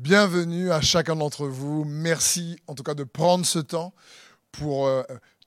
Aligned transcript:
Bienvenue 0.00 0.70
à 0.70 0.80
chacun 0.80 1.16
d'entre 1.16 1.48
vous. 1.48 1.84
Merci 1.84 2.56
en 2.68 2.76
tout 2.76 2.84
cas 2.84 2.94
de 2.94 3.02
prendre 3.02 3.44
ce 3.44 3.58
temps 3.58 3.92
pour 4.52 4.86
euh, 4.86 5.02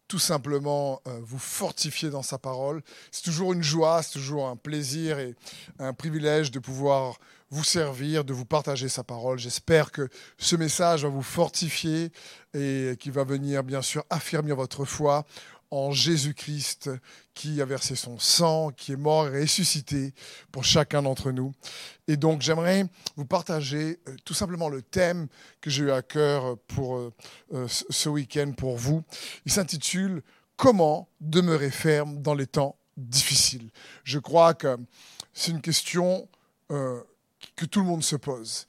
tout 0.10 0.20
simplement 0.20 1.02
euh, 1.08 1.22
vous 1.24 1.40
fortifier 1.40 2.10
dans 2.10 2.22
sa 2.22 2.38
parole. 2.38 2.84
C'est 3.12 3.24
toujours 3.24 3.54
une 3.54 3.64
joie, 3.64 4.04
c'est 4.04 4.12
toujours 4.12 4.50
un 4.50 4.58
plaisir 4.58 5.20
et 5.20 5.36
un 5.80 5.94
privilège 5.94 6.52
de 6.52 6.60
pouvoir 6.60 7.16
vous 7.50 7.64
servir, 7.64 8.26
de 8.26 8.34
vous 8.34 8.44
partager 8.44 8.90
sa 8.90 9.06
parole. 9.06 9.40
J'espère 9.40 9.90
que 9.90 10.10
ce 10.38 10.58
message 10.58 11.04
va 11.04 11.10
vous 11.10 11.22
fortifier 11.22 12.12
et 12.54 12.98
qui 13.00 13.10
va 13.10 13.24
venir 13.24 13.64
bien 13.64 13.82
sûr 13.82 14.04
affirmer 14.10 14.52
votre 14.52 14.84
foi 14.84 15.26
en 15.72 15.92
Jésus-Christ 15.92 16.90
qui 17.34 17.62
a 17.62 17.66
versé 17.66 17.96
son 17.96 18.20
sang, 18.20 18.72
qui 18.72 18.92
est 18.92 18.98
mort 18.98 19.28
et 19.28 19.42
ressuscité 19.42 20.14
pour 20.52 20.66
chacun 20.66 21.02
d'entre 21.02 21.32
nous. 21.32 21.54
Et 22.08 22.18
donc 22.18 22.42
j'aimerais 22.42 22.86
vous 23.16 23.26
partager 23.26 24.00
euh, 24.08 24.16
tout 24.26 24.34
simplement 24.34 24.68
le 24.68 24.82
thème 24.82 25.28
que 25.62 25.70
j'ai 25.70 25.84
eu 25.84 25.92
à 25.92 26.02
cœur 26.02 26.58
pour 26.68 26.98
euh, 26.98 27.14
euh, 27.54 27.68
ce 27.68 28.10
week-end 28.10 28.52
pour 28.52 28.78
vous. 28.78 29.04
Il 29.46 29.52
s'intitule 29.52 30.22
Comment 30.58 31.10
demeurer 31.22 31.72
ferme 31.72 32.22
dans 32.22 32.36
les 32.36 32.46
temps 32.46 32.76
difficiles. 32.96 33.72
Je 34.04 34.20
crois 34.20 34.54
que 34.54 34.78
c'est 35.34 35.50
une 35.50 35.62
question 35.62 36.28
que 36.70 37.66
tout 37.66 37.80
le 37.80 37.88
monde 37.88 38.04
se 38.04 38.16
pose. 38.16 38.68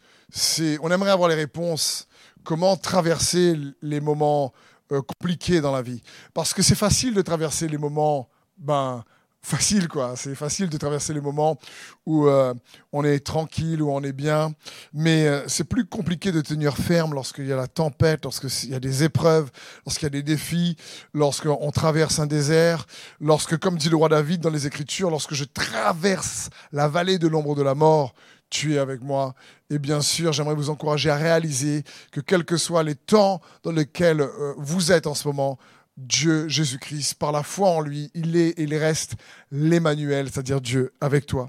on 0.80 0.90
aimerait 0.90 1.10
avoir 1.10 1.28
les 1.28 1.34
réponses. 1.34 2.08
Comment 2.44 2.76
traverser 2.76 3.56
les 3.82 4.00
moments 4.00 4.54
euh, 4.56 4.71
compliqué 5.00 5.60
dans 5.60 5.72
la 5.72 5.82
vie. 5.82 6.02
Parce 6.34 6.52
que 6.52 6.62
c'est 6.62 6.74
facile 6.74 7.14
de 7.14 7.22
traverser 7.22 7.68
les 7.68 7.78
moments, 7.78 8.28
ben, 8.58 9.04
facile 9.42 9.88
quoi. 9.88 10.14
C'est 10.16 10.34
facile 10.34 10.68
de 10.68 10.76
traverser 10.76 11.12
les 11.12 11.20
moments 11.20 11.58
où 12.06 12.26
euh, 12.26 12.54
on 12.92 13.04
est 13.04 13.20
tranquille, 13.20 13.82
où 13.82 13.90
on 13.90 14.02
est 14.02 14.12
bien. 14.12 14.54
Mais 14.92 15.26
euh, 15.26 15.42
c'est 15.48 15.64
plus 15.64 15.84
compliqué 15.84 16.32
de 16.32 16.40
tenir 16.40 16.76
ferme 16.76 17.14
lorsqu'il 17.14 17.46
y 17.46 17.52
a 17.52 17.56
la 17.56 17.66
tempête, 17.66 18.24
lorsqu'il 18.24 18.70
y 18.70 18.74
a 18.74 18.80
des 18.80 19.02
épreuves, 19.02 19.50
lorsqu'il 19.84 20.06
y 20.06 20.06
a 20.06 20.10
des 20.10 20.22
défis, 20.22 20.76
lorsqu'on 21.12 21.70
traverse 21.70 22.18
un 22.20 22.26
désert, 22.26 22.86
lorsque, 23.20 23.58
comme 23.58 23.76
dit 23.76 23.88
le 23.88 23.96
roi 23.96 24.08
David 24.08 24.40
dans 24.40 24.50
les 24.50 24.66
Écritures, 24.66 25.10
lorsque 25.10 25.34
je 25.34 25.44
traverse 25.44 26.48
la 26.70 26.88
vallée 26.88 27.18
de 27.18 27.26
l'ombre 27.26 27.56
de 27.56 27.62
la 27.62 27.74
mort, 27.74 28.14
tu 28.48 28.74
es 28.74 28.78
avec 28.78 29.02
moi. 29.02 29.34
Et 29.72 29.78
bien 29.78 30.02
sûr, 30.02 30.34
j'aimerais 30.34 30.54
vous 30.54 30.68
encourager 30.68 31.08
à 31.08 31.16
réaliser 31.16 31.82
que 32.10 32.20
quels 32.20 32.44
que 32.44 32.58
soient 32.58 32.82
les 32.82 32.94
temps 32.94 33.40
dans 33.62 33.72
lesquels 33.72 34.20
euh, 34.20 34.52
vous 34.58 34.92
êtes 34.92 35.06
en 35.06 35.14
ce 35.14 35.26
moment, 35.26 35.58
Dieu, 35.96 36.46
Jésus-Christ, 36.46 37.14
par 37.14 37.32
la 37.32 37.42
foi 37.42 37.70
en 37.70 37.80
lui, 37.80 38.10
il 38.12 38.36
est 38.36 38.50
et 38.50 38.64
il 38.64 38.74
reste 38.76 39.14
l'Emmanuel, 39.50 40.28
c'est-à-dire 40.30 40.60
Dieu 40.60 40.92
avec 41.00 41.24
toi. 41.24 41.48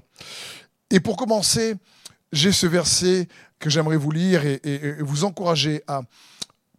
Et 0.88 1.00
pour 1.00 1.18
commencer, 1.18 1.74
j'ai 2.32 2.50
ce 2.50 2.66
verset 2.66 3.28
que 3.58 3.68
j'aimerais 3.68 3.98
vous 3.98 4.10
lire 4.10 4.46
et, 4.46 4.96
vous 5.00 5.24
encourager 5.24 5.82
à 5.86 6.00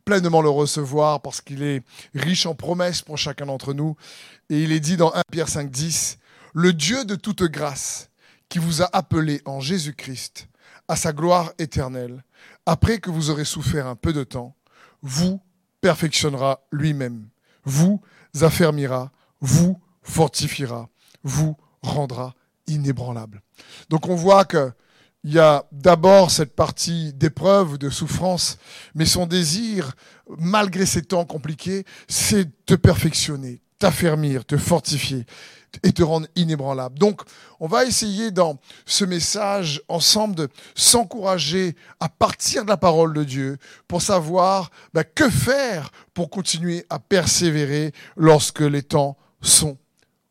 pleinement 0.03 0.41
le 0.41 0.49
recevoir 0.49 1.21
parce 1.21 1.41
qu'il 1.41 1.61
est 1.61 1.83
riche 2.15 2.47
en 2.47 2.55
promesses 2.55 3.03
pour 3.03 3.19
chacun 3.19 3.45
d'entre 3.45 3.75
nous. 3.75 3.95
Et 4.49 4.63
il 4.63 4.71
est 4.71 4.79
dit 4.79 4.97
dans 4.97 5.13
1 5.13 5.21
Pierre 5.31 5.49
5, 5.49 5.69
10, 5.69 6.17
le 6.55 6.73
Dieu 6.73 7.05
de 7.05 7.13
toute 7.13 7.43
grâce, 7.43 8.09
qui 8.49 8.57
vous 8.57 8.81
a 8.81 8.89
appelé 8.93 9.43
en 9.45 9.59
Jésus-Christ 9.59 10.47
à 10.87 10.95
sa 10.95 11.13
gloire 11.13 11.53
éternelle, 11.57 12.23
après 12.65 12.99
que 12.99 13.09
vous 13.09 13.29
aurez 13.29 13.45
souffert 13.45 13.87
un 13.87 13.95
peu 13.95 14.13
de 14.13 14.23
temps, 14.23 14.55
vous 15.01 15.41
perfectionnera 15.81 16.61
lui-même, 16.71 17.27
vous 17.63 18.01
affermira, 18.41 19.11
vous 19.41 19.79
fortifiera, 20.01 20.89
vous 21.23 21.55
rendra 21.81 22.35
inébranlable. 22.67 23.41
Donc 23.89 24.07
on 24.07 24.15
voit 24.15 24.45
que 24.45 24.71
il 25.25 25.33
y 25.33 25.39
a 25.39 25.65
d'abord 25.71 26.29
cette 26.29 26.55
partie 26.55 27.11
d'épreuve, 27.13 27.79
de 27.79 27.89
souffrance, 27.89 28.59
mais 28.93 29.07
son 29.07 29.25
désir, 29.25 29.95
malgré 30.37 30.85
ces 30.85 31.01
temps 31.01 31.25
compliqués, 31.25 31.83
c'est 32.07 32.47
de 32.67 32.75
perfectionner, 32.75 33.63
t'affermir, 33.79 34.45
te 34.45 34.57
fortifier 34.57 35.25
et 35.83 35.91
te 35.91 36.03
rendre 36.03 36.27
inébranlable. 36.35 36.97
Donc, 36.97 37.21
on 37.59 37.67
va 37.67 37.85
essayer 37.85 38.31
dans 38.31 38.59
ce 38.85 39.05
message 39.05 39.81
ensemble 39.87 40.35
de 40.35 40.49
s'encourager 40.73 41.75
à 41.99 42.09
partir 42.09 42.63
de 42.63 42.69
la 42.69 42.77
parole 42.77 43.13
de 43.13 43.23
Dieu 43.23 43.57
pour 43.87 44.01
savoir 44.01 44.71
bah, 44.93 45.03
que 45.03 45.29
faire 45.29 45.91
pour 46.13 46.29
continuer 46.29 46.85
à 46.89 46.99
persévérer 46.99 47.91
lorsque 48.15 48.61
les 48.61 48.83
temps 48.83 49.17
sont 49.41 49.77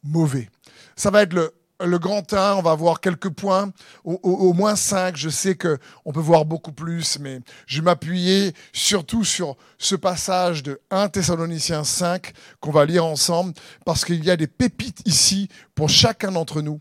mauvais. 0.03 0.49
Ça 0.97 1.11
va 1.11 1.23
être 1.23 1.35
le 1.35 1.53
le 1.83 1.99
grand 1.99 2.33
1, 2.33 2.55
on 2.55 2.63
va 2.63 2.75
voir 2.75 3.01
quelques 3.01 3.31
points, 3.31 3.73
au, 4.05 4.53
moins 4.53 4.77
5. 4.77 5.17
Je 5.17 5.29
sais 5.29 5.57
qu'on 5.57 6.13
peut 6.13 6.21
voir 6.21 6.45
beaucoup 6.45 6.73
plus, 6.73 7.19
mais 7.19 7.41
je 7.67 7.81
vais 7.81 7.85
m'appuyer 7.85 8.53
surtout 8.73 9.25
sur 9.25 9.57
ce 9.79 9.97
passage 9.97 10.63
de 10.63 10.81
1 10.91 11.09
Thessaloniciens 11.09 11.85
5 11.85 12.33
qu'on 12.61 12.71
va 12.71 12.85
lire 12.85 13.05
ensemble, 13.05 13.55
parce 13.85 14.05
qu'il 14.05 14.25
y 14.25 14.31
a 14.31 14.37
des 14.37 14.47
pépites 14.47 15.03
ici 15.05 15.49
pour 15.75 15.89
chacun 15.89 16.33
d'entre 16.33 16.63
nous 16.63 16.81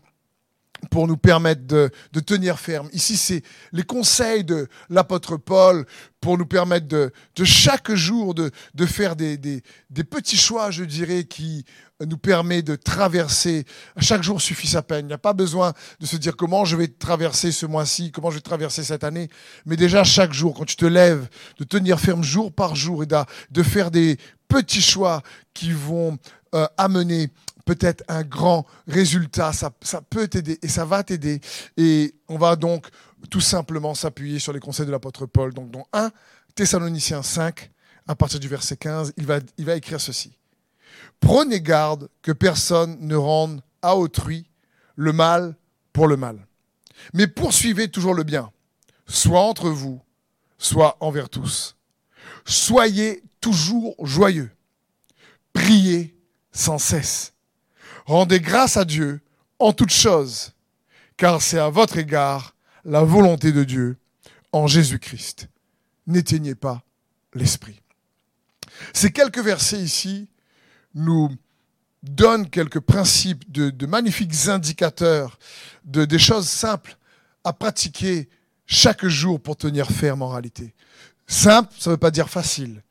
pour 0.90 1.06
nous 1.06 1.16
permettre 1.16 1.66
de, 1.66 1.90
tenir 2.20 2.58
ferme. 2.58 2.88
Ici, 2.92 3.16
c'est 3.16 3.42
les 3.72 3.82
conseils 3.82 4.44
de 4.44 4.68
l'apôtre 4.88 5.36
Paul 5.36 5.86
pour 6.20 6.38
nous 6.38 6.46
permettre 6.46 6.86
de, 6.86 7.12
chaque 7.44 7.92
jour 7.94 8.34
de, 8.34 8.50
faire 8.86 9.16
des, 9.16 9.62
petits 10.10 10.36
choix, 10.36 10.70
je 10.70 10.84
dirais, 10.84 11.24
qui 11.24 11.64
nous 12.04 12.18
permet 12.18 12.62
de 12.62 12.76
traverser. 12.76 13.64
Chaque 13.98 14.22
jour 14.22 14.40
suffit 14.40 14.66
sa 14.66 14.82
peine. 14.82 15.06
Il 15.06 15.08
n'y 15.08 15.14
a 15.14 15.18
pas 15.18 15.32
besoin 15.32 15.72
de 16.00 16.06
se 16.06 16.16
dire 16.16 16.36
comment 16.36 16.64
je 16.64 16.76
vais 16.76 16.88
traverser 16.88 17.52
ce 17.52 17.66
mois-ci, 17.66 18.10
comment 18.10 18.30
je 18.30 18.36
vais 18.36 18.42
traverser 18.42 18.82
cette 18.82 19.04
année. 19.04 19.28
Mais 19.66 19.76
déjà, 19.76 20.02
chaque 20.04 20.32
jour, 20.32 20.54
quand 20.54 20.64
tu 20.64 20.76
te 20.76 20.86
lèves, 20.86 21.28
de 21.58 21.64
tenir 21.64 22.00
ferme 22.00 22.22
jour 22.22 22.52
par 22.52 22.74
jour 22.74 23.02
et 23.02 23.06
de, 23.06 23.62
faire 23.62 23.90
des 23.90 24.18
petits 24.48 24.82
choix 24.82 25.22
qui 25.52 25.72
vont 25.72 26.18
euh, 26.54 26.66
amener 26.76 27.28
peut-être 27.64 28.04
un 28.08 28.22
grand 28.22 28.66
résultat. 28.86 29.52
Ça, 29.52 29.70
ça 29.82 30.02
peut 30.02 30.28
t'aider 30.28 30.58
et 30.62 30.68
ça 30.68 30.84
va 30.84 31.02
t'aider. 31.02 31.40
Et 31.76 32.14
on 32.28 32.38
va 32.38 32.56
donc 32.56 32.88
tout 33.30 33.40
simplement 33.40 33.94
s'appuyer 33.94 34.38
sur 34.38 34.52
les 34.52 34.60
conseils 34.60 34.86
de 34.86 34.90
l'apôtre 34.90 35.26
Paul. 35.26 35.52
Donc, 35.52 35.70
dans 35.70 35.86
1 35.92 36.10
Thessaloniciens 36.54 37.22
5, 37.22 37.70
à 38.06 38.14
partir 38.14 38.38
du 38.40 38.48
verset 38.48 38.76
15, 38.76 39.14
il 39.16 39.26
va, 39.26 39.40
il 39.58 39.64
va 39.64 39.76
écrire 39.76 40.00
ceci. 40.00 40.36
Prenez 41.20 41.60
garde 41.60 42.08
que 42.22 42.32
personne 42.32 42.98
ne 43.00 43.16
rende 43.16 43.62
à 43.82 43.96
autrui 43.96 44.46
le 44.96 45.12
mal 45.12 45.56
pour 45.92 46.06
le 46.06 46.16
mal. 46.16 46.46
Mais 47.12 47.26
poursuivez 47.26 47.88
toujours 47.88 48.14
le 48.14 48.22
bien, 48.22 48.52
soit 49.06 49.40
entre 49.40 49.68
vous, 49.70 50.00
soit 50.58 50.96
envers 51.00 51.28
tous. 51.28 51.76
Soyez 52.44 53.22
toujours 53.40 53.94
joyeux. 54.04 54.50
Priez 55.52 56.16
sans 56.52 56.78
cesse. 56.78 57.33
Rendez 58.06 58.40
grâce 58.40 58.76
à 58.76 58.84
Dieu 58.84 59.20
en 59.58 59.72
toutes 59.72 59.92
choses, 59.92 60.52
car 61.16 61.40
c'est 61.40 61.58
à 61.58 61.70
votre 61.70 61.96
égard 61.96 62.54
la 62.84 63.02
volonté 63.02 63.52
de 63.52 63.64
Dieu 63.64 63.96
en 64.52 64.66
Jésus-Christ. 64.66 65.48
N'éteignez 66.06 66.54
pas 66.54 66.82
l'esprit. 67.32 67.80
Ces 68.92 69.10
quelques 69.10 69.38
versets 69.38 69.80
ici 69.80 70.28
nous 70.94 71.30
donnent 72.02 72.50
quelques 72.50 72.80
principes 72.80 73.50
de, 73.50 73.86
magnifiques 73.86 74.48
indicateurs, 74.48 75.38
de, 75.84 76.04
des 76.04 76.18
choses 76.18 76.48
simples 76.48 76.96
à 77.42 77.52
pratiquer 77.52 78.28
chaque 78.66 79.06
jour 79.06 79.40
pour 79.40 79.56
tenir 79.56 79.90
ferme 79.90 80.22
en 80.22 80.28
réalité. 80.28 80.74
Simple, 81.26 81.72
ça 81.78 81.90
ne 81.90 81.94
veut 81.94 82.00
pas 82.00 82.10
dire 82.10 82.28
facile. 82.28 82.82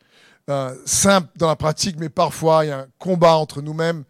Euh, 0.49 0.75
simple 0.85 1.29
dans 1.37 1.47
la 1.47 1.55
pratique, 1.55 1.95
mais 1.99 2.09
parfois 2.09 2.65
il 2.65 2.69
y 2.69 2.71
a 2.71 2.79
un 2.79 2.87
combat 2.97 3.35
entre 3.35 3.61
nous-mêmes, 3.61 4.03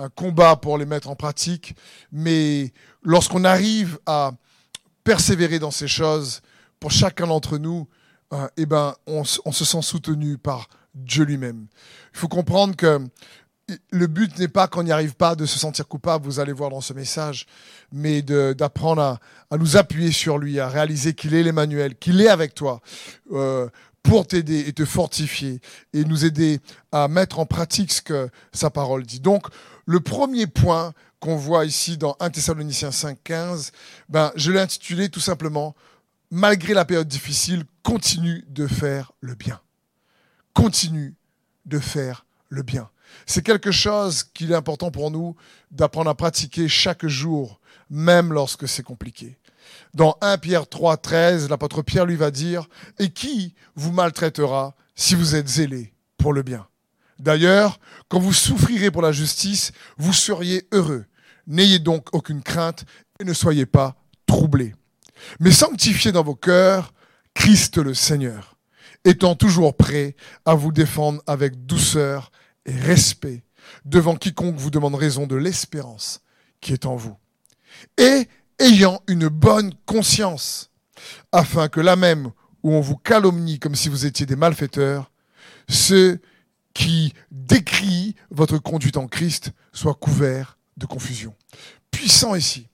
un 0.00 0.08
combat 0.08 0.56
pour 0.56 0.78
les 0.78 0.86
mettre 0.86 1.10
en 1.10 1.16
pratique. 1.16 1.74
Mais 2.10 2.72
lorsqu'on 3.02 3.44
arrive 3.44 3.98
à 4.06 4.32
persévérer 5.04 5.58
dans 5.58 5.70
ces 5.70 5.88
choses, 5.88 6.40
pour 6.78 6.90
chacun 6.90 7.26
d'entre 7.26 7.58
nous, 7.58 7.86
euh, 8.32 8.48
eh 8.56 8.66
ben, 8.66 8.94
on, 9.06 9.24
se 9.24 9.64
sent 9.64 9.82
soutenu 9.82 10.38
par 10.38 10.68
Dieu 10.94 11.24
lui-même. 11.24 11.66
Il 12.14 12.18
faut 12.18 12.28
comprendre 12.28 12.74
que 12.74 13.00
le 13.90 14.06
but 14.06 14.36
n'est 14.38 14.48
pas 14.48 14.66
qu'on 14.66 14.82
n'y 14.82 14.92
arrive 14.92 15.14
pas 15.14 15.36
de 15.36 15.46
se 15.46 15.58
sentir 15.58 15.86
coupable, 15.86 16.24
vous 16.24 16.40
allez 16.40 16.52
voir 16.52 16.70
dans 16.70 16.80
ce 16.80 16.92
message, 16.92 17.46
mais 17.92 18.22
d'apprendre 18.22 19.02
à, 19.50 19.56
nous 19.56 19.76
appuyer 19.76 20.10
sur 20.10 20.38
lui, 20.38 20.58
à 20.58 20.68
réaliser 20.68 21.14
qu'il 21.14 21.34
est 21.34 21.42
l'Emmanuel, 21.42 21.94
qu'il 21.96 22.20
est 22.20 22.28
avec 22.28 22.54
toi. 22.54 22.80
Euh, 23.32 23.68
pour 24.02 24.26
t'aider 24.26 24.60
et 24.66 24.72
te 24.72 24.84
fortifier 24.84 25.60
et 25.92 26.04
nous 26.04 26.24
aider 26.24 26.60
à 26.92 27.08
mettre 27.08 27.38
en 27.38 27.46
pratique 27.46 27.92
ce 27.92 28.02
que 28.02 28.30
sa 28.52 28.70
parole 28.70 29.04
dit. 29.04 29.20
Donc, 29.20 29.46
le 29.86 30.00
premier 30.00 30.46
point 30.46 30.92
qu'on 31.20 31.36
voit 31.36 31.64
ici 31.64 31.98
dans 31.98 32.16
1 32.20 32.30
Thessaloniciens 32.30 32.90
5.15, 32.90 33.72
ben, 34.08 34.32
je 34.36 34.50
l'ai 34.52 34.60
intitulé 34.60 35.08
tout 35.08 35.20
simplement 35.20 35.74
Malgré 36.32 36.74
la 36.74 36.84
période 36.84 37.08
difficile, 37.08 37.64
continue 37.82 38.44
de 38.48 38.68
faire 38.68 39.12
le 39.20 39.34
bien. 39.34 39.60
Continue 40.54 41.16
de 41.66 41.80
faire 41.80 42.24
le 42.48 42.62
bien. 42.62 42.88
C'est 43.26 43.42
quelque 43.42 43.72
chose 43.72 44.22
qu'il 44.22 44.52
est 44.52 44.56
important 44.56 44.92
pour 44.92 45.10
nous 45.10 45.34
d'apprendre 45.72 46.08
à 46.08 46.14
pratiquer 46.14 46.68
chaque 46.68 47.04
jour, 47.04 47.60
même 47.88 48.32
lorsque 48.32 48.68
c'est 48.68 48.84
compliqué. 48.84 49.38
Dans 49.92 50.16
1 50.20 50.38
Pierre 50.38 50.68
3, 50.68 50.98
13, 50.98 51.48
l'apôtre 51.48 51.82
Pierre 51.82 52.06
lui 52.06 52.16
va 52.16 52.30
dire, 52.30 52.68
Et 53.00 53.10
qui 53.10 53.54
vous 53.74 53.90
maltraitera 53.90 54.76
si 54.94 55.16
vous 55.16 55.34
êtes 55.34 55.48
zélé 55.48 55.92
pour 56.16 56.32
le 56.32 56.42
bien? 56.42 56.69
D'ailleurs, 57.20 57.78
quand 58.08 58.18
vous 58.18 58.32
souffrirez 58.32 58.90
pour 58.90 59.02
la 59.02 59.12
justice, 59.12 59.72
vous 59.98 60.14
seriez 60.14 60.66
heureux. 60.72 61.04
N'ayez 61.46 61.78
donc 61.78 62.08
aucune 62.12 62.42
crainte 62.42 62.86
et 63.20 63.24
ne 63.24 63.34
soyez 63.34 63.66
pas 63.66 63.96
troublés. 64.24 64.74
Mais 65.38 65.50
sanctifiez 65.50 66.12
dans 66.12 66.24
vos 66.24 66.34
cœurs 66.34 66.94
Christ 67.34 67.76
le 67.76 67.92
Seigneur, 67.92 68.56
étant 69.04 69.34
toujours 69.34 69.76
prêt 69.76 70.16
à 70.46 70.54
vous 70.54 70.72
défendre 70.72 71.22
avec 71.26 71.66
douceur 71.66 72.32
et 72.64 72.72
respect 72.72 73.44
devant 73.84 74.16
quiconque 74.16 74.56
vous 74.56 74.70
demande 74.70 74.94
raison 74.94 75.26
de 75.26 75.36
l'espérance 75.36 76.22
qui 76.62 76.72
est 76.72 76.86
en 76.86 76.96
vous. 76.96 77.16
Et 77.98 78.28
ayant 78.58 79.02
une 79.08 79.28
bonne 79.28 79.74
conscience, 79.84 80.70
afin 81.32 81.68
que 81.68 81.80
là 81.80 81.96
même 81.96 82.30
où 82.62 82.72
on 82.72 82.80
vous 82.80 82.96
calomnie 82.96 83.58
comme 83.58 83.74
si 83.74 83.90
vous 83.90 84.06
étiez 84.06 84.24
des 84.24 84.36
malfaiteurs, 84.36 85.10
ceux 85.68 86.20
qui 86.74 87.12
décrient 87.30 88.14
votre 88.30 88.58
conduite 88.58 88.96
en 88.96 89.06
Christ 89.06 89.52
soient 89.72 89.94
couverts 89.94 90.56
de 90.76 90.86
confusion. 90.86 91.34
Puissant 91.90 92.34
ici. 92.34 92.66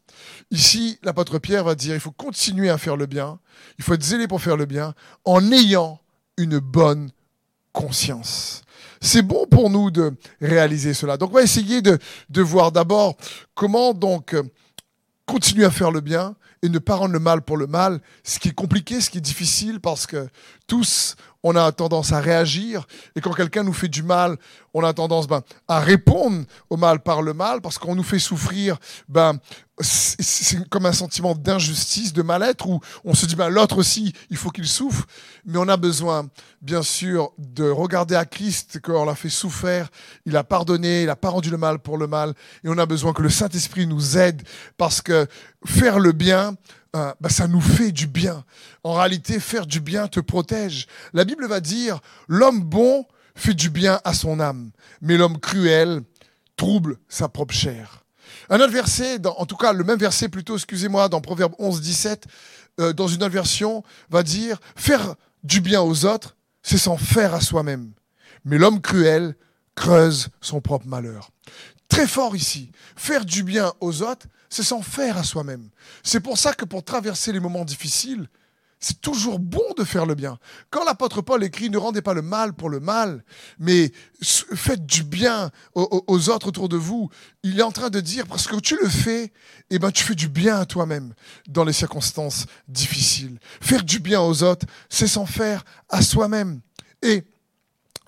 Ici, 0.51 0.99
l'apôtre 1.03 1.39
Pierre 1.39 1.65
va 1.65 1.75
dire, 1.75 1.95
il 1.95 2.01
faut 2.01 2.13
continuer 2.13 2.71
à 2.71 2.79
faire 2.79 2.97
le 2.97 3.07
bien, 3.07 3.39
il 3.79 3.85
faut 3.85 3.95
être 3.95 4.03
zélé 4.03 4.29
pour 4.29 4.41
faire 4.41 4.57
le 4.57 4.67
bien, 4.67 4.95
en 5.25 5.51
ayant 5.51 6.01
une 6.37 6.59
bonne 6.59 7.11
conscience. 7.73 8.63
C'est 9.01 9.23
bon 9.23 9.47
pour 9.47 9.71
nous 9.71 9.91
de 9.91 10.13
réaliser 10.41 10.95
cela. 10.95 11.17
Donc 11.17 11.31
on 11.31 11.35
va 11.35 11.43
essayer 11.43 11.83
de, 11.83 11.99
de 12.31 12.43
voir 12.43 12.73
d'abord 12.73 13.17
comment 13.55 13.93
donc 13.93 14.35
continuer 15.27 15.65
à 15.65 15.71
faire 15.71 15.91
le 15.91 16.01
bien 16.01 16.37
et 16.63 16.69
ne 16.69 16.79
pas 16.79 16.95
rendre 16.95 17.13
le 17.13 17.19
mal 17.19 17.43
pour 17.43 17.57
le 17.57 17.67
mal, 17.67 18.01
ce 18.25 18.39
qui 18.39 18.49
est 18.49 18.55
compliqué, 18.55 19.01
ce 19.01 19.11
qui 19.11 19.19
est 19.19 19.23
difficile, 19.23 19.81
parce 19.81 20.07
que 20.07 20.29
tous, 20.67 21.17
on 21.49 21.55
a 21.55 21.71
tendance 21.71 22.13
à 22.13 22.19
réagir, 22.19 22.89
et 23.15 23.21
quand 23.21 23.33
quelqu'un 23.33 23.63
nous 23.63 23.73
fait 23.73 23.87
du 23.87 24.03
mal, 24.03 24.37
on 24.75 24.83
a 24.83 24.93
tendance 24.93 25.29
ben, 25.29 25.43
à 25.69 25.79
répondre 25.79 26.45
au 26.71 26.77
mal 26.77 26.99
par 26.99 27.23
le 27.23 27.35
mal, 27.35 27.61
parce 27.61 27.79
qu'on 27.79 27.95
nous 27.95 28.03
fait 28.03 28.19
souffrir, 28.19 28.79
ben, 29.09 29.39
c'est 29.79 30.69
comme 30.71 30.87
un 30.87 30.93
sentiment 30.93 31.37
d'injustice, 31.37 32.13
de 32.13 32.23
mal-être, 32.23 32.67
où 32.67 32.81
on 33.05 33.15
se 33.15 33.27
dit, 33.27 33.37
ben, 33.37 33.49
l'autre 33.49 33.79
aussi, 33.79 34.13
il 34.29 34.37
faut 34.37 34.51
qu'il 34.51 34.67
souffre, 34.67 35.07
mais 35.45 35.57
on 35.59 35.69
a 35.69 35.77
besoin, 35.77 36.29
bien 36.63 36.83
sûr, 36.83 37.31
de 37.39 37.71
regarder 37.71 38.17
à 38.17 38.25
Christ, 38.25 38.81
qu'on 38.81 39.05
l'a 39.05 39.15
fait 39.15 39.31
souffrir, 39.31 39.89
il 40.25 40.37
a 40.37 40.43
pardonné, 40.43 41.03
il 41.03 41.07
n'a 41.07 41.15
pas 41.15 41.29
rendu 41.29 41.51
le 41.51 41.59
mal 41.59 41.79
pour 41.79 41.97
le 41.97 42.09
mal, 42.09 42.35
et 42.65 42.69
on 42.69 42.77
a 42.77 42.87
besoin 42.87 43.13
que 43.13 43.23
le 43.23 43.31
Saint-Esprit 43.31 43.87
nous 43.87 44.19
aide, 44.19 44.43
parce 44.79 45.01
que 45.01 45.29
faire 45.65 46.01
le 46.01 46.11
bien, 46.11 46.57
euh, 46.97 47.13
bah, 47.21 47.29
ça 47.29 47.47
nous 47.47 47.61
fait 47.61 47.93
du 47.93 48.07
bien. 48.07 48.45
En 48.83 48.95
réalité, 48.95 49.39
faire 49.39 49.67
du 49.67 49.81
bien 49.81 50.09
te 50.09 50.21
protège. 50.21 50.87
La 51.13 51.25
Bible 51.25 51.47
va 51.47 51.61
dire, 51.61 52.01
l'homme 52.27 52.63
bon 52.63 53.05
fait 53.35 53.55
du 53.55 53.69
bien 53.69 54.01
à 54.05 54.15
son 54.15 54.41
âme, 54.41 54.71
mais 55.03 55.19
l'homme 55.19 55.39
cruel 55.39 56.01
trouble 56.57 56.97
sa 57.09 57.29
propre 57.29 57.55
chair. 57.55 58.03
Un 58.49 58.61
autre 58.61 58.73
verset, 58.73 59.19
en 59.27 59.45
tout 59.45 59.57
cas 59.57 59.73
le 59.75 59.85
même 59.85 59.99
verset 59.99 60.31
plutôt, 60.31 60.57
excusez-moi, 60.57 61.09
dans 61.11 61.21
Proverbe 61.21 61.55
11, 61.59 61.83
17, 61.83 62.25
euh, 62.81 62.93
dans 62.95 63.09
une 63.09 63.23
autre 63.23 63.33
version, 63.33 63.85
va 64.09 64.23
dire, 64.23 64.59
faire 64.75 65.17
du 65.45 65.61
bien 65.61 65.83
aux 65.83 66.07
autres, 66.07 66.37
c'est 66.63 66.79
s'en 66.79 66.97
faire 66.97 67.35
à 67.35 67.43
soi-même. 67.43 67.93
Mais 68.45 68.57
l'homme 68.57 68.81
cruel 68.81 69.35
creuse 69.75 70.29
son 70.41 70.63
propre 70.63 70.87
malheur. 70.87 71.31
Très 71.97 72.07
fort 72.07 72.37
ici. 72.37 72.71
Faire 72.95 73.25
du 73.25 73.43
bien 73.43 73.73
aux 73.81 74.03
autres, 74.03 74.27
c'est 74.51 74.63
s'en 74.63 74.83
faire 74.83 75.17
à 75.17 75.25
soi-même. 75.25 75.71
C'est 76.03 76.21
pour 76.21 76.37
ça 76.37 76.53
que 76.53 76.67
pour 76.67 76.85
traverser 76.85 77.33
les 77.33 77.41
moments 77.41 77.65
difficiles, 77.65 78.29
c'est 78.79 79.01
toujours 79.01 79.39
bon 79.39 79.65
de 79.79 79.83
faire 79.83 80.05
le 80.05 80.15
bien. 80.15 80.39
Quand 80.69 80.85
l'apôtre 80.85 81.23
Paul 81.23 81.43
écrit 81.43 81.71
ne 81.71 81.79
rendez 81.79 82.03
pas 82.03 82.13
le 82.13 82.21
mal 82.21 82.53
pour 82.53 82.69
le 82.69 82.81
mal, 82.81 83.25
mais 83.59 83.93
faites 84.21 84.85
du 84.85 85.05
bien 85.05 85.51
aux, 85.75 86.29
autres 86.29 86.49
autour 86.49 86.69
de 86.69 86.77
vous, 86.77 87.09
il 87.43 87.59
est 87.59 87.63
en 87.63 87.73
train 87.73 87.89
de 87.89 88.01
dire 88.01 88.27
parce 88.27 88.47
que 88.47 88.61
tu 88.61 88.77
le 88.77 88.91
fais, 88.91 89.33
eh 89.71 89.79
ben 89.79 89.91
tu 89.91 90.05
fais 90.05 90.15
du 90.15 90.29
bien 90.29 90.61
à 90.61 90.67
toi-même 90.67 91.15
dans 91.49 91.65
les 91.65 91.73
circonstances 91.73 92.45
difficiles. 92.69 93.39
Faire 93.63 93.85
du 93.85 94.01
bien 94.01 94.21
aux 94.21 94.43
autres, 94.43 94.67
c'est 94.91 95.09
s'en 95.09 95.25
faire 95.25 95.65
à 95.89 96.03
soi-même. 96.03 96.61
Et 97.01 97.25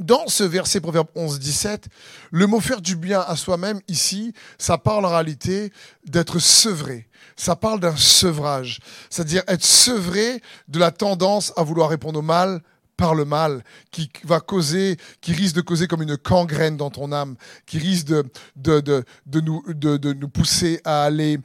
dans 0.00 0.28
ce 0.28 0.44
verset 0.44 0.80
Proverbe 0.80 1.08
11, 1.14 1.38
17, 1.38 1.88
le 2.30 2.46
mot 2.46 2.60
faire 2.60 2.80
du 2.80 2.96
bien 2.96 3.20
à 3.20 3.36
soi-même 3.36 3.80
ici, 3.88 4.32
ça 4.58 4.78
parle 4.78 5.04
en 5.04 5.10
réalité 5.10 5.72
d'être 6.06 6.38
sevré. 6.38 7.08
Ça 7.36 7.56
parle 7.56 7.80
d'un 7.80 7.96
sevrage. 7.96 8.80
C'est-à-dire 9.10 9.42
être 9.48 9.64
sevré 9.64 10.42
de 10.68 10.78
la 10.78 10.90
tendance 10.90 11.52
à 11.56 11.62
vouloir 11.62 11.90
répondre 11.90 12.18
au 12.18 12.22
mal 12.22 12.62
par 12.96 13.14
le 13.14 13.24
mal, 13.24 13.62
qui 13.92 14.10
va 14.24 14.40
causer, 14.40 14.96
qui 15.20 15.32
risque 15.32 15.54
de 15.54 15.60
causer 15.60 15.86
comme 15.86 16.02
une 16.02 16.16
gangrène 16.16 16.76
dans 16.76 16.90
ton 16.90 17.12
âme, 17.12 17.36
qui 17.64 17.78
risque 17.78 18.06
de, 18.06 18.24
de, 18.56 18.80
de, 18.80 19.04
de 19.26 19.40
nous, 19.40 19.62
de, 19.68 20.12
nous 20.12 20.28
pousser 20.28 20.80
à 20.84 21.04
aller 21.04 21.38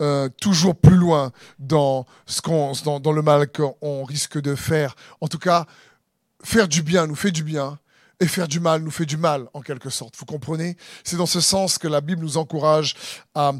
euh, 0.00 0.30
toujours 0.40 0.74
plus 0.74 0.96
loin 0.96 1.30
dans, 1.58 2.06
ce 2.24 2.40
qu'on, 2.40 2.72
dans, 2.84 3.00
dans 3.00 3.12
le 3.12 3.20
mal 3.20 3.48
qu'on 3.52 4.04
risque 4.04 4.40
de 4.40 4.54
faire. 4.54 4.96
En 5.20 5.28
tout 5.28 5.38
cas, 5.38 5.66
faire 6.42 6.68
du 6.68 6.82
bien 6.82 7.06
nous 7.06 7.14
fait 7.14 7.32
du 7.32 7.44
bien, 7.44 7.78
et 8.20 8.26
faire 8.26 8.48
du 8.48 8.60
mal 8.60 8.82
nous 8.82 8.90
fait 8.90 9.06
du 9.06 9.16
mal, 9.16 9.48
en 9.54 9.60
quelque 9.60 9.90
sorte. 9.90 10.14
Vous 10.16 10.24
comprenez? 10.24 10.76
C'est 11.02 11.16
dans 11.16 11.26
ce 11.26 11.40
sens 11.40 11.78
que 11.78 11.88
la 11.88 12.00
Bible 12.00 12.22
nous 12.22 12.36
encourage 12.36 12.94
à 13.34 13.52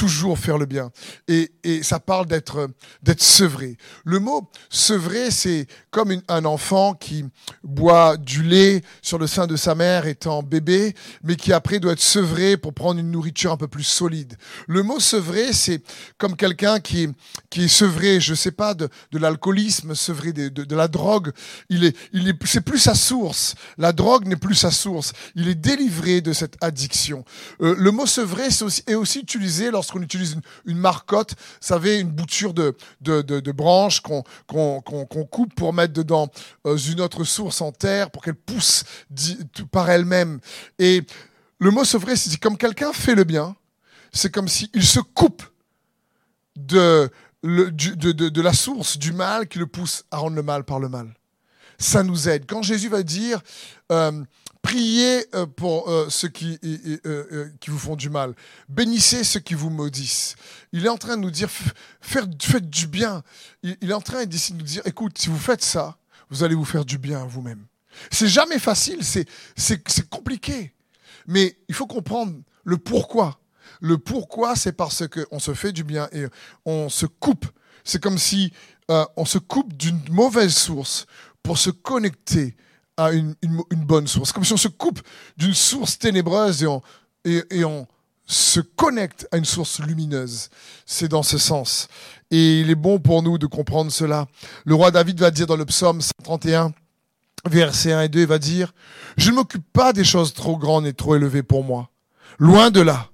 toujours 0.00 0.38
faire 0.38 0.56
le 0.56 0.64
bien. 0.64 0.90
Et, 1.28 1.52
et 1.62 1.82
ça 1.82 2.00
parle 2.00 2.24
d'être 2.24 2.70
d'être 3.02 3.22
sevré. 3.22 3.76
Le 4.06 4.18
mot 4.18 4.48
sevré, 4.70 5.30
c'est 5.30 5.66
comme 5.90 6.22
un 6.26 6.44
enfant 6.46 6.94
qui 6.94 7.26
boit 7.62 8.16
du 8.16 8.42
lait 8.42 8.80
sur 9.02 9.18
le 9.18 9.26
sein 9.26 9.46
de 9.46 9.56
sa 9.56 9.74
mère 9.74 10.06
étant 10.06 10.42
bébé, 10.42 10.94
mais 11.22 11.36
qui 11.36 11.52
après 11.52 11.80
doit 11.80 11.92
être 11.92 12.00
sevré 12.00 12.56
pour 12.56 12.72
prendre 12.72 12.98
une 12.98 13.10
nourriture 13.10 13.52
un 13.52 13.58
peu 13.58 13.68
plus 13.68 13.82
solide. 13.82 14.38
Le 14.66 14.82
mot 14.82 15.00
sevré, 15.00 15.52
c'est 15.52 15.82
comme 16.16 16.34
quelqu'un 16.34 16.80
qui, 16.80 17.08
qui 17.50 17.64
est 17.64 17.68
sevré, 17.68 18.20
je 18.20 18.34
sais 18.34 18.52
pas, 18.52 18.72
de, 18.72 18.88
de 19.12 19.18
l'alcoolisme, 19.18 19.94
sevré 19.94 20.32
de, 20.32 20.48
de, 20.48 20.64
de, 20.64 20.76
la 20.76 20.88
drogue. 20.88 21.32
Il 21.68 21.84
est, 21.84 21.94
il 22.14 22.26
est, 22.26 22.46
c'est 22.46 22.62
plus 22.62 22.78
sa 22.78 22.94
source. 22.94 23.54
La 23.76 23.92
drogue 23.92 24.26
n'est 24.26 24.36
plus 24.36 24.54
sa 24.54 24.70
source. 24.70 25.12
Il 25.34 25.48
est 25.48 25.54
délivré 25.54 26.22
de 26.22 26.32
cette 26.32 26.56
addiction. 26.62 27.26
Euh, 27.60 27.74
le 27.76 27.90
mot 27.90 28.06
sevré 28.06 28.44
est 28.46 28.62
aussi, 28.62 28.82
est 28.86 28.94
aussi 28.94 29.20
utilisé 29.20 29.70
lorsque 29.70 29.89
qu'on 29.92 30.02
utilise 30.02 30.38
une, 30.64 30.78
marcotte, 30.78 31.32
vous 31.32 31.56
savez, 31.60 31.98
une 31.98 32.10
bouture 32.10 32.54
de, 32.54 32.76
de, 33.00 33.52
branches 33.52 34.00
qu'on 34.00 34.24
coupe 35.30 35.54
pour 35.54 35.72
mettre 35.72 35.92
dedans 35.92 36.28
euh, 36.66 36.76
une 36.76 37.00
autre 37.00 37.24
source 37.24 37.60
en 37.60 37.72
terre 37.72 38.10
pour 38.10 38.22
qu'elle 38.22 38.34
pousse 38.34 38.84
par 39.70 39.90
elle-même. 39.90 40.40
Et 40.78 41.02
le 41.58 41.70
mot 41.70 41.84
sevrer, 41.84 42.16
c'est 42.16 42.36
comme 42.38 42.56
quelqu'un 42.56 42.92
fait 42.92 43.14
le 43.14 43.24
bien, 43.24 43.56
c'est 44.12 44.32
comme 44.32 44.48
s'il 44.48 44.84
se 44.84 45.00
coupe 45.00 45.42
de, 46.56 47.10
de, 47.42 48.40
la 48.40 48.52
source 48.52 48.98
du 48.98 49.12
mal 49.12 49.48
qui 49.48 49.58
le 49.58 49.66
pousse 49.66 50.04
à 50.10 50.18
rendre 50.18 50.36
le 50.36 50.42
mal 50.42 50.64
par 50.64 50.78
le 50.78 50.88
mal. 50.88 51.14
Ça 51.78 52.02
nous 52.02 52.28
aide. 52.28 52.44
Quand 52.46 52.62
Jésus 52.62 52.88
va 52.88 53.02
dire, 53.02 53.40
euh, 53.90 54.22
Priez 54.62 55.26
euh, 55.34 55.46
pour 55.46 55.88
euh, 55.88 56.08
ceux 56.10 56.28
qui, 56.28 56.58
euh, 57.06 57.48
qui 57.60 57.70
vous 57.70 57.78
font 57.78 57.96
du 57.96 58.10
mal. 58.10 58.34
Bénissez 58.68 59.24
ceux 59.24 59.40
qui 59.40 59.54
vous 59.54 59.70
maudissent. 59.70 60.36
Il 60.72 60.84
est 60.84 60.90
en 60.90 60.98
train 60.98 61.16
de 61.16 61.22
nous 61.22 61.30
dire, 61.30 61.48
faites 62.00 62.68
du 62.68 62.86
bien. 62.86 63.22
Il 63.62 63.90
est 63.90 63.94
en 63.94 64.00
train 64.00 64.26
de 64.26 64.54
nous 64.54 64.62
dire, 64.62 64.82
écoute, 64.84 65.16
si 65.18 65.28
vous 65.28 65.38
faites 65.38 65.64
ça, 65.64 65.96
vous 66.28 66.44
allez 66.44 66.54
vous 66.54 66.64
faire 66.64 66.84
du 66.84 66.98
bien 66.98 67.22
à 67.22 67.24
vous-même. 67.24 67.64
C'est 68.10 68.28
jamais 68.28 68.58
facile, 68.58 69.00
c'est 69.02 70.08
compliqué. 70.10 70.74
Mais 71.26 71.56
il 71.68 71.74
faut 71.74 71.86
comprendre 71.86 72.34
le 72.64 72.76
pourquoi. 72.76 73.40
Le 73.80 73.98
pourquoi, 73.98 74.56
c'est 74.56 74.72
parce 74.72 75.04
qu'on 75.08 75.38
se 75.38 75.54
fait 75.54 75.72
du 75.72 75.84
bien 75.84 76.08
et 76.12 76.26
on 76.66 76.88
se 76.88 77.06
coupe. 77.06 77.46
C'est 77.82 78.00
comme 78.00 78.18
si 78.18 78.52
on 78.88 79.24
se 79.24 79.38
coupe 79.38 79.72
d'une 79.72 80.00
mauvaise 80.10 80.54
source 80.54 81.06
pour 81.42 81.58
se 81.58 81.70
connecter 81.70 82.56
à 82.96 83.12
une, 83.12 83.34
bonne 83.72 84.06
source. 84.06 84.32
Comme 84.32 84.44
si 84.44 84.52
on 84.52 84.58
se 84.58 84.68
coupe 84.68 85.00
d'une 85.36 85.54
source 85.54 85.98
ténébreuse 85.98 86.62
et 86.62 86.66
on, 86.66 86.82
et, 87.24 87.64
on 87.64 87.86
se 88.26 88.60
connecte 88.60 89.26
à 89.32 89.38
une 89.38 89.44
source 89.44 89.80
lumineuse. 89.80 90.50
C'est 90.86 91.08
dans 91.08 91.22
ce 91.22 91.38
sens. 91.38 91.88
Et 92.30 92.60
il 92.60 92.70
est 92.70 92.76
bon 92.76 92.98
pour 92.98 93.22
nous 93.22 93.38
de 93.38 93.46
comprendre 93.46 93.90
cela. 93.90 94.26
Le 94.64 94.74
roi 94.74 94.90
David 94.90 95.18
va 95.18 95.30
dire 95.30 95.46
dans 95.46 95.56
le 95.56 95.64
psaume 95.64 96.00
131, 96.00 96.72
verset 97.48 97.92
1 97.92 98.02
et 98.02 98.08
2, 98.08 98.20
il 98.20 98.26
va 98.26 98.38
dire, 98.38 98.72
je 99.16 99.30
ne 99.30 99.36
m'occupe 99.36 99.66
pas 99.72 99.92
des 99.92 100.04
choses 100.04 100.32
trop 100.32 100.56
grandes 100.56 100.86
et 100.86 100.92
trop 100.92 101.16
élevées 101.16 101.42
pour 101.42 101.64
moi. 101.64 101.90
Loin 102.38 102.70
de 102.70 102.80
là. 102.80 103.08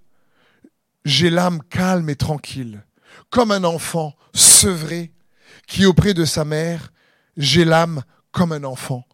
J'ai 1.04 1.30
l'âme 1.30 1.62
calme 1.70 2.10
et 2.10 2.16
tranquille, 2.16 2.84
comme 3.30 3.52
un 3.52 3.62
enfant 3.62 4.14
sevré 4.34 5.12
qui 5.68 5.86
auprès 5.86 6.14
de 6.14 6.24
sa 6.24 6.44
mère. 6.44 6.92
J'ai 7.36 7.64
l'âme 7.64 8.02
comme 8.32 8.52
un 8.52 8.64
enfant 8.64 9.06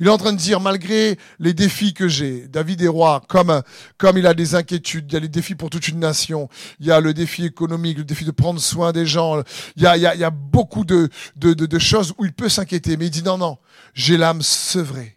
Il 0.00 0.06
est 0.06 0.10
en 0.10 0.18
train 0.18 0.32
de 0.32 0.38
dire, 0.38 0.60
malgré 0.60 1.16
les 1.38 1.54
défis 1.54 1.94
que 1.94 2.08
j'ai, 2.08 2.48
David 2.48 2.82
est 2.82 2.88
roi, 2.88 3.22
comme, 3.28 3.62
comme 3.96 4.18
il 4.18 4.26
a 4.26 4.34
des 4.34 4.54
inquiétudes, 4.54 5.06
il 5.08 5.14
y 5.14 5.16
a 5.16 5.20
les 5.20 5.28
défis 5.28 5.54
pour 5.54 5.70
toute 5.70 5.88
une 5.88 5.98
nation, 5.98 6.48
il 6.80 6.86
y 6.86 6.90
a 6.90 7.00
le 7.00 7.14
défi 7.14 7.44
économique, 7.44 7.98
le 7.98 8.04
défi 8.04 8.24
de 8.24 8.30
prendre 8.30 8.60
soin 8.60 8.92
des 8.92 9.06
gens, 9.06 9.42
il 9.76 9.82
y 9.82 9.86
a, 9.86 9.96
il 9.96 10.02
y 10.02 10.06
a, 10.06 10.14
il 10.14 10.20
y 10.20 10.24
a 10.24 10.30
beaucoup 10.30 10.84
de, 10.84 11.08
de, 11.36 11.54
de, 11.54 11.66
de 11.66 11.78
choses 11.78 12.12
où 12.18 12.24
il 12.24 12.32
peut 12.32 12.48
s'inquiéter, 12.48 12.96
mais 12.96 13.06
il 13.06 13.10
dit 13.10 13.22
non, 13.22 13.38
non, 13.38 13.58
j'ai 13.94 14.16
l'âme 14.16 14.42
sevrée. 14.42 15.15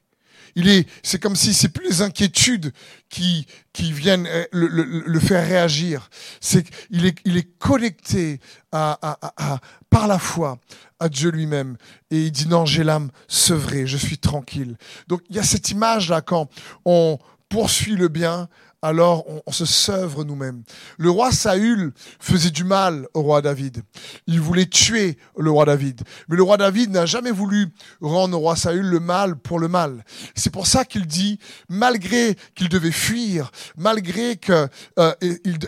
C'est 1.03 1.19
comme 1.19 1.35
si 1.35 1.53
c'est 1.53 1.69
plus 1.69 1.87
les 1.87 2.01
inquiétudes 2.01 2.71
qui, 3.09 3.45
viennent 3.77 4.27
euh, 4.27 4.45
le, 4.51 5.19
faire 5.19 5.45
réagir. 5.45 6.09
C'est, 6.41 6.65
il 6.89 7.05
est, 7.05 7.17
il 7.25 7.37
est 7.37 7.57
connecté 7.57 8.39
par 8.71 10.07
la 10.07 10.19
foi 10.19 10.59
à 10.99 11.09
Dieu 11.09 11.31
lui-même. 11.31 11.77
Et 12.11 12.25
il 12.25 12.31
dit 12.31 12.47
non, 12.47 12.65
j'ai 12.65 12.83
l'âme 12.83 13.09
sevrée, 13.27 13.87
je 13.87 13.97
suis 13.97 14.17
tranquille. 14.17 14.77
Donc 15.07 15.21
il 15.29 15.35
y 15.35 15.39
a 15.39 15.43
cette 15.43 15.69
image-là 15.69 16.21
quand 16.21 16.49
on 16.85 17.17
poursuit 17.49 17.95
le 17.95 18.07
bien, 18.07 18.47
alors 18.81 19.25
on, 19.45 19.51
se 19.51 19.65
sevre 19.65 20.23
nous-mêmes. 20.23 20.63
Le 20.97 21.09
roi 21.09 21.31
Saül 21.31 21.91
faisait 22.19 22.49
du 22.49 22.63
mal 22.63 23.07
au 23.13 23.21
roi 23.21 23.41
David. 23.41 23.83
Il 24.27 24.39
voulait 24.39 24.67
tuer 24.67 25.17
le 25.37 25.51
roi 25.51 25.65
David. 25.65 26.01
Mais 26.27 26.37
le 26.37 26.43
roi 26.43 26.57
David 26.57 26.91
n'a 26.91 27.05
jamais 27.05 27.31
voulu 27.31 27.67
rendre 28.01 28.37
au 28.37 28.39
roi 28.39 28.55
Saül 28.55 28.85
le 28.85 28.99
mal 28.99 29.35
pour 29.35 29.59
le 29.59 29.67
mal. 29.67 30.05
C'est 30.35 30.51
pour 30.51 30.67
ça 30.67 30.85
qu'il 30.85 31.07
dit, 31.07 31.39
malgré 31.67 32.35
qu'il 32.55 32.69
devait 32.69 32.91
fuir, 32.91 33.51
malgré 33.75 34.37
qu'il 34.37 34.69
euh, 34.99 35.13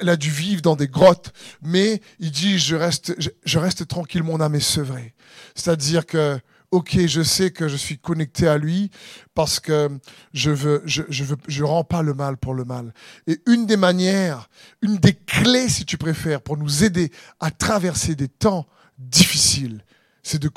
a 0.08 0.15
dû 0.15 0.30
vivre 0.30 0.62
dans 0.62 0.75
des 0.75 0.88
grottes, 0.88 1.34
mais 1.62 2.01
il 2.20 2.32
dit, 2.32 2.60
je 2.60 2.75
reste, 2.75 3.15
je 3.44 3.60
reste 3.60 3.88
tranquille, 3.88 4.24
mon 4.24 4.39
âme 4.39 4.56
est 4.56 4.60
sevrée. 4.60 5.13
C'est-à-dire 5.56 6.06
que 6.06 6.39
ok, 6.72 7.06
je 7.06 7.22
sais 7.22 7.51
que 7.51 7.68
je 7.68 7.75
suis 7.75 7.98
connecté 8.00 8.48
à 8.48 8.58
lui 8.58 8.90
parce 9.34 9.60
que 9.60 9.90
je 10.34 10.51
veux, 10.51 10.82
je, 10.86 11.04
je 11.10 11.24
veux, 11.24 11.38
je 11.48 11.63
rends 11.63 11.84
pas 11.84 12.01
le 12.01 12.13
mal 12.13 12.38
pour 12.38 12.54
le 12.54 12.63
mal. 12.63 12.94
Et 13.28 13.42
une 13.46 13.66
des 13.66 13.78
manières, 13.78 14.50
une 14.82 14.98
des 14.98 15.13
clés, 15.13 15.70
si 15.70 15.86
tu 15.86 15.98
préfères, 15.98 16.42
pour 16.42 16.58
nous 16.58 16.84
aider 16.84 17.12
à 17.40 17.51
traverser 17.51 18.16
des 18.16 18.30
temps 18.30 18.68
difficiles, 18.98 19.84
c'est 20.24 20.42
de, 20.42 20.50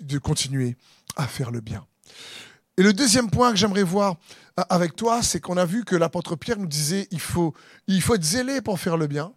de 0.00 0.18
continuer 0.18 0.76
à 1.16 1.26
faire 1.26 1.50
le 1.50 1.60
bien. 1.60 1.86
Et 2.76 2.82
le 2.82 2.92
deuxième 2.92 3.30
point 3.30 3.50
que 3.50 3.56
j'aimerais 3.56 3.82
voir 3.82 4.16
euh, 4.58 4.64
avec 4.68 4.96
toi, 4.96 5.22
c'est 5.22 5.40
qu'on 5.40 5.56
a 5.56 5.64
vu 5.64 5.84
que 5.84 5.96
l'apôtre 5.96 6.36
Pierre 6.36 6.58
nous 6.58 6.66
disait 6.66 7.08
il 7.10 7.20
faut, 7.20 7.54
il 7.86 8.00
faut 8.00 8.14
être 8.14 8.24
zélé 8.24 8.60
pour 8.60 8.78
faire 8.78 8.96
le 8.96 9.06
bien, 9.06 9.32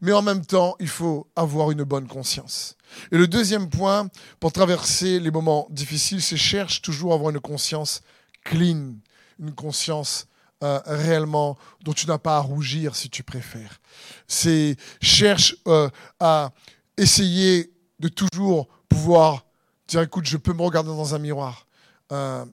mais 0.00 0.12
en 0.12 0.22
même 0.22 0.44
temps, 0.44 0.76
il 0.80 0.88
faut 0.88 1.26
avoir 1.36 1.70
une 1.70 1.84
bonne 1.84 2.06
conscience. 2.06 2.76
Et 3.10 3.16
le 3.16 3.26
deuxième 3.26 3.68
point, 3.68 4.08
pour 4.40 4.52
traverser 4.52 5.20
les 5.20 5.30
moments 5.30 5.66
difficiles, 5.70 6.22
c'est 6.22 6.36
cherche 6.36 6.82
toujours 6.82 7.12
à 7.12 7.14
avoir 7.14 7.30
une 7.30 7.40
conscience 7.40 8.02
clean, 8.44 8.94
une 9.38 9.54
conscience 9.54 10.26
euh, 10.62 10.80
réellement 10.86 11.58
dont 11.82 11.92
tu 11.92 12.06
n'as 12.06 12.18
pas 12.18 12.36
à 12.36 12.40
rougir 12.40 12.94
si 12.94 13.10
tu 13.10 13.22
préfères. 13.22 13.80
C'est 14.28 14.76
cherche 15.00 15.56
euh, 15.66 15.88
à 16.20 16.52
essayer 16.96 17.72
de 17.98 18.08
toujours 18.08 18.68
pouvoir 18.88 19.44
dire 19.88 20.02
écoute, 20.02 20.26
je 20.26 20.36
peux 20.36 20.52
me 20.52 20.62
regarder 20.62 20.90
dans 20.90 21.14
un 21.14 21.18
miroir. 21.18 21.66
Euh, 22.12 22.44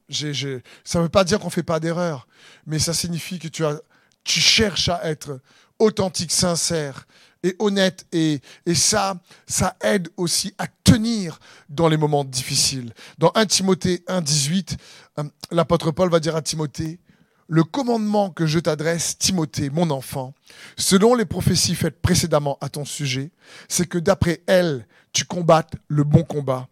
ça 0.84 1.00
ne 1.00 1.04
veut 1.04 1.10
pas 1.10 1.24
dire 1.24 1.40
qu'on 1.40 1.48
ne 1.48 1.52
fait 1.52 1.64
pas 1.64 1.80
d'erreur, 1.80 2.28
mais 2.66 2.80
ça 2.80 2.94
signifie 2.94 3.40
que 3.40 3.48
tu, 3.48 3.66
as, 3.66 3.80
tu 4.24 4.40
cherches 4.40 4.90
à 4.90 5.04
être 5.10 5.40
authentique, 5.80 6.32
sincère, 6.32 7.08
et 7.44 7.56
honnête. 7.60 8.06
Et, 8.12 8.42
et 8.66 8.76
ça, 8.76 9.16
ça 9.48 9.76
aide 9.82 10.10
aussi 10.18 10.54
à 10.58 10.68
tenir 10.84 11.40
dans 11.70 11.88
les 11.88 11.98
moments 11.98 12.24
difficiles. 12.24 12.94
Dans 13.18 13.32
1 13.36 13.46
Timothée 13.46 14.04
1, 14.08 14.22
18, 14.22 14.78
euh, 15.20 15.24
l'apôtre 15.52 15.92
Paul 15.92 16.10
va 16.10 16.20
dire 16.20 16.36
à 16.36 16.42
Timothée, 16.42 17.00
le 17.48 17.64
commandement 17.64 18.30
que 18.30 18.46
je 18.46 18.60
t'adresse, 18.60 19.18
Timothée, 19.18 19.72
mon 19.72 19.90
enfant, 19.90 20.34
selon 20.78 21.16
les 21.16 21.26
prophéties 21.26 21.76
faites 21.76 22.00
précédemment 22.00 22.60
à 22.62 22.70
ton 22.70 22.86
sujet, 22.86 23.32
c'est 23.68 23.88
que 23.88 23.98
d'après 23.98 24.44
elles, 24.46 24.86
tu 25.14 25.26
combattes 25.26 25.74
le 25.88 26.04
bon 26.04 26.24
combat 26.24 26.68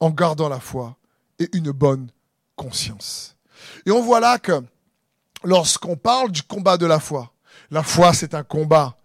en 0.00 0.10
gardant 0.10 0.48
la 0.48 0.58
foi 0.58 0.96
et 1.38 1.50
une 1.52 1.70
bonne 1.70 2.08
conscience. 2.56 3.36
Et 3.84 3.90
on 3.90 4.02
voit 4.02 4.20
là 4.20 4.38
que 4.38 4.62
lorsqu'on 5.44 5.96
parle 5.96 6.32
du 6.32 6.42
combat 6.42 6.78
de 6.78 6.86
la 6.86 6.98
foi, 6.98 7.31
la 7.72 7.82
foi 7.82 8.12
c'est 8.12 8.34
un 8.34 8.44
combat, 8.44 8.96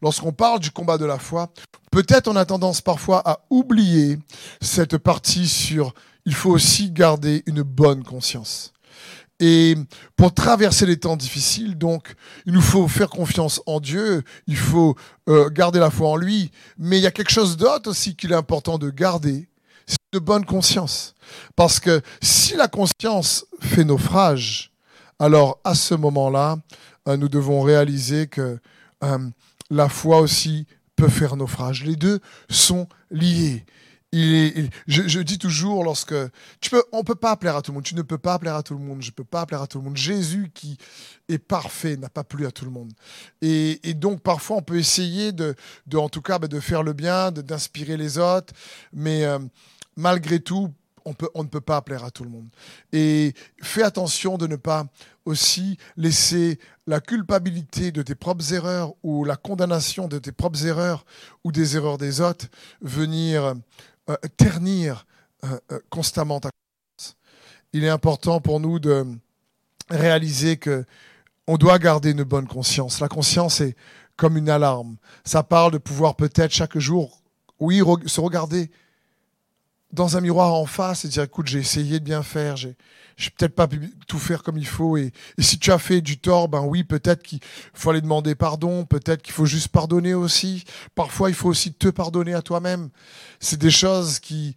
lorsqu'on 0.00 0.32
parle 0.32 0.60
du 0.60 0.70
combat 0.70 0.96
de 0.96 1.04
la 1.04 1.18
foi, 1.18 1.52
peut-être 1.90 2.28
on 2.28 2.36
a 2.36 2.46
tendance 2.46 2.80
parfois 2.80 3.20
à 3.28 3.40
oublier 3.50 4.18
cette 4.62 4.96
partie 4.96 5.48
sur 5.48 5.92
il 6.24 6.34
faut 6.34 6.50
aussi 6.50 6.90
garder 6.92 7.42
une 7.46 7.62
bonne 7.62 8.04
conscience. 8.04 8.72
Et 9.40 9.74
pour 10.14 10.32
traverser 10.32 10.86
les 10.86 11.00
temps 11.00 11.16
difficiles, 11.16 11.76
donc, 11.76 12.14
il 12.46 12.52
nous 12.52 12.60
faut 12.60 12.86
faire 12.86 13.10
confiance 13.10 13.60
en 13.66 13.80
Dieu, 13.80 14.22
il 14.46 14.56
faut 14.56 14.94
euh, 15.28 15.50
garder 15.50 15.80
la 15.80 15.90
foi 15.90 16.10
en 16.10 16.16
lui, 16.16 16.52
mais 16.78 16.98
il 16.98 17.02
y 17.02 17.08
a 17.08 17.10
quelque 17.10 17.32
chose 17.32 17.56
d'autre 17.56 17.90
aussi 17.90 18.14
qu'il 18.14 18.30
est 18.30 18.36
important 18.36 18.78
de 18.78 18.88
garder, 18.88 19.48
c'est 19.84 19.98
de 20.12 20.20
bonne 20.20 20.44
conscience. 20.44 21.16
Parce 21.56 21.80
que 21.80 22.02
si 22.22 22.54
la 22.54 22.68
conscience 22.68 23.46
fait 23.60 23.82
naufrage, 23.82 24.70
alors 25.18 25.58
à 25.64 25.74
ce 25.74 25.94
moment-là, 25.96 26.56
nous 27.06 27.28
devons 27.28 27.62
réaliser 27.62 28.26
que 28.26 28.58
euh, 29.02 29.18
la 29.70 29.88
foi 29.88 30.20
aussi 30.20 30.66
peut 30.96 31.08
faire 31.08 31.36
naufrage. 31.36 31.84
Les 31.84 31.96
deux 31.96 32.20
sont 32.48 32.88
liés. 33.10 33.64
Je, 34.14 35.20
dis 35.20 35.38
toujours 35.38 35.84
lorsque 35.84 36.14
tu 36.60 36.68
peux, 36.68 36.82
on 36.92 37.02
peut 37.02 37.14
pas 37.14 37.34
plaire 37.36 37.56
à 37.56 37.62
tout 37.62 37.70
le 37.70 37.76
monde. 37.76 37.84
Tu 37.84 37.94
ne 37.94 38.02
peux 38.02 38.18
pas 38.18 38.38
plaire 38.38 38.56
à 38.56 38.62
tout 38.62 38.74
le 38.74 38.80
monde. 38.80 39.00
Je 39.00 39.10
peux 39.10 39.24
pas 39.24 39.46
plaire 39.46 39.62
à 39.62 39.66
tout 39.66 39.78
le 39.78 39.84
monde. 39.84 39.96
Jésus 39.96 40.50
qui 40.52 40.76
est 41.30 41.38
parfait 41.38 41.96
n'a 41.96 42.10
pas 42.10 42.22
plu 42.22 42.46
à 42.46 42.50
tout 42.50 42.66
le 42.66 42.70
monde. 42.70 42.92
Et, 43.40 43.78
donc 43.94 44.20
parfois 44.20 44.58
on 44.58 44.62
peut 44.62 44.78
essayer 44.78 45.32
de 45.32 45.56
en 45.94 46.10
tout 46.10 46.20
cas, 46.20 46.38
bah, 46.38 46.46
de 46.46 46.60
faire 46.60 46.82
le 46.82 46.92
bien, 46.92 47.32
d'inspirer 47.32 47.96
les 47.96 48.18
autres, 48.18 48.52
mais 48.92 49.24
euh, 49.24 49.38
malgré 49.96 50.40
tout, 50.40 50.72
on, 51.04 51.14
peut, 51.14 51.28
on 51.34 51.42
ne 51.42 51.48
peut 51.48 51.60
pas 51.60 51.80
plaire 51.82 52.04
à 52.04 52.10
tout 52.10 52.24
le 52.24 52.30
monde. 52.30 52.48
Et 52.92 53.34
fais 53.62 53.82
attention 53.82 54.38
de 54.38 54.46
ne 54.46 54.56
pas 54.56 54.86
aussi 55.24 55.78
laisser 55.96 56.58
la 56.86 57.00
culpabilité 57.00 57.92
de 57.92 58.02
tes 58.02 58.14
propres 58.14 58.52
erreurs 58.52 58.94
ou 59.02 59.24
la 59.24 59.36
condamnation 59.36 60.08
de 60.08 60.18
tes 60.18 60.32
propres 60.32 60.66
erreurs 60.66 61.04
ou 61.44 61.52
des 61.52 61.76
erreurs 61.76 61.98
des 61.98 62.20
autres 62.20 62.46
venir 62.80 63.54
euh, 64.10 64.16
ternir 64.36 65.06
euh, 65.44 65.58
euh, 65.70 65.78
constamment 65.90 66.40
ta 66.40 66.50
conscience. 66.50 67.16
Il 67.72 67.84
est 67.84 67.88
important 67.88 68.40
pour 68.40 68.58
nous 68.58 68.78
de 68.78 69.06
réaliser 69.90 70.56
que 70.56 70.84
on 71.46 71.56
doit 71.56 71.78
garder 71.78 72.10
une 72.10 72.22
bonne 72.22 72.46
conscience. 72.46 73.00
La 73.00 73.08
conscience 73.08 73.60
est 73.60 73.76
comme 74.16 74.36
une 74.36 74.48
alarme. 74.48 74.96
Ça 75.24 75.42
parle 75.42 75.72
de 75.72 75.78
pouvoir 75.78 76.16
peut-être 76.16 76.52
chaque 76.52 76.78
jour, 76.78 77.22
oui, 77.58 77.80
se 78.06 78.20
regarder 78.20 78.70
dans 79.92 80.16
un 80.16 80.20
miroir 80.20 80.54
en 80.54 80.66
face 80.66 81.04
et 81.04 81.08
dire 81.08 81.24
écoute, 81.24 81.48
j'ai 81.48 81.58
essayé 81.58 82.00
de 82.00 82.04
bien 82.04 82.22
faire, 82.22 82.56
j'ai 82.56 82.76
j'ai 83.16 83.30
peut-être 83.30 83.54
pas 83.54 83.68
pu 83.68 83.94
tout 84.08 84.18
faire 84.18 84.42
comme 84.42 84.56
il 84.56 84.66
faut. 84.66 84.96
Et, 84.96 85.12
et, 85.38 85.42
si 85.42 85.58
tu 85.58 85.70
as 85.70 85.78
fait 85.78 86.00
du 86.00 86.18
tort, 86.18 86.48
ben 86.48 86.62
oui, 86.62 86.82
peut-être 86.82 87.22
qu'il 87.22 87.40
faut 87.74 87.90
aller 87.90 88.00
demander 88.00 88.34
pardon, 88.34 88.84
peut-être 88.84 89.22
qu'il 89.22 89.34
faut 89.34 89.46
juste 89.46 89.68
pardonner 89.68 90.14
aussi. 90.14 90.64
Parfois, 90.94 91.28
il 91.28 91.34
faut 91.34 91.48
aussi 91.48 91.72
te 91.72 91.88
pardonner 91.88 92.34
à 92.34 92.42
toi-même. 92.42 92.88
C'est 93.38 93.58
des 93.58 93.70
choses 93.70 94.18
qui 94.18 94.56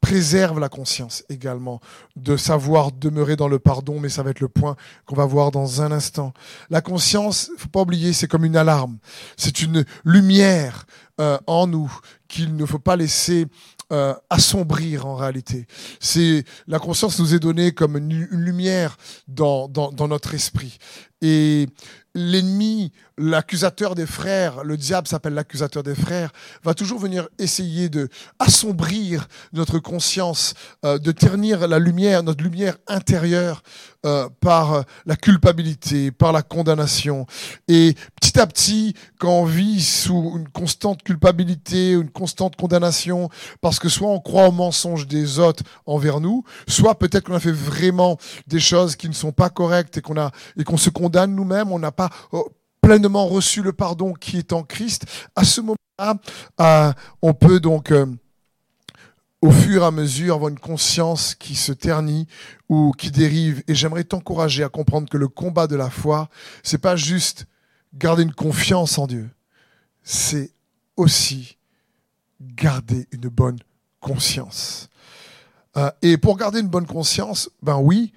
préservent 0.00 0.60
la 0.60 0.68
conscience 0.68 1.24
également, 1.28 1.80
de 2.16 2.36
savoir 2.36 2.92
demeurer 2.92 3.36
dans 3.36 3.48
le 3.48 3.58
pardon, 3.58 4.00
mais 4.00 4.08
ça 4.08 4.22
va 4.22 4.30
être 4.30 4.40
le 4.40 4.48
point 4.48 4.76
qu'on 5.06 5.14
va 5.14 5.24
voir 5.24 5.50
dans 5.50 5.80
un 5.80 5.92
instant. 5.92 6.32
La 6.70 6.80
conscience, 6.80 7.50
faut 7.56 7.68
pas 7.68 7.82
oublier, 7.82 8.12
c'est 8.12 8.26
comme 8.26 8.44
une 8.44 8.56
alarme. 8.56 8.98
C'est 9.36 9.62
une 9.62 9.84
lumière 10.04 10.86
euh, 11.20 11.38
en 11.46 11.66
nous 11.66 11.92
qu'il 12.28 12.56
ne 12.56 12.66
faut 12.66 12.78
pas 12.78 12.96
laisser 12.96 13.46
euh, 13.92 14.14
assombrir 14.30 15.06
en 15.06 15.14
réalité. 15.14 15.66
C'est 16.00 16.44
la 16.66 16.78
conscience 16.78 17.18
nous 17.20 17.34
est 17.34 17.38
donnée 17.38 17.72
comme 17.72 17.96
une, 17.96 18.26
lumière 18.32 18.96
dans, 19.28 19.68
dans, 19.68 19.92
dans, 19.92 20.08
notre 20.08 20.34
esprit. 20.34 20.78
Et 21.22 21.68
l'ennemi, 22.16 22.92
l'accusateur 23.18 23.94
des 23.94 24.06
frères, 24.06 24.64
le 24.64 24.76
diable 24.76 25.06
s'appelle 25.06 25.34
l'accusateur 25.34 25.82
des 25.82 25.94
frères, 25.94 26.32
va 26.64 26.74
toujours 26.74 26.98
venir 26.98 27.28
essayer 27.38 27.88
de 27.88 28.08
assombrir 28.38 29.28
notre 29.52 29.78
conscience, 29.78 30.54
euh, 30.84 30.98
de 30.98 31.12
ternir 31.12 31.68
la 31.68 31.78
lumière, 31.78 32.22
notre 32.22 32.42
lumière 32.42 32.76
intérieure 32.88 33.62
euh, 34.06 34.28
par 34.40 34.84
la 35.04 35.16
culpabilité, 35.16 36.10
par 36.10 36.32
la 36.32 36.42
condamnation. 36.42 37.26
Et 37.68 37.94
petit 38.20 38.40
à 38.40 38.46
petit, 38.46 38.94
quand 39.18 39.40
on 39.40 39.44
vit 39.44 39.82
sous 39.82 40.34
une 40.36 40.48
constante 40.48 41.02
culpabilité, 41.02 41.92
une 41.92 42.10
constante 42.10 42.56
condamnation, 42.56 43.28
parce 43.60 43.78
que 43.78 43.88
soit 43.90 44.08
on 44.08 44.20
croit 44.20 44.48
au 44.48 44.52
mensonge 44.52 45.06
des 45.06 45.38
autres 45.38 45.62
envers 45.84 46.20
nous, 46.20 46.44
soit 46.66 46.98
peut-être 46.98 47.26
qu'on 47.26 47.34
a 47.34 47.40
fait 47.40 47.52
vraiment 47.52 48.16
des 48.46 48.60
choses 48.60 48.96
qui 48.96 49.08
ne 49.08 49.14
sont 49.14 49.32
pas 49.32 49.50
correctes 49.50 49.98
et 49.98 50.00
qu'on 50.00 50.18
a 50.18 50.30
et 50.56 50.64
qu'on 50.64 50.76
se 50.78 50.88
condamne 50.88 51.34
nous-mêmes, 51.34 51.72
on 51.72 51.78
n'a 51.78 51.92
pas 51.92 52.05
oh, 52.32 52.48
pleinement 52.80 53.26
reçu 53.26 53.62
le 53.62 53.72
pardon 53.72 54.12
qui 54.12 54.38
est 54.38 54.52
en 54.52 54.62
Christ, 54.62 55.06
à 55.34 55.44
ce 55.44 55.60
moment-là, 55.60 56.18
euh, 56.60 56.92
on 57.22 57.34
peut 57.34 57.58
donc 57.58 57.90
euh, 57.90 58.06
au 59.40 59.50
fur 59.50 59.82
et 59.82 59.86
à 59.86 59.90
mesure 59.90 60.34
avoir 60.34 60.50
une 60.50 60.58
conscience 60.58 61.34
qui 61.34 61.54
se 61.54 61.72
ternit 61.72 62.26
ou 62.68 62.92
qui 62.96 63.10
dérive. 63.10 63.62
Et 63.68 63.74
j'aimerais 63.74 64.04
t'encourager 64.04 64.62
à 64.62 64.68
comprendre 64.68 65.08
que 65.08 65.16
le 65.16 65.28
combat 65.28 65.66
de 65.66 65.76
la 65.76 65.90
foi, 65.90 66.28
c'est 66.62 66.78
pas 66.78 66.96
juste 66.96 67.46
garder 67.94 68.22
une 68.22 68.34
confiance 68.34 68.98
en 68.98 69.06
Dieu, 69.06 69.30
c'est 70.02 70.52
aussi 70.96 71.56
garder 72.40 73.06
une 73.10 73.28
bonne 73.28 73.58
conscience. 74.00 74.88
Euh, 75.76 75.90
et 76.02 76.16
pour 76.16 76.36
garder 76.36 76.60
une 76.60 76.68
bonne 76.68 76.86
conscience, 76.86 77.50
ben 77.62 77.78
oui, 77.78 78.12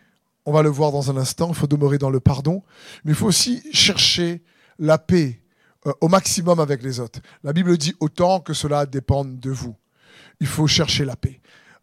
on 0.49 0.51
va 0.51 0.63
le 0.63 0.69
voir 0.69 0.91
dans 0.91 1.11
un 1.11 1.17
instant, 1.17 1.49
il 1.49 1.53
faut 1.53 1.67
demeurer 1.67 1.99
dans 1.99 2.09
le 2.09 2.19
pardon, 2.19 2.63
mais 3.03 3.11
il 3.11 3.15
faut 3.15 3.27
aussi 3.27 3.61
chercher 3.71 4.41
la 4.79 4.97
paix 4.97 5.43
euh, 5.85 5.93
au 6.01 6.07
maximum 6.07 6.59
avec 6.59 6.81
les 6.81 6.99
autres. 6.99 7.19
La 7.43 7.53
Bible 7.53 7.77
dit 7.77 7.93
autant 7.99 8.39
que 8.39 8.53
cela 8.53 8.87
dépende 8.87 9.39
de 9.39 9.51
vous. 9.51 9.75
Il 10.39 10.47
faut 10.47 10.65
chercher 10.65 11.05
la 11.05 11.15
paix. 11.15 11.39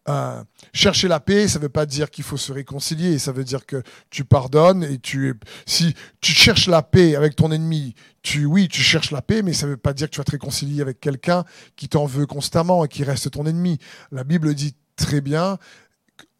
Euh, 0.08 0.42
chercher 0.72 1.06
la 1.06 1.20
paix, 1.20 1.46
ça 1.46 1.60
ne 1.60 1.62
veut 1.62 1.68
pas 1.68 1.86
dire 1.86 2.10
qu'il 2.10 2.24
faut 2.24 2.36
se 2.36 2.52
réconcilier, 2.52 3.20
ça 3.20 3.30
veut 3.30 3.44
dire 3.44 3.66
que 3.66 3.84
tu 4.10 4.24
pardonnes 4.24 4.82
et 4.82 4.98
tu 4.98 5.38
si 5.64 5.94
tu 6.20 6.32
cherches 6.32 6.66
la 6.66 6.82
paix 6.82 7.14
avec 7.14 7.36
ton 7.36 7.52
ennemi, 7.52 7.94
tu 8.22 8.46
oui, 8.46 8.66
tu 8.66 8.82
cherches 8.82 9.12
la 9.12 9.22
paix, 9.22 9.42
mais 9.42 9.52
ça 9.52 9.66
ne 9.66 9.72
veut 9.72 9.76
pas 9.76 9.92
dire 9.92 10.08
que 10.08 10.14
tu 10.14 10.18
vas 10.18 10.24
te 10.24 10.32
réconcilier 10.32 10.82
avec 10.82 10.98
quelqu'un 10.98 11.44
qui 11.76 11.88
t'en 11.88 12.06
veut 12.06 12.26
constamment 12.26 12.84
et 12.84 12.88
qui 12.88 13.04
reste 13.04 13.30
ton 13.30 13.46
ennemi. 13.46 13.78
La 14.10 14.24
Bible 14.24 14.54
dit 14.54 14.74
très 14.96 15.20
bien 15.20 15.58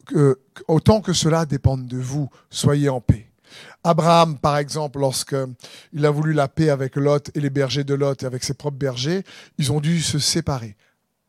que, 0.07 0.39
autant 0.69 1.01
que 1.01 1.13
cela 1.13 1.45
dépende 1.47 1.87
de 1.87 1.99
vous, 1.99 2.31
soyez 2.51 2.89
en 2.89 3.01
paix. 3.01 3.27
Abraham, 3.85 4.39
par 4.39 4.59
exemple, 4.59 4.99
lorsqu'il 4.99 6.07
a 6.07 6.11
voulu 6.11 6.33
la 6.33 6.49
paix 6.49 6.71
avec 6.71 6.97
Lot 6.97 7.31
et 7.35 7.41
les 7.41 7.51
bergers 7.51 7.85
de 7.85 7.95
Lot 7.95 8.23
et 8.23 8.27
avec 8.27 8.43
ses 8.43 8.55
propres 8.55 8.79
bergers, 8.79 9.23
ils 9.59 9.71
ont 9.71 9.81
dû 9.81 10.01
se 10.01 10.19
séparer. 10.19 10.77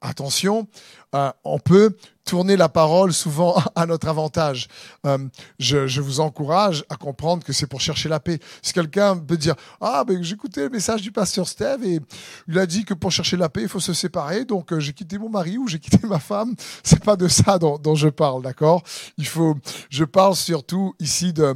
Attention, 0.02 0.68
euh, 1.16 1.32
on 1.44 1.58
peut 1.58 1.96
tourner 2.24 2.56
la 2.56 2.70
parole 2.70 3.14
souvent 3.14 3.56
à 3.76 3.88
notre 3.88 4.08
avantage. 4.08 4.68
Euh, 5.06 5.18
je, 5.58 6.02
vous 6.02 6.20
encourage 6.20 6.86
à 6.90 6.98
comprendre 6.98 7.44
que 7.44 7.52
c'est 7.52 7.66
pour 7.66 7.82
chercher 7.82 8.08
la 8.08 8.20
paix. 8.20 8.38
Si 8.62 8.74
quelqu'un 8.74 9.18
peut 9.18 9.38
dire 9.38 9.56
Ah, 9.82 10.04
ben, 10.06 10.24
écouté 10.24 10.62
le 10.62 10.70
message 10.70 11.02
du 11.02 11.12
pasteur 11.12 11.48
Steve 11.48 11.84
et 11.84 12.00
il 12.48 12.60
a 12.60 12.68
dit 12.68 12.86
que 12.86 12.94
pour 12.94 13.12
chercher 13.12 13.38
la 13.38 13.50
paix, 13.50 13.64
il 13.64 13.70
faut 13.70 13.80
se 13.80 13.94
séparer, 13.94 14.46
donc 14.46 14.72
euh, 14.72 14.80
j'ai 14.80 14.94
quitté 14.94 15.18
mon 15.18 15.30
mari 15.30 15.58
ou 15.58 15.68
j'ai 15.68 15.80
quitté 15.80 16.06
ma 16.06 16.20
femme. 16.20 16.54
C'est 16.84 17.04
pas 17.04 17.16
de 17.16 17.28
ça 17.28 17.58
dont, 17.58 17.96
je 17.96 18.10
parle, 18.10 18.44
d'accord? 18.44 18.84
Il 19.18 19.26
faut. 19.26 19.56
Je 19.90 20.04
parle 20.04 20.36
surtout 20.36 20.94
ici 21.00 21.34
de 21.34 21.56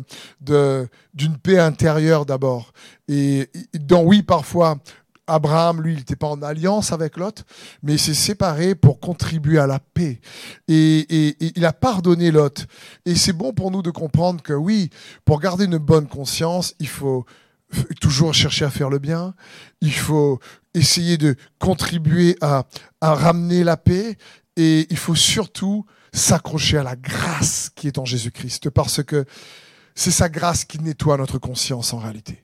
d'une 1.13 1.37
paix 1.37 1.59
intérieure 1.59 2.25
d'abord. 2.25 2.71
Et, 3.07 3.49
donc 3.73 4.07
oui, 4.07 4.23
parfois 4.23 4.77
Abraham, 5.27 5.81
lui, 5.81 5.93
il 5.93 5.97
n'était 5.97 6.15
pas 6.15 6.27
en 6.27 6.41
alliance 6.41 6.91
avec 6.91 7.17
Lot, 7.17 7.43
mais 7.83 7.93
il 7.93 7.99
s'est 7.99 8.13
séparé 8.13 8.75
pour 8.75 8.99
contribuer 8.99 9.59
à 9.59 9.67
la 9.67 9.79
paix. 9.79 10.19
Et, 10.67 11.35
il 11.55 11.65
a 11.65 11.73
pardonné 11.73 12.31
Lot. 12.31 12.65
Et 13.05 13.15
c'est 13.15 13.33
bon 13.33 13.53
pour 13.53 13.71
nous 13.71 13.81
de 13.81 13.91
comprendre 13.91 14.41
que 14.41 14.53
oui, 14.53 14.89
pour 15.25 15.39
garder 15.39 15.65
une 15.65 15.77
bonne 15.77 16.07
conscience, 16.07 16.75
il 16.79 16.87
faut 16.87 17.25
toujours 18.01 18.33
chercher 18.33 18.65
à 18.65 18.69
faire 18.69 18.89
le 18.89 18.99
bien. 18.99 19.33
Il 19.81 19.93
faut 19.93 20.39
essayer 20.73 21.17
de 21.17 21.35
contribuer 21.59 22.35
à, 22.41 22.65
à 22.99 23.13
ramener 23.13 23.63
la 23.63 23.77
paix. 23.77 24.17
Et 24.57 24.87
il 24.89 24.97
faut 24.97 25.15
surtout 25.15 25.85
s'accrocher 26.13 26.77
à 26.77 26.83
la 26.83 26.95
grâce 26.95 27.69
qui 27.75 27.87
est 27.87 27.97
en 27.97 28.05
Jésus-Christ, 28.05 28.69
parce 28.69 29.01
que 29.01 29.25
c'est 29.95 30.11
sa 30.11 30.29
grâce 30.29 30.65
qui 30.65 30.79
nettoie 30.79 31.17
notre 31.17 31.37
conscience 31.37 31.93
en 31.93 31.99
réalité. 31.99 32.43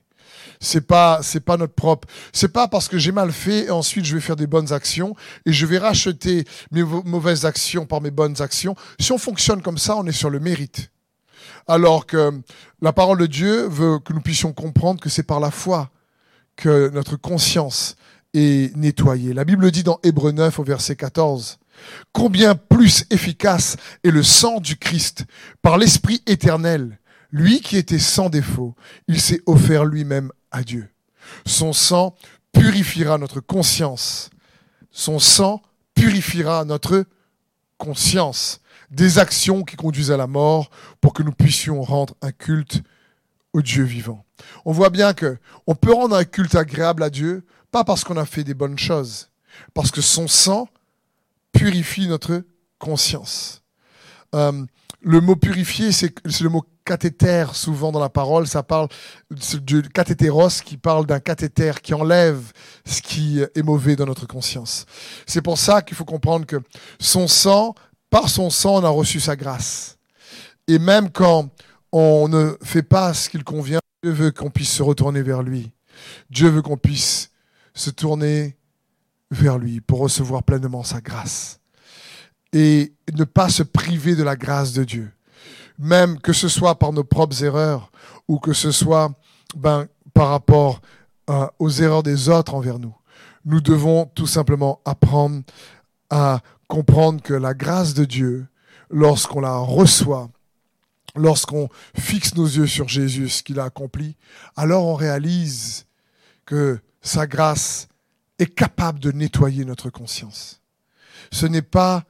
C'est 0.60 0.86
pas, 0.86 1.20
c'est 1.22 1.40
pas 1.40 1.56
notre 1.56 1.74
propre. 1.74 2.08
C'est 2.32 2.52
pas 2.52 2.68
parce 2.68 2.88
que 2.88 2.98
j'ai 2.98 3.12
mal 3.12 3.32
fait 3.32 3.66
et 3.66 3.70
ensuite 3.70 4.04
je 4.04 4.14
vais 4.14 4.20
faire 4.20 4.36
des 4.36 4.46
bonnes 4.46 4.72
actions 4.72 5.14
et 5.46 5.52
je 5.52 5.66
vais 5.66 5.78
racheter 5.78 6.44
mes 6.72 6.82
mauvaises 6.82 7.44
actions 7.44 7.86
par 7.86 8.00
mes 8.00 8.10
bonnes 8.10 8.40
actions. 8.42 8.74
Si 8.98 9.12
on 9.12 9.18
fonctionne 9.18 9.62
comme 9.62 9.78
ça, 9.78 9.96
on 9.96 10.06
est 10.06 10.12
sur 10.12 10.30
le 10.30 10.40
mérite. 10.40 10.90
Alors 11.66 12.06
que 12.06 12.32
la 12.80 12.92
parole 12.92 13.18
de 13.18 13.26
Dieu 13.26 13.68
veut 13.68 13.98
que 13.98 14.12
nous 14.12 14.20
puissions 14.20 14.52
comprendre 14.52 15.00
que 15.00 15.08
c'est 15.08 15.22
par 15.22 15.40
la 15.40 15.50
foi 15.50 15.90
que 16.56 16.90
notre 16.90 17.16
conscience 17.16 17.96
est 18.34 18.76
nettoyée. 18.76 19.32
La 19.32 19.44
Bible 19.44 19.70
dit 19.70 19.84
dans 19.84 20.00
Hébreu 20.02 20.32
9 20.32 20.58
au 20.58 20.64
verset 20.64 20.96
14, 20.96 21.58
Combien 22.12 22.56
plus 22.56 23.04
efficace 23.10 23.76
est 24.02 24.10
le 24.10 24.24
sang 24.24 24.58
du 24.60 24.76
Christ 24.76 25.24
par 25.62 25.78
l'Esprit 25.78 26.22
éternel 26.26 26.98
lui 27.30 27.60
qui 27.60 27.76
était 27.76 27.98
sans 27.98 28.30
défaut, 28.30 28.74
il 29.06 29.20
s'est 29.20 29.40
offert 29.46 29.84
lui-même 29.84 30.32
à 30.50 30.62
Dieu. 30.62 30.88
Son 31.46 31.72
sang 31.72 32.14
purifiera 32.52 33.18
notre 33.18 33.40
conscience. 33.40 34.30
Son 34.90 35.18
sang 35.18 35.62
purifiera 35.94 36.64
notre 36.64 37.04
conscience 37.76 38.60
des 38.90 39.18
actions 39.18 39.64
qui 39.64 39.76
conduisent 39.76 40.10
à 40.10 40.16
la 40.16 40.26
mort 40.26 40.70
pour 41.00 41.12
que 41.12 41.22
nous 41.22 41.32
puissions 41.32 41.82
rendre 41.82 42.14
un 42.22 42.32
culte 42.32 42.82
au 43.52 43.62
Dieu 43.62 43.84
vivant. 43.84 44.24
On 44.64 44.72
voit 44.72 44.90
bien 44.90 45.14
que 45.14 45.38
on 45.66 45.74
peut 45.74 45.92
rendre 45.92 46.16
un 46.16 46.24
culte 46.24 46.54
agréable 46.54 47.02
à 47.02 47.10
Dieu 47.10 47.44
pas 47.70 47.84
parce 47.84 48.04
qu'on 48.04 48.16
a 48.16 48.24
fait 48.24 48.44
des 48.44 48.54
bonnes 48.54 48.78
choses, 48.78 49.30
parce 49.74 49.90
que 49.90 50.00
son 50.00 50.26
sang 50.26 50.68
purifie 51.52 52.08
notre 52.08 52.44
conscience. 52.78 53.62
Euh, 54.34 54.64
le 55.00 55.20
mot 55.20 55.36
purifier, 55.36 55.92
c'est 55.92 56.14
le 56.40 56.48
mot 56.48 56.64
cathéter 56.88 57.44
souvent 57.52 57.92
dans 57.92 58.00
la 58.00 58.08
parole. 58.08 58.46
Ça 58.46 58.62
parle 58.62 58.88
du 59.30 59.82
cathétéros 59.82 60.62
qui 60.64 60.78
parle 60.78 61.04
d'un 61.04 61.20
cathéter 61.20 61.72
qui 61.82 61.92
enlève 61.92 62.40
ce 62.86 63.02
qui 63.02 63.40
est 63.40 63.62
mauvais 63.62 63.94
dans 63.94 64.06
notre 64.06 64.26
conscience. 64.26 64.86
C'est 65.26 65.42
pour 65.42 65.58
ça 65.58 65.82
qu'il 65.82 65.96
faut 65.96 66.06
comprendre 66.06 66.46
que 66.46 66.56
son 66.98 67.28
sang, 67.28 67.74
par 68.08 68.30
son 68.30 68.48
sang, 68.48 68.76
on 68.76 68.84
a 68.84 68.88
reçu 68.88 69.20
sa 69.20 69.36
grâce. 69.36 69.98
Et 70.66 70.78
même 70.78 71.10
quand 71.10 71.50
on 71.92 72.26
ne 72.28 72.56
fait 72.62 72.82
pas 72.82 73.12
ce 73.12 73.28
qu'il 73.28 73.44
convient, 73.44 73.80
Dieu 74.02 74.12
veut 74.12 74.30
qu'on 74.30 74.50
puisse 74.50 74.72
se 74.72 74.82
retourner 74.82 75.22
vers 75.22 75.42
lui. 75.42 75.70
Dieu 76.30 76.48
veut 76.48 76.62
qu'on 76.62 76.78
puisse 76.78 77.30
se 77.74 77.90
tourner 77.90 78.56
vers 79.30 79.58
lui 79.58 79.82
pour 79.82 79.98
recevoir 79.98 80.42
pleinement 80.42 80.84
sa 80.84 81.02
grâce 81.02 81.60
et 82.54 82.94
ne 83.12 83.24
pas 83.24 83.50
se 83.50 83.62
priver 83.62 84.16
de 84.16 84.22
la 84.22 84.36
grâce 84.36 84.72
de 84.72 84.84
Dieu. 84.84 85.10
Même 85.78 86.18
que 86.20 86.32
ce 86.32 86.48
soit 86.48 86.78
par 86.78 86.92
nos 86.92 87.04
propres 87.04 87.44
erreurs 87.44 87.90
ou 88.26 88.38
que 88.38 88.52
ce 88.52 88.72
soit 88.72 89.10
ben, 89.56 89.86
par 90.12 90.28
rapport 90.28 90.80
euh, 91.30 91.46
aux 91.58 91.70
erreurs 91.70 92.02
des 92.02 92.28
autres 92.28 92.54
envers 92.54 92.78
nous. 92.78 92.94
Nous 93.44 93.60
devons 93.60 94.06
tout 94.06 94.26
simplement 94.26 94.80
apprendre 94.84 95.42
à 96.10 96.40
comprendre 96.66 97.22
que 97.22 97.34
la 97.34 97.54
grâce 97.54 97.94
de 97.94 98.04
Dieu, 98.04 98.46
lorsqu'on 98.90 99.40
la 99.40 99.56
reçoit, 99.56 100.30
lorsqu'on 101.14 101.68
fixe 101.96 102.34
nos 102.34 102.46
yeux 102.46 102.66
sur 102.66 102.88
Jésus, 102.88 103.28
ce 103.28 103.42
qu'il 103.42 103.60
a 103.60 103.64
accompli, 103.64 104.16
alors 104.56 104.86
on 104.86 104.94
réalise 104.94 105.86
que 106.44 106.80
sa 107.00 107.26
grâce 107.26 107.88
est 108.38 108.54
capable 108.54 109.00
de 109.00 109.12
nettoyer 109.12 109.64
notre 109.64 109.90
conscience. 109.90 110.60
Ce 111.32 111.46
n'est 111.46 111.62
pas 111.62 112.04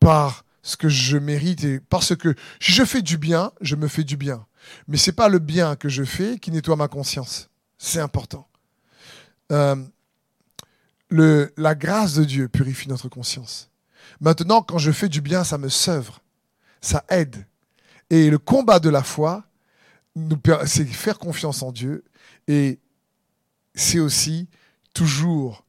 par 0.00 0.44
ce 0.64 0.78
que 0.78 0.88
je 0.88 1.18
mérite 1.18 1.80
parce 1.90 2.16
que 2.16 2.34
si 2.58 2.72
je 2.72 2.84
fais 2.84 3.02
du 3.02 3.18
bien, 3.18 3.52
je 3.60 3.76
me 3.76 3.86
fais 3.86 4.02
du 4.02 4.16
bien. 4.16 4.46
Mais 4.88 4.96
c'est 4.96 5.12
pas 5.12 5.28
le 5.28 5.38
bien 5.38 5.76
que 5.76 5.90
je 5.90 6.04
fais 6.04 6.38
qui 6.38 6.50
nettoie 6.50 6.74
ma 6.74 6.88
conscience. 6.88 7.50
C'est 7.76 8.00
important. 8.00 8.48
Euh, 9.52 9.76
la 11.10 11.74
grâce 11.74 12.14
de 12.14 12.24
Dieu 12.24 12.48
purifie 12.48 12.88
notre 12.88 13.10
conscience. 13.10 13.70
Maintenant, 14.20 14.62
quand 14.62 14.78
je 14.78 14.90
fais 14.90 15.10
du 15.10 15.20
bien, 15.20 15.44
ça 15.44 15.58
me 15.58 15.68
sevre, 15.68 16.22
ça 16.80 17.04
aide. 17.10 17.46
Et 18.08 18.30
le 18.30 18.38
combat 18.38 18.80
de 18.80 18.88
la 18.88 19.02
foi, 19.02 19.44
c'est 20.64 20.86
faire 20.86 21.18
confiance 21.18 21.62
en 21.62 21.72
Dieu 21.72 22.04
et 22.48 22.80
c'est 23.74 23.98
aussi 23.98 24.48
toujours 24.94 25.66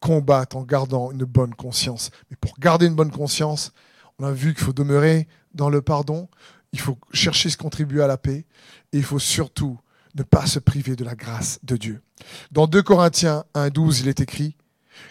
combattre 0.00 0.56
en 0.56 0.64
gardant 0.64 1.12
une 1.12 1.24
bonne 1.24 1.54
conscience. 1.54 2.10
Mais 2.30 2.36
pour 2.36 2.58
garder 2.58 2.86
une 2.86 2.94
bonne 2.94 3.10
conscience, 3.10 3.72
on 4.18 4.26
a 4.26 4.32
vu 4.32 4.54
qu'il 4.54 4.64
faut 4.64 4.72
demeurer 4.72 5.28
dans 5.54 5.70
le 5.70 5.82
pardon, 5.82 6.28
il 6.72 6.80
faut 6.80 6.98
chercher 7.12 7.50
se 7.50 7.56
contribuer 7.56 8.02
à 8.02 8.06
la 8.06 8.18
paix, 8.18 8.46
et 8.92 8.98
il 8.98 9.04
faut 9.04 9.18
surtout 9.18 9.78
ne 10.14 10.22
pas 10.22 10.46
se 10.46 10.58
priver 10.58 10.96
de 10.96 11.04
la 11.04 11.14
grâce 11.14 11.60
de 11.62 11.76
Dieu. 11.76 12.02
Dans 12.50 12.66
2 12.66 12.82
Corinthiens 12.82 13.44
1.12, 13.54 14.00
il 14.00 14.08
est 14.08 14.20
écrit, 14.20 14.56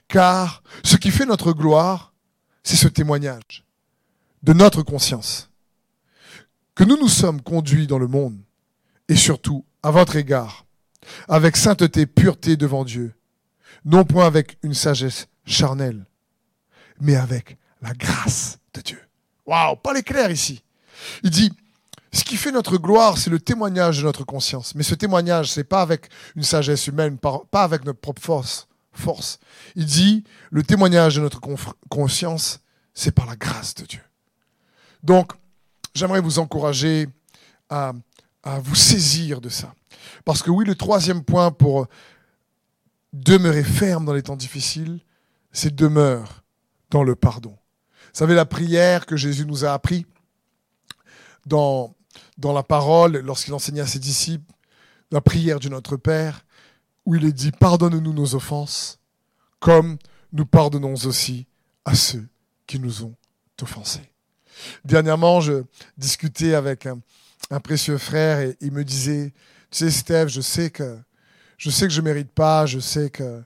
Car 0.07 0.63
ce 0.83 0.97
qui 0.97 1.11
fait 1.11 1.25
notre 1.25 1.53
gloire, 1.53 2.13
c'est 2.63 2.75
ce 2.75 2.87
témoignage 2.87 3.63
de 4.43 4.53
notre 4.53 4.83
conscience, 4.83 5.49
que 6.75 6.83
nous 6.83 6.97
nous 6.97 7.09
sommes 7.09 7.41
conduits 7.41 7.87
dans 7.87 7.99
le 7.99 8.07
monde, 8.07 8.37
et 9.07 9.15
surtout 9.15 9.65
à 9.83 9.91
votre 9.91 10.15
égard, 10.15 10.65
avec 11.27 11.55
sainteté, 11.55 12.05
pureté 12.05 12.57
devant 12.57 12.83
Dieu, 12.83 13.15
non 13.85 14.03
point 14.03 14.27
avec 14.27 14.57
une 14.63 14.73
sagesse 14.73 15.27
charnelle, 15.45 16.05
mais 16.99 17.15
avec 17.15 17.57
la 17.87 17.93
grâce 17.93 18.59
de 18.73 18.81
Dieu. 18.81 18.99
Waouh, 19.45 19.77
pas 19.77 19.93
l'éclair 19.93 20.29
ici. 20.29 20.61
Il 21.23 21.29
dit, 21.29 21.51
ce 22.11 22.23
qui 22.23 22.35
fait 22.35 22.51
notre 22.51 22.77
gloire, 22.77 23.17
c'est 23.17 23.29
le 23.29 23.39
témoignage 23.39 23.99
de 23.99 24.03
notre 24.03 24.25
conscience. 24.25 24.75
Mais 24.75 24.83
ce 24.83 24.95
témoignage, 24.95 25.51
c'est 25.51 25.63
pas 25.63 25.81
avec 25.81 26.09
une 26.35 26.43
sagesse 26.43 26.87
humaine, 26.87 27.17
pas 27.17 27.63
avec 27.63 27.85
notre 27.85 27.99
propre 27.99 28.21
force. 28.21 28.67
force. 28.91 29.39
Il 29.75 29.85
dit, 29.85 30.23
le 30.51 30.63
témoignage 30.63 31.15
de 31.15 31.21
notre 31.21 31.39
conscience, 31.89 32.59
c'est 32.93 33.11
par 33.11 33.25
la 33.25 33.35
grâce 33.35 33.75
de 33.75 33.85
Dieu. 33.85 34.01
Donc, 35.03 35.31
j'aimerais 35.93 36.21
vous 36.21 36.39
encourager 36.39 37.07
à, 37.69 37.93
à 38.43 38.59
vous 38.59 38.75
saisir 38.75 39.39
de 39.39 39.49
ça. 39.49 39.73
Parce 40.25 40.41
que 40.43 40.49
oui, 40.49 40.65
le 40.65 40.75
troisième 40.75 41.23
point 41.23 41.51
pour 41.51 41.87
demeurer 43.13 43.63
ferme 43.63 44.05
dans 44.05 44.13
les 44.13 44.23
temps 44.23 44.35
difficiles, 44.35 44.99
c'est 45.51 45.73
demeure 45.73 46.43
dans 46.89 47.03
le 47.03 47.15
pardon. 47.15 47.55
Vous 48.17 48.23
savez, 48.23 48.33
la 48.33 48.45
prière 48.45 49.05
que 49.05 49.15
Jésus 49.15 49.45
nous 49.45 49.63
a 49.63 49.73
appris 49.73 50.07
dans, 51.45 51.93
la 52.41 52.63
parole, 52.63 53.17
lorsqu'il 53.17 53.53
enseignait 53.53 53.81
à 53.81 53.85
ses 53.85 53.99
disciples, 53.99 54.51
la 55.11 55.21
prière 55.21 55.59
du 55.59 55.69
Notre 55.69 55.97
Père, 55.97 56.43
où 57.05 57.13
il 57.13 57.25
est 57.25 57.31
dit, 57.31 57.51
pardonne-nous 57.51 58.13
nos 58.13 58.33
offenses, 58.33 58.97
comme 59.59 59.99
nous 60.33 60.47
pardonnons 60.47 60.95
aussi 61.05 61.45
à 61.85 61.93
ceux 61.93 62.27
qui 62.65 62.79
nous 62.79 63.03
ont 63.03 63.13
offensés. 63.61 64.11
Dernièrement, 64.83 65.39
je 65.39 65.61
discutais 65.95 66.55
avec 66.55 66.87
un, 66.87 66.99
un 67.51 67.59
précieux 67.59 67.99
frère 67.99 68.39
et 68.39 68.57
il 68.61 68.71
me 68.71 68.83
disait, 68.83 69.31
tu 69.69 69.77
sais 69.77 69.91
Steve, 69.91 70.29
je 70.29 70.41
sais 70.41 70.71
que 70.71 70.97
je 71.57 71.69
sais 71.69 71.85
que 71.85 71.93
je 71.93 72.01
mérite 72.01 72.31
pas, 72.31 72.65
je 72.65 72.79
sais 72.79 73.11
que 73.11 73.43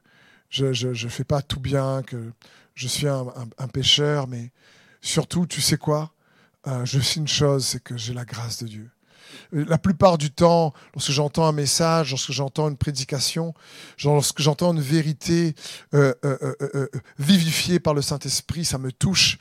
je 0.49 0.87
ne 0.87 1.09
fais 1.09 1.25
pas 1.25 1.41
tout 1.41 1.59
bien, 1.59 2.03
que 2.03 2.31
je 2.75 2.87
suis 2.87 3.07
un, 3.07 3.67
pécheur, 3.71 4.27
mais 4.27 4.51
surtout, 5.01 5.45
tu 5.45 5.61
sais 5.61 5.77
quoi? 5.77 6.13
Euh, 6.67 6.85
Je 6.85 6.99
sais 6.99 7.19
une 7.19 7.27
chose, 7.27 7.65
c'est 7.65 7.83
que 7.83 7.97
j'ai 7.97 8.13
la 8.13 8.25
grâce 8.25 8.63
de 8.63 8.67
Dieu. 8.67 8.89
La 9.51 9.77
plupart 9.77 10.17
du 10.17 10.29
temps, 10.29 10.73
lorsque 10.93 11.11
j'entends 11.11 11.45
un 11.45 11.53
message, 11.53 12.09
lorsque 12.09 12.31
j'entends 12.31 12.67
une 12.67 12.75
prédication, 12.75 13.53
lorsque 14.03 14.41
j'entends 14.41 14.73
une 14.73 14.81
vérité 14.81 15.55
euh, 15.93 16.13
euh, 16.25 16.87
vivifiée 17.17 17.79
par 17.79 17.93
le 17.93 18.01
Saint-Esprit, 18.01 18.65
ça 18.65 18.77
me 18.77 18.91
touche 18.91 19.37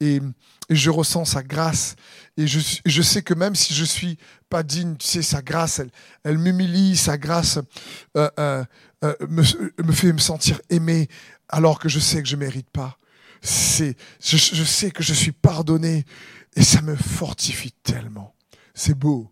et, 0.00 0.20
je 0.68 0.88
ressens 0.88 1.24
sa 1.24 1.42
grâce. 1.42 1.96
Et 2.36 2.46
je, 2.46 3.02
sais 3.02 3.22
que 3.22 3.34
même 3.34 3.56
si 3.56 3.74
je 3.74 3.84
suis 3.84 4.18
pas 4.48 4.62
digne, 4.62 4.94
tu 4.96 5.06
sais, 5.06 5.20
sa 5.20 5.42
grâce, 5.42 5.80
elle, 5.80 5.90
elle 6.22 6.38
m'humilie, 6.38 6.96
sa 6.96 7.18
grâce 7.18 7.58
me, 8.14 8.64
me, 9.28 9.92
fait 9.92 10.12
me 10.12 10.18
sentir 10.18 10.60
aimé 10.70 11.08
alors 11.50 11.78
que 11.78 11.88
je 11.88 11.98
sais 11.98 12.22
que 12.22 12.28
je 12.28 12.36
mérite 12.36 12.70
pas. 12.70 12.98
C'est, 13.42 13.96
je, 14.22 14.36
je 14.36 14.64
sais 14.64 14.90
que 14.90 15.02
je 15.02 15.14
suis 15.14 15.32
pardonné 15.32 16.04
et 16.56 16.62
ça 16.62 16.82
me 16.82 16.96
fortifie 16.96 17.72
tellement. 17.82 18.34
C'est 18.74 18.94
beau. 18.94 19.30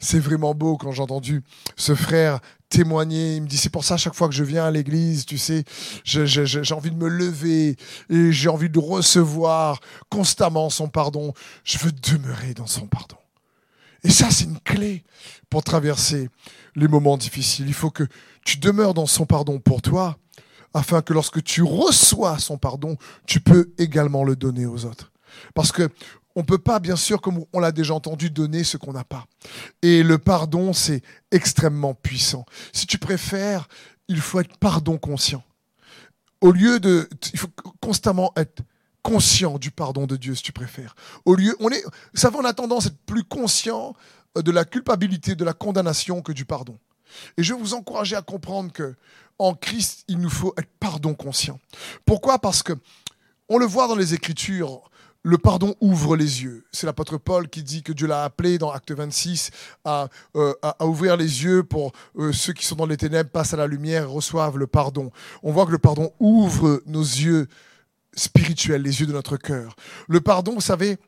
C'est 0.00 0.20
vraiment 0.20 0.54
beau 0.54 0.76
quand 0.76 0.92
j'ai 0.92 1.02
entendu 1.02 1.42
ce 1.76 1.94
frère 1.94 2.40
témoigner. 2.68 3.36
Il 3.36 3.42
me 3.42 3.48
dit, 3.48 3.56
c'est 3.56 3.70
pour 3.70 3.84
ça, 3.84 3.96
chaque 3.96 4.14
fois 4.14 4.28
que 4.28 4.34
je 4.34 4.44
viens 4.44 4.64
à 4.64 4.70
l'église, 4.70 5.26
tu 5.26 5.38
sais, 5.38 5.64
j'ai 6.04 6.74
envie 6.74 6.90
de 6.90 6.96
me 6.96 7.08
lever 7.08 7.76
et 8.10 8.32
j'ai 8.32 8.48
envie 8.48 8.70
de 8.70 8.78
recevoir 8.78 9.80
constamment 10.08 10.70
son 10.70 10.88
pardon. 10.88 11.32
Je 11.64 11.78
veux 11.78 11.92
demeurer 11.92 12.54
dans 12.54 12.66
son 12.66 12.86
pardon. 12.86 13.16
Et 14.04 14.10
ça, 14.10 14.30
c'est 14.30 14.44
une 14.44 14.60
clé 14.60 15.02
pour 15.50 15.64
traverser 15.64 16.28
les 16.76 16.86
moments 16.86 17.16
difficiles. 17.16 17.66
Il 17.66 17.74
faut 17.74 17.90
que 17.90 18.06
tu 18.44 18.58
demeures 18.58 18.94
dans 18.94 19.06
son 19.06 19.26
pardon 19.26 19.58
pour 19.58 19.82
toi, 19.82 20.16
afin 20.74 21.02
que 21.02 21.12
lorsque 21.12 21.42
tu 21.42 21.62
reçois 21.62 22.38
son 22.38 22.58
pardon, 22.58 22.96
tu 23.26 23.40
peux 23.40 23.72
également 23.78 24.24
le 24.24 24.36
donner 24.36 24.66
aux 24.66 24.84
autres. 24.84 25.12
Parce 25.54 25.72
que 25.72 25.88
on 26.36 26.42
ne 26.42 26.46
peut 26.46 26.58
pas, 26.58 26.78
bien 26.78 26.94
sûr, 26.94 27.20
comme 27.20 27.44
on 27.52 27.58
l'a 27.58 27.72
déjà 27.72 27.94
entendu, 27.94 28.30
donner 28.30 28.62
ce 28.62 28.76
qu'on 28.76 28.92
n'a 28.92 29.02
pas. 29.02 29.26
Et 29.82 30.04
le 30.04 30.18
pardon, 30.18 30.72
c'est 30.72 31.02
extrêmement 31.32 31.94
puissant. 31.94 32.46
Si 32.72 32.86
tu 32.86 32.96
préfères, 32.98 33.66
il 34.06 34.20
faut 34.20 34.38
être 34.38 34.56
pardon 34.58 34.98
conscient. 34.98 35.42
Au 36.40 36.52
lieu 36.52 36.78
de... 36.78 37.08
Il 37.32 37.40
faut 37.40 37.48
constamment 37.80 38.32
être 38.36 38.62
conscient 39.02 39.58
du 39.58 39.72
pardon 39.72 40.06
de 40.06 40.14
Dieu, 40.14 40.36
si 40.36 40.44
tu 40.44 40.52
préfères. 40.52 40.94
Au 41.24 41.34
lieu... 41.34 41.56
On 41.58 41.70
est, 41.70 41.82
savez, 42.14 42.36
on 42.38 42.44
a 42.44 42.52
tendance 42.52 42.86
à 42.86 42.88
être 42.90 43.04
plus 43.04 43.24
conscient 43.24 43.96
de 44.36 44.50
la 44.52 44.64
culpabilité, 44.64 45.34
de 45.34 45.44
la 45.44 45.54
condamnation 45.54 46.22
que 46.22 46.30
du 46.30 46.44
pardon. 46.44 46.78
Et 47.36 47.42
je 47.42 47.54
vais 47.54 47.60
vous 47.60 47.74
encourager 47.74 48.16
à 48.16 48.22
comprendre 48.22 48.72
que 48.72 48.94
en 49.38 49.54
Christ, 49.54 50.04
il 50.08 50.18
nous 50.18 50.30
faut 50.30 50.52
être 50.58 50.70
pardon 50.80 51.14
conscient. 51.14 51.60
Pourquoi? 52.04 52.38
Parce 52.38 52.62
que 52.62 52.72
on 53.48 53.58
le 53.58 53.66
voit 53.66 53.88
dans 53.88 53.94
les 53.94 54.14
Écritures, 54.14 54.90
le 55.22 55.38
pardon 55.38 55.74
ouvre 55.80 56.16
les 56.16 56.42
yeux. 56.42 56.64
C'est 56.72 56.86
l'apôtre 56.86 57.18
Paul 57.18 57.48
qui 57.48 57.62
dit 57.62 57.82
que 57.82 57.92
Dieu 57.92 58.06
l'a 58.06 58.24
appelé 58.24 58.58
dans 58.58 58.70
Acte 58.70 58.92
26 58.92 59.50
euh, 59.86 60.54
à, 60.62 60.86
ouvrir 60.86 61.16
les 61.16 61.44
yeux 61.44 61.64
pour 61.64 61.92
euh, 62.18 62.32
ceux 62.32 62.52
qui 62.52 62.64
sont 62.64 62.76
dans 62.76 62.86
les 62.86 62.96
ténèbres, 62.96 63.30
passent 63.30 63.54
à 63.54 63.56
la 63.56 63.66
lumière 63.66 64.04
et 64.04 64.06
reçoivent 64.06 64.58
le 64.58 64.66
pardon. 64.66 65.10
On 65.42 65.52
voit 65.52 65.66
que 65.66 65.72
le 65.72 65.78
pardon 65.78 66.12
ouvre 66.20 66.82
nos 66.86 67.02
yeux 67.02 67.46
spirituels, 68.14 68.82
les 68.82 69.00
yeux 69.00 69.06
de 69.06 69.12
notre 69.12 69.36
cœur. 69.36 69.76
Le 70.08 70.20
pardon, 70.20 70.54
vous 70.54 70.60
savez, 70.60 70.98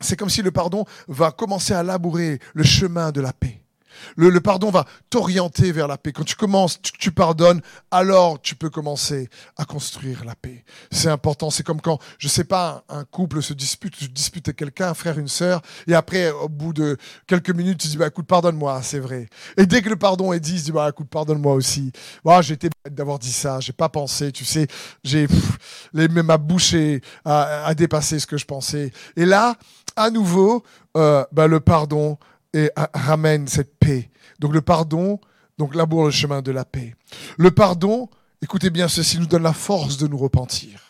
c'est 0.00 0.16
comme 0.16 0.30
si 0.30 0.42
le 0.42 0.50
pardon 0.50 0.84
va 1.08 1.30
commencer 1.30 1.72
à 1.74 1.82
labourer 1.82 2.40
le 2.54 2.64
chemin 2.64 3.12
de 3.12 3.20
la 3.20 3.32
paix. 3.32 3.63
Le, 4.16 4.40
pardon 4.40 4.70
va 4.70 4.84
t'orienter 5.10 5.72
vers 5.72 5.88
la 5.88 5.96
paix. 5.96 6.12
Quand 6.12 6.24
tu 6.24 6.36
commences, 6.36 6.80
tu, 6.82 7.12
pardonnes, 7.12 7.60
alors 7.90 8.40
tu 8.40 8.54
peux 8.54 8.70
commencer 8.70 9.28
à 9.56 9.64
construire 9.64 10.24
la 10.24 10.34
paix. 10.34 10.64
C'est 10.90 11.08
important. 11.08 11.50
C'est 11.50 11.62
comme 11.62 11.80
quand, 11.80 11.98
je 12.18 12.28
sais 12.28 12.44
pas, 12.44 12.84
un 12.88 13.04
couple 13.04 13.42
se 13.42 13.52
dispute, 13.52 13.96
tu 13.96 14.08
disputes 14.08 14.48
avec 14.48 14.58
quelqu'un, 14.58 14.90
un 14.90 14.94
frère, 14.94 15.18
une 15.18 15.28
sœur, 15.28 15.62
et 15.86 15.94
après, 15.94 16.30
au 16.30 16.48
bout 16.48 16.72
de 16.72 16.96
quelques 17.26 17.50
minutes, 17.50 17.78
tu 17.78 17.88
dis, 17.88 17.96
bah, 17.96 18.08
écoute, 18.08 18.26
pardonne-moi, 18.26 18.80
c'est 18.82 18.98
vrai. 18.98 19.28
Et 19.56 19.66
dès 19.66 19.82
que 19.82 19.88
le 19.88 19.96
pardon 19.96 20.32
est 20.32 20.40
dit, 20.40 20.56
tu 20.56 20.62
dis, 20.62 20.72
bah, 20.72 20.88
écoute, 20.88 21.08
pardonne-moi 21.08 21.54
aussi. 21.54 21.92
Bah, 22.24 22.42
j'ai 22.42 22.56
bête 22.56 22.94
d'avoir 22.94 23.18
dit 23.18 23.32
ça, 23.32 23.60
j'ai 23.60 23.72
pas 23.72 23.88
pensé, 23.88 24.32
tu 24.32 24.44
sais, 24.44 24.66
j'ai, 25.02 25.26
ma 25.92 26.38
bouche 26.38 26.74
a, 27.24 27.74
dépassé 27.74 28.18
ce 28.18 28.26
que 28.26 28.36
je 28.36 28.44
pensais. 28.44 28.92
Et 29.16 29.24
là, 29.24 29.56
à 29.96 30.10
nouveau, 30.10 30.62
euh, 30.96 31.24
bah, 31.32 31.46
le 31.46 31.60
pardon, 31.60 32.18
et 32.54 32.70
ramène 32.94 33.46
cette 33.48 33.78
paix. 33.78 34.10
Donc 34.38 34.54
le 34.54 34.62
pardon, 34.62 35.20
donc 35.58 35.74
laboure 35.74 36.06
le 36.06 36.10
chemin 36.10 36.40
de 36.40 36.52
la 36.52 36.64
paix. 36.64 36.94
Le 37.36 37.50
pardon, 37.50 38.08
écoutez 38.42 38.70
bien 38.70 38.88
ceci, 38.88 39.18
nous 39.18 39.26
donne 39.26 39.42
la 39.42 39.52
force 39.52 39.98
de 39.98 40.06
nous 40.06 40.18
repentir. 40.18 40.80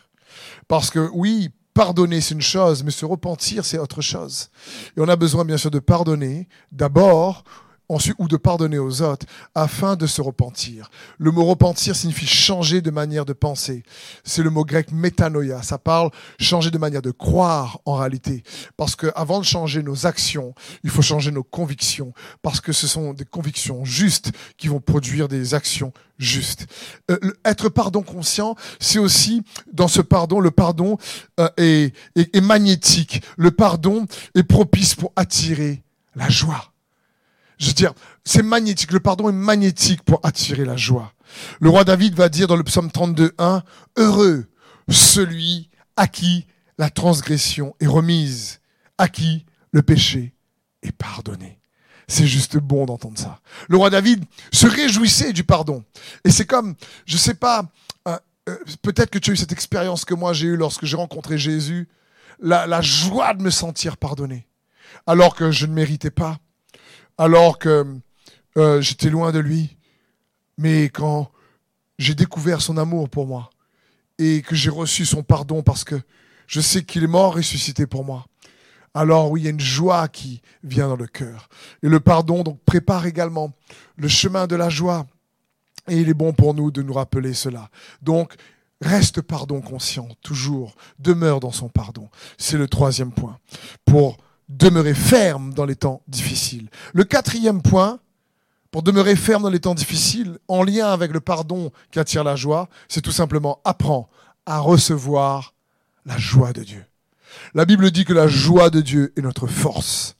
Parce 0.68 0.90
que 0.90 1.10
oui, 1.12 1.50
pardonner 1.72 2.20
c'est 2.20 2.34
une 2.34 2.40
chose, 2.40 2.84
mais 2.84 2.90
se 2.90 3.04
repentir 3.04 3.64
c'est 3.64 3.78
autre 3.78 4.00
chose. 4.00 4.50
Et 4.96 5.00
on 5.00 5.08
a 5.08 5.16
besoin 5.16 5.44
bien 5.44 5.56
sûr 5.56 5.70
de 5.70 5.80
pardonner 5.80 6.48
d'abord 6.70 7.44
ensuite, 7.88 8.16
ou 8.18 8.28
de 8.28 8.36
pardonner 8.36 8.78
aux 8.78 9.02
autres, 9.02 9.26
afin 9.54 9.96
de 9.96 10.06
se 10.06 10.22
repentir. 10.22 10.90
Le 11.18 11.30
mot 11.30 11.44
repentir 11.44 11.94
signifie 11.96 12.26
changer 12.26 12.80
de 12.80 12.90
manière 12.90 13.24
de 13.24 13.32
penser. 13.32 13.82
C'est 14.24 14.42
le 14.42 14.50
mot 14.50 14.64
grec 14.64 14.90
métanoïa. 14.92 15.62
Ça 15.62 15.78
parle 15.78 16.10
changer 16.38 16.70
de 16.70 16.78
manière 16.78 17.02
de 17.02 17.10
croire 17.10 17.80
en 17.84 17.96
réalité. 17.96 18.42
Parce 18.76 18.96
que 18.96 19.08
avant 19.14 19.38
de 19.38 19.44
changer 19.44 19.82
nos 19.82 20.06
actions, 20.06 20.54
il 20.82 20.90
faut 20.90 21.02
changer 21.02 21.30
nos 21.30 21.42
convictions. 21.42 22.12
Parce 22.42 22.60
que 22.60 22.72
ce 22.72 22.86
sont 22.86 23.12
des 23.12 23.24
convictions 23.24 23.84
justes 23.84 24.32
qui 24.56 24.68
vont 24.68 24.80
produire 24.80 25.28
des 25.28 25.54
actions 25.54 25.92
justes. 26.18 26.66
Euh, 27.10 27.18
être 27.44 27.68
pardon 27.68 28.02
conscient, 28.02 28.54
c'est 28.78 28.98
aussi 28.98 29.42
dans 29.72 29.88
ce 29.88 30.00
pardon, 30.00 30.40
le 30.40 30.50
pardon 30.50 30.96
euh, 31.40 31.48
est, 31.56 31.94
est 32.16 32.40
magnétique. 32.40 33.22
Le 33.36 33.50
pardon 33.50 34.06
est 34.34 34.44
propice 34.44 34.94
pour 34.94 35.12
attirer 35.16 35.82
la 36.14 36.28
joie. 36.28 36.73
Je 37.58 37.68
veux 37.68 37.72
dire, 37.72 37.92
c'est 38.24 38.42
magnétique. 38.42 38.92
Le 38.92 39.00
pardon 39.00 39.28
est 39.28 39.32
magnétique 39.32 40.02
pour 40.02 40.20
attirer 40.22 40.64
la 40.64 40.76
joie. 40.76 41.12
Le 41.60 41.68
roi 41.68 41.84
David 41.84 42.14
va 42.14 42.28
dire 42.28 42.46
dans 42.46 42.56
le 42.56 42.64
psaume 42.64 42.88
32.1, 42.88 43.62
Heureux 43.96 44.46
celui 44.88 45.70
à 45.96 46.06
qui 46.06 46.46
la 46.78 46.90
transgression 46.90 47.74
est 47.80 47.86
remise, 47.86 48.60
à 48.98 49.08
qui 49.08 49.46
le 49.72 49.82
péché 49.82 50.34
est 50.82 50.92
pardonné. 50.92 51.60
C'est 52.06 52.26
juste 52.26 52.58
bon 52.58 52.84
d'entendre 52.84 53.18
ça. 53.18 53.40
Le 53.68 53.76
roi 53.76 53.88
David 53.88 54.24
se 54.52 54.66
réjouissait 54.66 55.32
du 55.32 55.44
pardon. 55.44 55.84
Et 56.24 56.30
c'est 56.30 56.44
comme, 56.44 56.74
je 57.06 57.16
sais 57.16 57.34
pas, 57.34 57.66
euh, 58.06 58.18
peut-être 58.82 59.10
que 59.10 59.18
tu 59.18 59.30
as 59.30 59.34
eu 59.34 59.36
cette 59.38 59.52
expérience 59.52 60.04
que 60.04 60.12
moi 60.12 60.34
j'ai 60.34 60.48
eue 60.48 60.56
lorsque 60.56 60.84
j'ai 60.84 60.96
rencontré 60.96 61.38
Jésus, 61.38 61.88
la 62.40 62.80
joie 62.82 63.32
de 63.32 63.42
me 63.42 63.50
sentir 63.50 63.96
pardonné, 63.96 64.46
alors 65.06 65.34
que 65.34 65.50
je 65.50 65.64
ne 65.64 65.72
méritais 65.72 66.10
pas 66.10 66.38
alors 67.18 67.58
que 67.58 67.84
euh, 68.56 68.80
j'étais 68.80 69.10
loin 69.10 69.32
de 69.32 69.38
lui. 69.38 69.76
Mais 70.58 70.88
quand 70.88 71.30
j'ai 71.98 72.14
découvert 72.14 72.60
son 72.60 72.76
amour 72.76 73.08
pour 73.08 73.26
moi 73.26 73.50
et 74.18 74.42
que 74.42 74.54
j'ai 74.54 74.70
reçu 74.70 75.04
son 75.04 75.22
pardon 75.22 75.62
parce 75.62 75.84
que 75.84 75.96
je 76.46 76.60
sais 76.60 76.84
qu'il 76.84 77.02
est 77.02 77.08
mort 77.08 77.34
ressuscité 77.34 77.86
pour 77.86 78.04
moi, 78.04 78.26
alors 78.94 79.30
oui, 79.32 79.40
il 79.40 79.44
y 79.44 79.46
a 79.48 79.50
une 79.50 79.60
joie 79.60 80.06
qui 80.06 80.40
vient 80.62 80.88
dans 80.88 80.96
le 80.96 81.08
cœur. 81.08 81.48
Et 81.82 81.88
le 81.88 81.98
pardon 81.98 82.44
donc 82.44 82.60
prépare 82.64 83.06
également 83.06 83.52
le 83.96 84.08
chemin 84.08 84.46
de 84.46 84.54
la 84.54 84.68
joie. 84.68 85.06
Et 85.88 85.98
il 85.98 86.08
est 86.08 86.14
bon 86.14 86.32
pour 86.32 86.54
nous 86.54 86.70
de 86.70 86.80
nous 86.80 86.94
rappeler 86.94 87.34
cela. 87.34 87.68
Donc, 88.00 88.34
reste 88.80 89.20
pardon 89.20 89.60
conscient, 89.60 90.08
toujours. 90.22 90.76
Demeure 90.98 91.40
dans 91.40 91.50
son 91.50 91.68
pardon. 91.68 92.08
C'est 92.38 92.56
le 92.56 92.68
troisième 92.68 93.12
point. 93.12 93.38
Pour 93.84 94.16
demeurer 94.48 94.94
ferme 94.94 95.54
dans 95.54 95.64
les 95.64 95.76
temps 95.76 96.02
difficiles. 96.08 96.68
Le 96.92 97.04
quatrième 97.04 97.62
point, 97.62 97.98
pour 98.70 98.82
demeurer 98.82 99.16
ferme 99.16 99.42
dans 99.42 99.50
les 99.50 99.60
temps 99.60 99.74
difficiles, 99.74 100.38
en 100.48 100.62
lien 100.62 100.88
avec 100.88 101.12
le 101.12 101.20
pardon 101.20 101.70
qui 101.90 101.98
attire 101.98 102.24
la 102.24 102.36
joie, 102.36 102.68
c'est 102.88 103.02
tout 103.02 103.12
simplement 103.12 103.60
apprends 103.64 104.08
à 104.46 104.58
recevoir 104.58 105.54
la 106.04 106.18
joie 106.18 106.52
de 106.52 106.62
Dieu. 106.62 106.84
La 107.54 107.64
Bible 107.64 107.90
dit 107.90 108.04
que 108.04 108.12
la 108.12 108.28
joie 108.28 108.70
de 108.70 108.80
Dieu 108.80 109.12
est 109.16 109.22
notre 109.22 109.46
force. 109.46 110.16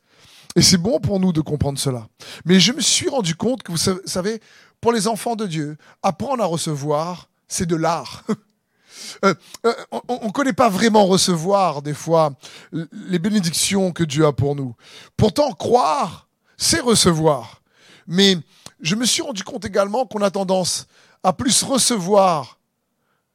Et 0.57 0.63
c'est 0.63 0.79
bon 0.79 1.01
pour 1.01 1.19
nous 1.21 1.33
de 1.33 1.41
comprendre 1.41 1.79
cela. 1.79 2.07
Mais 2.45 2.61
je 2.61 2.73
me 2.73 2.81
suis 2.81 3.09
rendu 3.09 3.35
compte 3.35 3.63
que, 3.63 3.73
vous 3.73 3.79
savez, 3.79 4.41
pour 4.81 4.93
les 4.93 5.09
enfants 5.09 5.37
de 5.37 5.47
Dieu, 5.47 5.77
apprendre 6.03 6.43
à 6.43 6.47
recevoir, 6.47 7.29
c'est 7.49 7.67
de 7.67 7.77
l'art. 7.77 8.25
Euh, 9.25 9.35
euh, 9.67 9.73
on 10.09 10.27
ne 10.27 10.33
connaît 10.33 10.53
pas 10.53 10.69
vraiment 10.69 11.07
recevoir 11.07 11.83
des 11.83 11.95
fois 11.95 12.33
les 12.73 13.19
bénédictions 13.19 13.93
que 13.93 14.05
Dieu 14.05 14.27
a 14.27 14.33
pour 14.33 14.55
nous. 14.55 14.75
Pourtant, 15.17 15.53
croire, 15.53 16.29
c'est 16.57 16.81
recevoir. 16.81 17.63
Mais 18.07 18.37
je 18.81 18.95
me 18.95 19.05
suis 19.05 19.23
rendu 19.23 19.43
compte 19.43 19.65
également 19.65 20.07
qu'on 20.07 20.23
a 20.23 20.31
tendance 20.31 20.87
à 21.23 21.33
plus 21.33 21.63
recevoir 21.63 22.59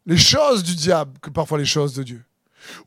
les 0.06 0.18
choses 0.18 0.64
du 0.64 0.76
diable 0.76 1.20
que 1.22 1.30
parfois 1.30 1.58
les 1.58 1.66
choses 1.66 1.94
de 1.94 2.04
Dieu. 2.04 2.24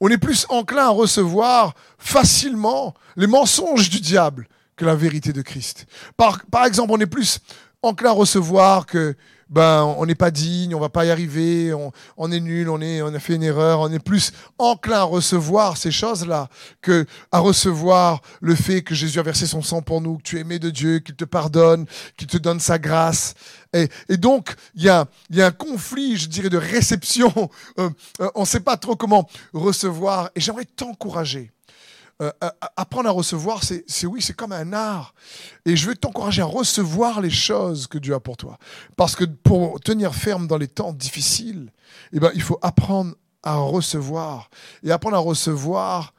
On 0.01 0.09
est 0.09 0.18
plus 0.18 0.47
enclin 0.49 0.87
à 0.87 0.90
recevoir 0.90 1.75
facilement 1.99 2.95
les 3.16 3.27
mensonges 3.27 3.90
du 3.90 4.01
diable 4.01 4.49
que 4.77 4.85
la 4.85 4.95
vérité 4.95 5.33
de 5.33 5.42
Christ. 5.42 5.87
Par, 6.16 6.45
par 6.51 6.66
exemple, 6.66 6.92
on 6.92 7.01
est 7.01 7.07
plus 7.07 7.40
enclin 7.83 8.11
à 8.11 8.14
recevoir 8.14 8.87
que 8.87 9.16
ben 9.53 9.85
on 9.99 10.07
n'est 10.07 10.15
pas 10.15 10.31
digne, 10.31 10.75
on 10.75 10.81
va 10.81 10.88
pas 10.88 11.05
y 11.05 11.11
arriver, 11.11 11.75
on, 12.17 12.33
est 12.33 12.41
nul, 12.41 12.71
on, 12.71 12.81
est, 12.81 13.03
on 13.03 13.12
a 13.12 13.19
fait 13.19 13.35
une 13.35 13.43
erreur, 13.43 13.81
on 13.81 13.93
est 13.93 13.99
plus 13.99 14.33
enclin 14.59 15.01
à 15.01 15.03
recevoir 15.03 15.77
ces 15.77 15.91
choses-là 15.91 16.49
que 16.81 17.05
à 17.31 17.38
recevoir 17.38 18.23
le 18.41 18.55
fait 18.55 18.83
que 18.83 18.95
Jésus 18.95 19.19
a 19.19 19.23
versé 19.23 19.47
son 19.47 19.61
sang 19.61 19.83
pour 19.83 20.01
nous, 20.01 20.17
que 20.17 20.23
tu 20.23 20.38
es 20.38 20.41
aimé 20.41 20.59
de 20.59 20.71
Dieu, 20.71 21.01
qu'il 21.01 21.17
te 21.17 21.27
pardonne, 21.27 21.85
qu'il 22.17 22.29
te 22.29 22.38
donne 22.38 22.61
sa 22.61 22.79
grâce. 22.79 23.35
Et, 23.75 23.88
donc, 24.17 24.55
il 24.75 24.83
y 24.85 24.88
a, 24.88 25.07
y 25.31 25.43
a 25.43 25.47
un 25.47 25.51
conflit, 25.51 26.17
je 26.17 26.29
dirais, 26.29 26.51
de 26.51 26.59
réception. 26.59 27.33
Euh, 27.79 27.88
euh, 28.21 28.31
on 28.35 28.41
ne 28.41 28.47
sait 28.47 28.61
pas 28.61 28.77
trop 28.77 28.97
comment 28.97 29.29
recevoir. 29.53 30.31
Et 30.35 30.41
j'aimerais 30.41 30.65
t'encourager 30.65 31.51
euh, 32.22 32.50
apprendre 32.76 33.08
à 33.08 33.12
recevoir, 33.12 33.62
c'est 33.64 34.06
oui, 34.06 34.22
c'est 34.22 34.35
comme 34.35 34.52
un 34.52 34.72
art. 34.72 35.14
Et 35.64 35.76
je 35.76 35.88
veux 35.88 35.96
t'encourager 35.96 36.42
à 36.42 36.46
recevoir 36.46 37.20
les 37.20 37.30
choses 37.30 37.87
que 37.87 37.98
Dieu 37.98 38.14
a 38.14 38.20
pour 38.20 38.37
toi. 38.37 38.58
Parce 38.96 39.16
que 39.16 39.24
pour 39.24 39.80
tenir 39.80 40.14
ferme 40.14 40.46
dans 40.46 40.58
les 40.58 40.68
temps 40.68 40.92
difficiles, 40.92 41.72
eh 42.12 42.20
ben, 42.20 42.30
il 42.35 42.42
faut 42.42 42.58
apprendre 42.62 43.14
à 43.42 43.56
recevoir. 43.56 44.50
Et 44.85 44.92
apprendre 44.92 45.16
à 45.16 45.20
recevoir 45.20 46.14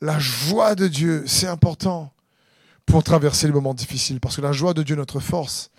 la 0.00 0.18
joie 0.18 0.74
de 0.74 0.88
Dieu, 0.88 1.24
c'est 1.26 1.46
important 1.46 2.12
pour 2.86 3.02
traverser 3.02 3.46
les 3.46 3.52
moments 3.52 3.74
difficiles. 3.74 4.20
Parce 4.20 4.36
que 4.36 4.42
la 4.42 4.52
joie 4.52 4.74
de 4.74 4.82
Dieu 4.82 4.94
est 4.94 4.98
notre 4.98 5.20
force. 5.20 5.70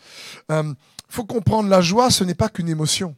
Il 0.49 0.55
euh, 0.55 0.73
faut 1.09 1.25
comprendre, 1.25 1.69
la 1.69 1.81
joie, 1.81 2.09
ce 2.11 2.23
n'est 2.23 2.33
pas 2.33 2.49
qu'une 2.49 2.69
émotion. 2.69 3.15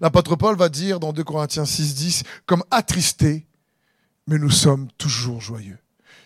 L'apôtre 0.00 0.36
Paul 0.36 0.56
va 0.56 0.68
dire 0.68 1.00
dans 1.00 1.12
2 1.12 1.22
Corinthiens 1.22 1.66
6, 1.66 1.94
10, 1.94 2.22
comme 2.46 2.64
attristé, 2.70 3.46
mais 4.26 4.38
nous 4.38 4.50
sommes 4.50 4.88
toujours 4.98 5.40
joyeux. 5.40 5.78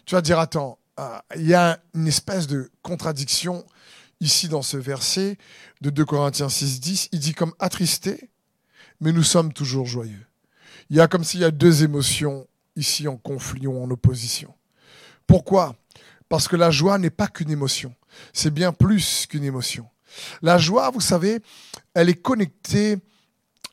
Tu 0.07 0.15
vas 0.15 0.23
dire, 0.23 0.39
attends, 0.39 0.79
euh, 0.99 1.19
il 1.37 1.47
y 1.47 1.55
a 1.55 1.81
une 1.95 2.07
espèce 2.07 2.47
de 2.47 2.71
contradiction 2.83 3.65
ici 4.21 4.49
dans 4.49 4.63
ce 4.63 4.77
verset 4.77 5.37
de 5.81 5.91
2 5.91 6.05
Corinthiens 6.05 6.49
6, 6.49 6.81
10. 6.81 7.09
Il 7.13 7.21
dit 7.21 7.35
comme 7.35 7.55
attristé, 7.59 8.31
mais 9.01 9.13
nous 9.13 9.23
sommes 9.23 9.53
toujours 9.53 9.87
joyeux. 9.87 10.27
Il 10.91 10.97
y 10.97 11.01
a 11.01 11.09
comme 11.09 11.25
s'il 11.25 11.41
y 11.41 11.45
a 11.45 11.51
deux 11.51 11.85
émotions 11.85 12.47
ici 12.77 13.09
en 13.09 13.17
conflit 13.17 13.67
ou 13.67 13.83
en 13.83 13.91
opposition. 13.91 14.55
Pourquoi? 15.27 15.77
Parce 16.29 16.49
que 16.49 16.57
la 16.57 16.71
joie 16.71 16.99
n'est 16.99 17.11
pas 17.11 17.29
qu'une 17.29 17.51
émotion, 17.51 17.95
c'est 18.33 18.53
bien 18.53 18.73
plus 18.73 19.27
qu'une 19.27 19.45
émotion. 19.45 19.87
La 20.43 20.59
joie, 20.59 20.91
vous 20.91 21.01
savez, 21.01 21.41
elle 21.95 22.09
est 22.09 22.21
connectée 22.21 22.99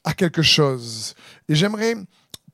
à 0.03 0.13
quelque 0.13 0.41
chose. 0.41 1.15
Et 1.47 1.55
j'aimerais 1.55 1.95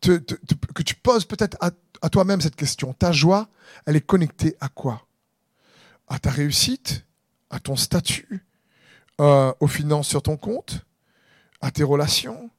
que 0.02 0.84
tu 0.84 0.96
poses 0.96 1.26
peut-être 1.26 1.58
à, 1.62 2.10
toi-même 2.10 2.42
cette 2.42 2.56
question. 2.56 2.94
Ta 2.94 3.12
joie, 3.12 3.48
elle 3.86 3.96
est 3.96 4.06
connectée 4.06 4.56
à 4.60 4.70
quoi? 4.70 5.08
À 6.08 6.20
ta 6.20 6.32
réussite? 6.32 7.06
À 7.50 7.60
ton 7.60 7.76
statut? 7.76 8.46
Euh, 9.20 9.54
Aux 9.60 9.68
finances 9.68 10.08
sur 10.08 10.22
ton 10.22 10.38
compte? 10.38 10.86
À 11.62 11.72
tes 11.72 11.84
relations? 11.84 12.50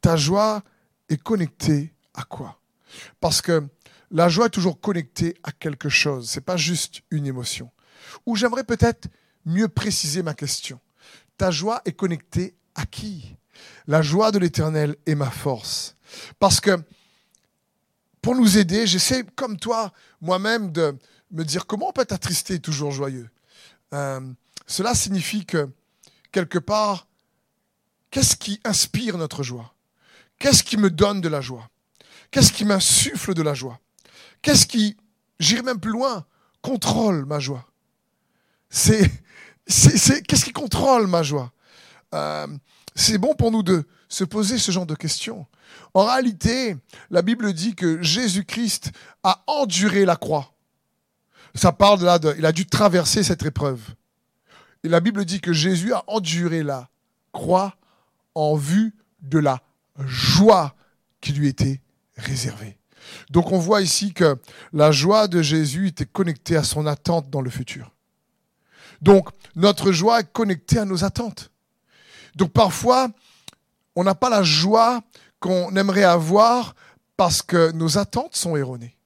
Ta 0.00 0.16
joie 0.16 0.62
est 1.08 1.22
connectée 1.22 1.94
à 2.14 2.24
quoi? 2.24 2.60
Parce 3.20 3.40
que 3.40 3.66
la 4.10 4.28
joie 4.28 4.46
est 4.46 4.50
toujours 4.50 4.80
connectée 4.80 5.34
à 5.42 5.52
quelque 5.52 5.88
chose. 5.88 6.30
Ce 6.30 6.38
n'est 6.38 6.44
pas 6.44 6.56
juste 6.56 7.02
une 7.10 7.26
émotion. 7.26 7.70
Ou 8.26 8.36
j'aimerais 8.36 8.64
peut-être 8.64 9.08
mieux 9.44 9.68
préciser 9.68 10.22
ma 10.22 10.34
question. 10.34 10.80
Ta 11.36 11.50
joie 11.50 11.80
est 11.84 11.92
connectée 11.92 12.54
à 12.74 12.84
qui? 12.84 13.36
La 13.86 14.02
joie 14.02 14.30
de 14.30 14.38
l'Éternel 14.38 14.96
est 15.06 15.14
ma 15.14 15.30
force. 15.30 15.96
Parce 16.38 16.60
que 16.60 16.78
pour 18.20 18.34
nous 18.34 18.58
aider, 18.58 18.86
j'essaie, 18.86 19.24
comme 19.36 19.58
toi, 19.58 19.92
moi-même, 20.20 20.72
de 20.72 20.96
me 21.30 21.44
dire 21.44 21.66
comment 21.66 21.88
on 21.88 21.92
peut 21.92 22.02
être 22.02 22.12
attristé 22.12 22.54
et 22.54 22.60
toujours 22.60 22.90
joyeux. 22.90 23.28
Euh, 23.94 24.20
cela 24.66 24.94
signifie 24.94 25.46
que, 25.46 25.68
quelque 26.32 26.58
part, 26.58 27.06
qu'est-ce 28.10 28.36
qui 28.36 28.60
inspire 28.64 29.18
notre 29.18 29.42
joie? 29.42 29.74
Qu'est-ce 30.38 30.62
qui 30.62 30.76
me 30.76 30.90
donne 30.90 31.20
de 31.20 31.28
la 31.28 31.40
joie? 31.40 31.68
Qu'est-ce 32.30 32.52
qui 32.52 32.64
m'insuffle 32.64 33.34
de 33.34 33.42
la 33.42 33.54
joie? 33.54 33.80
Qu'est-ce 34.42 34.66
qui, 34.66 34.96
j'irai 35.40 35.62
même 35.62 35.80
plus 35.80 35.92
loin, 35.92 36.26
contrôle 36.62 37.24
ma 37.24 37.38
joie? 37.40 37.66
C'est, 38.70 39.10
qu'est-ce 39.66 40.44
qui 40.44 40.52
contrôle 40.52 41.06
ma 41.06 41.22
joie? 41.22 41.52
Euh, 42.14 42.46
C'est 42.94 43.18
bon 43.18 43.34
pour 43.34 43.50
nous 43.50 43.62
de 43.62 43.84
se 44.08 44.24
poser 44.24 44.58
ce 44.58 44.72
genre 44.72 44.86
de 44.86 44.94
questions. 44.94 45.46
En 45.94 46.04
réalité, 46.04 46.76
la 47.10 47.22
Bible 47.22 47.52
dit 47.52 47.74
que 47.74 48.02
Jésus-Christ 48.02 48.92
a 49.22 49.42
enduré 49.46 50.04
la 50.04 50.16
croix. 50.16 50.52
Ça 51.54 51.72
parle 51.72 52.04
là 52.04 52.18
il 52.36 52.46
a 52.46 52.52
dû 52.52 52.66
traverser 52.66 53.22
cette 53.22 53.44
épreuve. 53.44 53.80
Et 54.84 54.88
la 54.88 55.00
Bible 55.00 55.24
dit 55.24 55.40
que 55.40 55.52
Jésus 55.52 55.92
a 55.92 56.04
enduré 56.06 56.62
la 56.62 56.88
croix 57.32 57.76
en 58.34 58.54
vue 58.54 58.94
de 59.20 59.38
la 59.38 59.60
joie 59.98 60.76
qui 61.20 61.32
lui 61.32 61.48
était 61.48 61.80
réservée. 62.16 62.78
Donc 63.30 63.52
on 63.52 63.58
voit 63.58 63.80
ici 63.80 64.12
que 64.12 64.36
la 64.72 64.92
joie 64.92 65.28
de 65.28 65.42
Jésus 65.42 65.88
était 65.88 66.06
connectée 66.06 66.56
à 66.56 66.62
son 66.62 66.86
attente 66.86 67.30
dans 67.30 67.40
le 67.40 67.50
futur. 67.50 67.92
Donc 69.00 69.30
notre 69.56 69.92
joie 69.92 70.20
est 70.20 70.32
connectée 70.32 70.78
à 70.78 70.84
nos 70.84 71.04
attentes. 71.04 71.50
Donc 72.36 72.52
parfois, 72.52 73.08
on 73.96 74.04
n'a 74.04 74.14
pas 74.14 74.30
la 74.30 74.42
joie 74.42 75.00
qu'on 75.40 75.74
aimerait 75.76 76.04
avoir 76.04 76.74
parce 77.16 77.42
que 77.42 77.72
nos 77.72 77.98
attentes 77.98 78.36
sont 78.36 78.56
erronées. 78.56 78.96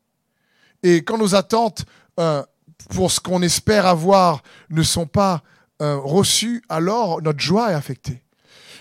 Et 0.83 1.03
quand 1.05 1.19
nos 1.19 1.35
attentes 1.35 1.85
euh, 2.19 2.43
pour 2.91 3.11
ce 3.11 3.21
qu'on 3.21 3.43
espère 3.43 3.87
avoir 3.87 4.43
ne 4.71 4.83
sont 4.83 5.07
pas 5.07 5.43
euh, 5.81 5.97
reçues, 5.97 6.63
alors 6.69 7.23
notre 7.23 7.41
joie 7.41 7.71
est 7.71 7.75
affectée. 7.75 8.23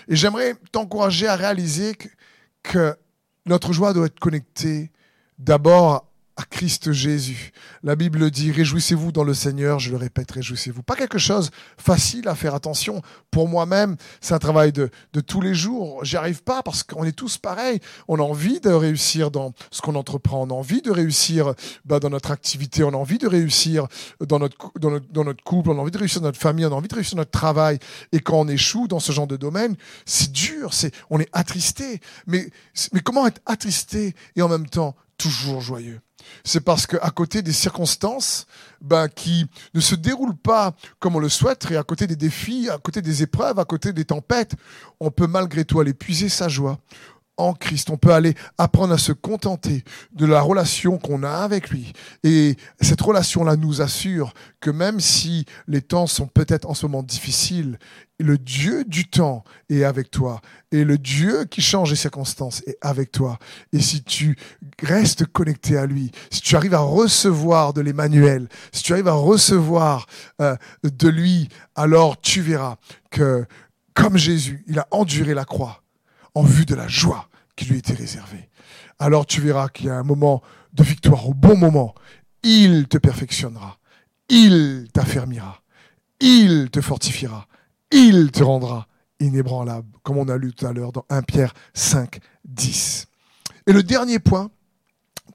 Et 0.08 0.16
j'aimerais 0.16 0.54
t'encourager 0.72 1.28
à 1.28 1.36
réaliser 1.36 1.94
que, 1.94 2.08
que 2.62 2.96
notre 3.46 3.72
joie 3.72 3.92
doit 3.92 4.06
être 4.06 4.20
connectée 4.20 4.90
d'abord 5.38 6.11
à 6.36 6.44
Christ 6.44 6.92
Jésus. 6.92 7.52
La 7.82 7.96
Bible 7.96 8.30
dit, 8.30 8.52
réjouissez-vous 8.52 9.12
dans 9.12 9.24
le 9.24 9.34
Seigneur, 9.34 9.78
je 9.78 9.90
le 9.90 9.96
répète, 9.96 10.30
réjouissez-vous. 10.30 10.82
Pas 10.82 10.96
quelque 10.96 11.18
chose 11.18 11.50
facile 11.76 12.26
à 12.28 12.34
faire 12.34 12.54
attention. 12.54 13.02
Pour 13.30 13.48
moi-même, 13.48 13.96
c'est 14.20 14.34
un 14.34 14.38
travail 14.38 14.72
de, 14.72 14.90
tous 15.26 15.40
les 15.40 15.54
jours. 15.54 16.04
J'y 16.04 16.16
arrive 16.16 16.42
pas 16.42 16.62
parce 16.62 16.82
qu'on 16.82 17.04
est 17.04 17.12
tous 17.12 17.38
pareils. 17.38 17.80
On 18.08 18.18
a 18.18 18.22
envie 18.22 18.60
de 18.60 18.70
réussir 18.70 19.30
dans 19.30 19.52
ce 19.70 19.82
qu'on 19.82 19.94
entreprend. 19.94 20.42
On 20.42 20.50
a 20.50 20.54
envie 20.54 20.80
de 20.80 20.90
réussir 20.90 21.54
bah, 21.84 22.00
dans 22.00 22.10
notre 22.10 22.30
activité. 22.30 22.82
On 22.82 22.90
a 22.90 22.96
envie 22.96 23.18
de 23.18 23.28
réussir 23.28 23.86
dans 24.20 24.38
notre, 24.38 24.56
dans, 24.78 25.24
couple. 25.44 25.70
On 25.70 25.78
a 25.78 25.80
envie 25.80 25.90
de 25.90 25.98
réussir 25.98 26.20
dans 26.20 26.28
notre 26.28 26.40
famille. 26.40 26.64
On 26.64 26.72
a 26.72 26.76
envie 26.76 26.88
de 26.88 26.94
réussir 26.94 27.16
dans 27.16 27.22
notre 27.22 27.30
travail. 27.30 27.78
Et 28.12 28.20
quand 28.20 28.40
on 28.40 28.48
échoue 28.48 28.88
dans 28.88 29.00
ce 29.00 29.12
genre 29.12 29.26
de 29.26 29.36
domaine, 29.36 29.76
c'est 30.06 30.32
dur. 30.32 30.70
On 31.10 31.20
est 31.20 31.28
attristé. 31.32 32.00
Mais 32.26 32.50
comment 33.04 33.26
être 33.26 33.40
attristé 33.44 34.14
et 34.36 34.42
en 34.42 34.48
même 34.48 34.68
temps 34.68 34.96
toujours 35.18 35.60
joyeux? 35.60 36.00
C'est 36.44 36.60
parce 36.60 36.86
qu'à 36.86 37.10
côté 37.10 37.42
des 37.42 37.52
circonstances 37.52 38.46
ben, 38.80 39.08
qui 39.08 39.46
ne 39.74 39.80
se 39.80 39.94
déroulent 39.94 40.36
pas 40.36 40.74
comme 40.98 41.16
on 41.16 41.20
le 41.20 41.28
souhaite, 41.28 41.70
et 41.70 41.76
à 41.76 41.82
côté 41.82 42.06
des 42.06 42.16
défis, 42.16 42.68
à 42.68 42.78
côté 42.78 43.02
des 43.02 43.22
épreuves, 43.22 43.58
à 43.58 43.64
côté 43.64 43.92
des 43.92 44.04
tempêtes, 44.04 44.54
on 45.00 45.10
peut 45.10 45.26
malgré 45.26 45.64
tout 45.64 45.80
aller 45.80 45.94
puiser 45.94 46.28
sa 46.28 46.48
joie 46.48 46.78
en 47.36 47.54
Christ. 47.54 47.90
On 47.90 47.96
peut 47.96 48.12
aller 48.12 48.34
apprendre 48.58 48.94
à 48.94 48.98
se 48.98 49.12
contenter 49.12 49.84
de 50.12 50.26
la 50.26 50.40
relation 50.42 50.98
qu'on 50.98 51.22
a 51.22 51.30
avec 51.30 51.70
lui. 51.70 51.92
Et 52.24 52.56
cette 52.80 53.00
relation-là 53.00 53.56
nous 53.56 53.80
assure 53.80 54.34
que 54.60 54.70
même 54.70 55.00
si 55.00 55.46
les 55.66 55.82
temps 55.82 56.06
sont 56.06 56.26
peut-être 56.26 56.68
en 56.68 56.74
ce 56.74 56.86
moment 56.86 57.02
difficiles, 57.02 57.78
le 58.22 58.38
Dieu 58.38 58.84
du 58.84 59.08
temps 59.08 59.44
est 59.68 59.84
avec 59.84 60.10
toi. 60.10 60.40
Et 60.70 60.84
le 60.84 60.98
Dieu 60.98 61.44
qui 61.44 61.60
change 61.60 61.90
les 61.90 61.96
circonstances 61.96 62.62
est 62.66 62.78
avec 62.80 63.12
toi. 63.12 63.38
Et 63.72 63.80
si 63.80 64.02
tu 64.02 64.36
restes 64.82 65.26
connecté 65.26 65.76
à 65.76 65.86
lui, 65.86 66.10
si 66.30 66.40
tu 66.40 66.56
arrives 66.56 66.74
à 66.74 66.80
recevoir 66.80 67.72
de 67.72 67.80
l'Emmanuel, 67.80 68.48
si 68.72 68.82
tu 68.82 68.92
arrives 68.92 69.08
à 69.08 69.12
recevoir 69.12 70.06
euh, 70.40 70.56
de 70.82 71.08
lui, 71.08 71.48
alors 71.74 72.20
tu 72.20 72.40
verras 72.40 72.76
que 73.10 73.44
comme 73.94 74.16
Jésus, 74.16 74.64
il 74.66 74.78
a 74.78 74.88
enduré 74.90 75.34
la 75.34 75.44
croix 75.44 75.82
en 76.34 76.42
vue 76.42 76.64
de 76.64 76.74
la 76.74 76.88
joie 76.88 77.28
qui 77.56 77.66
lui 77.66 77.78
était 77.78 77.92
réservée. 77.92 78.48
alors 78.98 79.26
tu 79.26 79.40
verras 79.40 79.68
qu'il 79.68 79.86
y 79.86 79.90
a 79.90 79.96
un 79.96 80.02
moment 80.02 80.42
de 80.72 80.82
victoire 80.82 81.28
au 81.28 81.34
bon 81.34 81.56
moment. 81.56 81.94
Il 82.42 82.88
te 82.88 82.98
perfectionnera. 82.98 83.78
Il 84.28 84.88
t'affermira. 84.92 85.60
Il 86.20 86.70
te 86.70 86.80
fortifiera. 86.80 87.46
Il 87.92 88.30
te 88.32 88.42
rendra 88.42 88.86
inébranlable, 89.20 89.86
comme 90.02 90.16
on 90.16 90.28
a 90.28 90.38
lu 90.38 90.52
tout 90.54 90.66
à 90.66 90.72
l'heure 90.72 90.92
dans 90.92 91.04
1 91.10 91.22
Pierre 91.22 91.52
5, 91.74 92.20
10. 92.46 93.06
Et 93.66 93.72
le 93.72 93.82
dernier 93.82 94.18
point, 94.18 94.50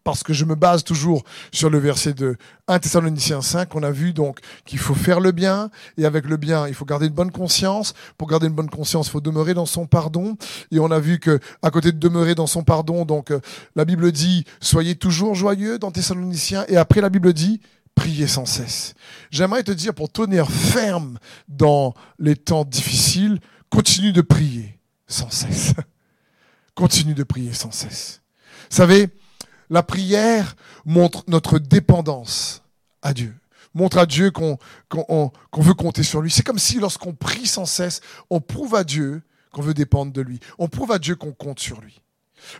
parce 0.03 0.23
que 0.23 0.33
je 0.33 0.43
me 0.43 0.55
base 0.55 0.83
toujours 0.83 1.23
sur 1.51 1.69
le 1.69 1.77
verset 1.77 2.13
de 2.13 2.35
1 2.67 2.79
Thessaloniciens 2.79 3.41
5, 3.41 3.75
on 3.75 3.83
a 3.83 3.91
vu 3.91 4.11
donc 4.11 4.39
qu'il 4.65 4.79
faut 4.79 4.95
faire 4.95 5.19
le 5.19 5.31
bien, 5.31 5.69
et 5.97 6.05
avec 6.05 6.25
le 6.25 6.37
bien, 6.37 6.67
il 6.67 6.73
faut 6.73 6.85
garder 6.85 7.07
une 7.07 7.13
bonne 7.13 7.31
conscience. 7.31 7.93
Pour 8.17 8.27
garder 8.27 8.47
une 8.47 8.53
bonne 8.53 8.69
conscience, 8.69 9.07
il 9.07 9.11
faut 9.11 9.21
demeurer 9.21 9.53
dans 9.53 9.65
son 9.65 9.85
pardon. 9.85 10.35
Et 10.71 10.79
on 10.79 10.89
a 10.89 10.99
vu 10.99 11.19
que, 11.19 11.39
à 11.61 11.69
côté 11.69 11.91
de 11.91 11.99
demeurer 11.99 12.33
dans 12.33 12.47
son 12.47 12.63
pardon, 12.63 13.05
donc, 13.05 13.31
euh, 13.31 13.39
la 13.75 13.85
Bible 13.85 14.11
dit, 14.11 14.45
soyez 14.61 14.95
toujours 14.95 15.35
joyeux 15.35 15.77
dans 15.77 15.91
Thessaloniciens, 15.91 16.65
et 16.69 16.77
après 16.77 17.01
la 17.01 17.09
Bible 17.09 17.33
dit, 17.33 17.61
priez 17.97 18.27
sans 18.27 18.45
cesse. 18.45 18.93
J'aimerais 19.31 19.63
te 19.63 19.71
dire, 19.71 19.93
pour 19.93 20.11
tenir 20.11 20.49
ferme 20.49 21.17
dans 21.47 21.95
les 22.19 22.35
temps 22.35 22.63
difficiles, 22.63 23.39
continue 23.69 24.13
de 24.13 24.21
prier 24.21 24.79
sans 25.07 25.31
cesse. 25.31 25.73
continue 26.75 27.15
de 27.15 27.23
prier 27.23 27.53
sans 27.53 27.71
cesse. 27.71 28.21
Vous 28.69 28.75
savez, 28.75 29.09
la 29.71 29.81
prière 29.81 30.55
montre 30.85 31.23
notre 31.27 31.57
dépendance 31.57 32.61
à 33.01 33.13
Dieu. 33.13 33.35
Montre 33.73 33.97
à 33.97 34.05
Dieu 34.05 34.29
qu'on 34.31 34.57
veut 35.57 35.73
compter 35.73 36.03
sur 36.03 36.21
lui. 36.21 36.29
C'est 36.29 36.43
comme 36.43 36.59
si 36.59 36.79
lorsqu'on 36.79 37.13
prie 37.13 37.47
sans 37.47 37.65
cesse, 37.65 38.01
on 38.29 38.39
prouve 38.39 38.75
à 38.75 38.83
Dieu 38.83 39.23
qu'on 39.51 39.63
veut 39.63 39.73
dépendre 39.73 40.13
de 40.13 40.21
lui. 40.21 40.39
On 40.59 40.67
prouve 40.67 40.91
à 40.91 40.99
Dieu 40.99 41.15
qu'on 41.15 41.33
compte 41.33 41.59
sur 41.59 41.81
lui. 41.81 41.99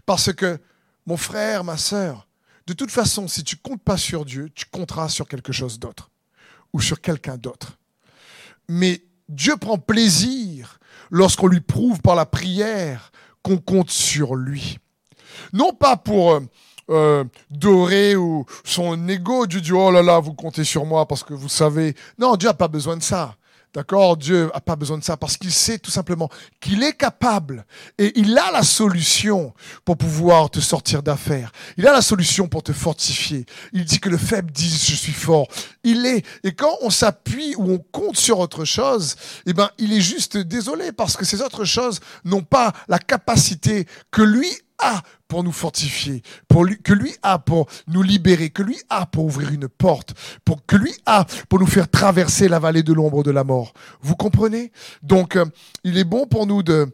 Parce 0.08 0.34
que, 0.34 0.60
mon 1.06 1.18
frère, 1.18 1.64
ma 1.64 1.78
sœur, 1.78 2.27
de 2.68 2.74
toute 2.74 2.92
façon, 2.92 3.28
si 3.30 3.44
tu 3.44 3.56
comptes 3.56 3.82
pas 3.82 3.98
sur 3.98 4.26
Dieu, 4.26 4.52
tu 4.54 4.66
compteras 4.66 5.08
sur 5.08 5.28
quelque 5.28 5.54
chose 5.54 5.80
d'autre 5.80 6.12
ou 6.74 6.82
sur 6.82 7.00
quelqu'un 7.00 7.38
d'autre. 7.38 7.78
Mais 8.68 9.02
Dieu 9.30 9.56
prend 9.56 9.78
plaisir 9.78 10.80
lorsqu'on 11.10 11.48
lui 11.48 11.62
prouve 11.62 12.02
par 12.02 12.16
la 12.16 12.26
prière 12.26 13.12
qu'on 13.42 13.58
compte 13.58 13.90
sur 13.90 14.36
lui. 14.36 14.80
Non 15.54 15.72
pas 15.72 15.96
pour 15.96 16.34
euh, 16.34 16.42
euh, 16.90 17.24
doré 17.50 18.18
ou 18.18 18.46
son 18.66 19.08
ego. 19.08 19.48
Dieu 19.48 19.62
dit, 19.62 19.72
oh 19.72 19.90
là 19.90 20.02
là, 20.02 20.20
vous 20.20 20.34
comptez 20.34 20.66
sur 20.66 20.86
moi 20.86 21.08
parce 21.08 21.24
que 21.24 21.34
vous 21.34 21.50
savez. 21.50 21.96
Non, 22.18 22.36
Dieu 22.36 22.50
n'a 22.50 22.54
pas 22.54 22.68
besoin 22.68 22.98
de 22.98 23.04
ça. 23.04 23.38
D'accord 23.78 24.18
Dieu 24.18 24.50
n'a 24.52 24.60
pas 24.60 24.76
besoin 24.76 24.98
de 24.98 25.04
ça 25.04 25.18
parce 25.18 25.38
qu'il 25.38 25.52
sait 25.52 25.78
tout 25.78 25.92
simplement 25.92 26.32
qu'il 26.60 26.82
est 26.82 26.98
capable 26.98 27.64
et 28.00 28.12
il 28.20 28.36
a 28.36 28.50
la 28.52 28.64
solution 28.64 29.54
pour 29.86 29.98
pouvoir 29.98 30.50
te 30.50 30.60
sortir 30.60 31.04
d'affaires. 31.04 31.52
Il 31.78 31.86
a 31.86 31.94
la 31.94 32.02
solution 32.02 32.48
pour 32.48 32.64
te 32.64 32.74
fortifier. 32.74 33.46
Il 33.74 33.86
dit 33.86 34.00
que 34.00 34.10
le 34.10 34.18
faible 34.18 34.52
dit 34.52 34.68
je 34.68 34.96
suis 34.96 35.14
fort. 35.14 35.48
Il 35.84 36.08
est. 36.08 36.26
Et 36.44 36.54
quand 36.54 36.76
on 36.82 36.90
s'appuie 36.90 37.54
ou 37.56 37.72
on 37.72 37.78
compte 37.78 38.18
sur 38.18 38.40
autre 38.40 38.66
chose, 38.66 39.16
eh 39.46 39.54
ben, 39.54 39.70
il 39.78 39.94
est 39.94 40.02
juste 40.02 40.38
désolé 40.38 40.92
parce 40.92 41.16
que 41.16 41.24
ces 41.24 41.44
autres 41.44 41.64
choses 41.64 42.00
n'ont 42.26 42.42
pas 42.42 42.74
la 42.88 42.98
capacité 42.98 43.86
que 44.10 44.24
lui 44.24 44.50
a 44.80 45.04
pour 45.28 45.44
nous 45.44 45.52
fortifier, 45.52 46.22
pour 46.48 46.66
lui, 46.66 46.82
que 46.82 46.94
lui 46.94 47.14
a 47.22 47.40
pour 47.40 47.68
nous 47.88 48.02
libérer, 48.02 48.50
que 48.50 48.64
lui 48.64 48.78
a 48.90 49.06
pour 49.06 49.26
ouvrir 49.26 49.52
une 49.52 49.68
porte, 49.68 50.14
pour 50.46 50.66
que 50.66 50.76
lui 50.76 50.94
a 51.06 51.26
pour 51.50 51.60
nous 51.60 51.68
faire 51.68 51.90
traverser 51.90 52.48
la 52.48 52.60
vallée 52.60 52.84
de 52.84 52.94
l'ombre 52.94 53.24
de 53.24 53.32
la 53.32 53.44
mort. 53.44 53.74
Vous 54.02 54.16
comprenez? 54.16 54.72
Donc, 55.04 55.36
euh, 55.36 55.46
il 55.84 55.98
est 55.98 56.04
bon 56.04 56.28
pour 56.28 56.48
nous 56.48 56.64
de 56.64 56.94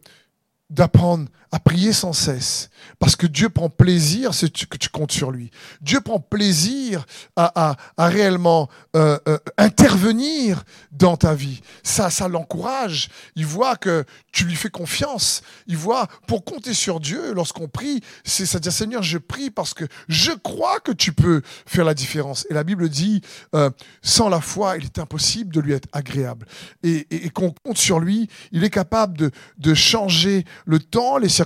d'apprendre 0.69 1.27
à 1.53 1.59
prier 1.59 1.93
sans 1.93 2.13
cesse. 2.13 2.71
Parce 2.97 3.15
que 3.15 3.27
Dieu 3.27 3.47
prend 3.47 3.69
plaisir 3.69 4.31
que 4.31 4.77
tu 4.77 4.89
comptes 4.89 5.11
sur 5.11 5.29
lui. 5.29 5.51
Dieu 5.81 6.01
prend 6.01 6.19
plaisir 6.19 7.05
à, 7.35 7.77
réellement 7.97 8.69
euh, 8.95 9.19
euh, 9.27 9.37
intervenir 9.57 10.63
dans 10.91 11.15
ta 11.15 11.35
vie. 11.35 11.61
Ça, 11.83 12.09
ça 12.09 12.27
l'encourage. 12.27 13.09
Il 13.35 13.45
voit 13.45 13.75
que 13.75 14.03
tu 14.31 14.45
lui 14.45 14.55
fais 14.55 14.71
confiance. 14.71 15.43
Il 15.67 15.77
voit, 15.77 16.07
pour 16.27 16.43
compter 16.43 16.73
sur 16.73 16.99
Dieu, 16.99 17.33
lorsqu'on 17.33 17.67
prie, 17.67 18.01
c'est 18.23 18.55
à 18.55 18.59
dire 18.59 18.71
Seigneur, 18.71 19.03
je 19.03 19.19
prie 19.19 19.51
parce 19.51 19.75
que 19.75 19.85
je 20.07 20.31
crois 20.31 20.79
que 20.79 20.91
tu 20.91 21.13
peux 21.13 21.43
faire 21.67 21.85
la 21.85 21.93
différence. 21.93 22.47
Et 22.49 22.55
la 22.55 22.63
Bible 22.63 22.89
dit, 22.89 23.21
euh, 23.53 23.69
sans 24.01 24.27
la 24.27 24.41
foi, 24.41 24.77
il 24.77 24.85
est 24.85 24.97
impossible 24.97 25.53
de 25.53 25.59
lui 25.59 25.73
être 25.73 25.87
agréable. 25.93 26.47
Et, 26.81 27.05
et, 27.11 27.29
qu'on 27.29 27.51
compte 27.51 27.77
sur 27.77 27.99
lui, 27.99 28.27
il 28.51 28.63
est 28.63 28.71
capable 28.71 29.17
de, 29.17 29.31
de 29.59 29.73
changer 29.75 30.45
le 30.65 30.79
temps, 30.79 31.17
les 31.17 31.29
circonstances. 31.29 31.42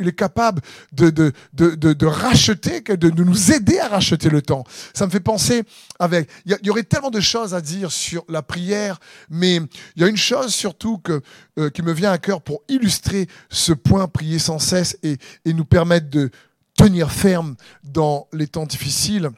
Il 0.00 0.06
est, 0.06 0.12
capable 0.12 0.62
de, 0.92 1.10
de, 1.10 1.32
de, 1.52 1.74
de, 1.74 2.06
racheter, 2.06 2.80
de, 2.80 3.22
nous 3.22 3.52
aider 3.52 3.78
à 3.78 3.88
racheter 3.88 4.28
le 4.28 4.42
temps. 4.42 4.64
Ça 4.94 5.06
me 5.06 5.10
fait 5.10 5.20
penser 5.20 5.64
avec, 5.98 6.28
il 6.46 6.56
y, 6.62 6.70
aurait 6.70 6.82
tellement 6.82 7.10
de 7.10 7.20
choses 7.20 7.54
à 7.54 7.60
dire 7.60 7.92
sur 7.92 8.24
la 8.28 8.42
prière, 8.42 8.98
mais 9.28 9.56
il 9.96 10.02
y 10.02 10.04
a 10.04 10.08
une 10.08 10.16
chose 10.16 10.54
surtout 10.54 10.98
que, 10.98 11.20
euh, 11.58 11.70
qui 11.70 11.82
me 11.82 11.92
vient 11.92 12.12
à 12.12 12.18
cœur 12.18 12.42
pour 12.42 12.62
illustrer 12.68 13.28
ce 13.48 13.72
point, 13.72 14.08
prier 14.08 14.38
sans 14.38 14.58
cesse 14.58 14.96
et, 15.02 15.18
et 15.44 15.52
nous 15.52 15.64
permettre 15.64 16.10
de 16.10 16.30
tenir 16.76 17.12
ferme 17.12 17.56
dans 17.84 18.28
les 18.32 18.46
temps 18.46 18.66
difficiles. 18.66 19.30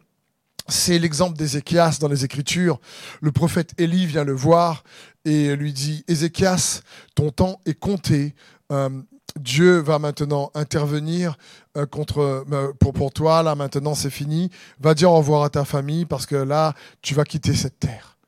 C'est 0.69 0.99
l'exemple 0.99 1.37
d'Ézéchias 1.37 1.99
dans 2.01 2.09
les 2.09 2.25
Écritures. 2.25 2.81
Le 3.21 3.33
prophète 3.33 3.73
Élie 3.79 4.07
vient 4.07 4.25
le 4.25 4.33
voir 4.33 4.85
et 5.25 5.55
lui 5.57 5.73
dit, 5.73 6.05
Ézéchias, 6.09 6.83
ton 7.15 7.31
temps 7.31 7.61
est 7.67 7.79
compté. 7.79 8.35
Euh, 8.71 8.89
Dieu 9.38 9.79
va 9.79 9.99
maintenant 9.99 10.51
intervenir 10.55 11.37
euh, 11.77 11.87
contre, 11.87 12.21
euh, 12.21 12.73
pour, 12.79 12.92
pour 12.92 13.12
toi. 13.12 13.42
Là, 13.42 13.55
maintenant, 13.55 13.95
c'est 13.95 14.11
fini. 14.11 14.51
Va 14.81 14.95
dire 14.95 15.11
au 15.11 15.16
revoir 15.16 15.45
à 15.45 15.51
ta 15.51 15.64
famille 15.64 16.05
parce 16.05 16.27
que 16.27 16.37
là, 16.37 16.75
tu 17.01 17.14
vas 17.14 17.25
quitter 17.25 17.55
cette 17.55 17.79
terre. 17.79 18.18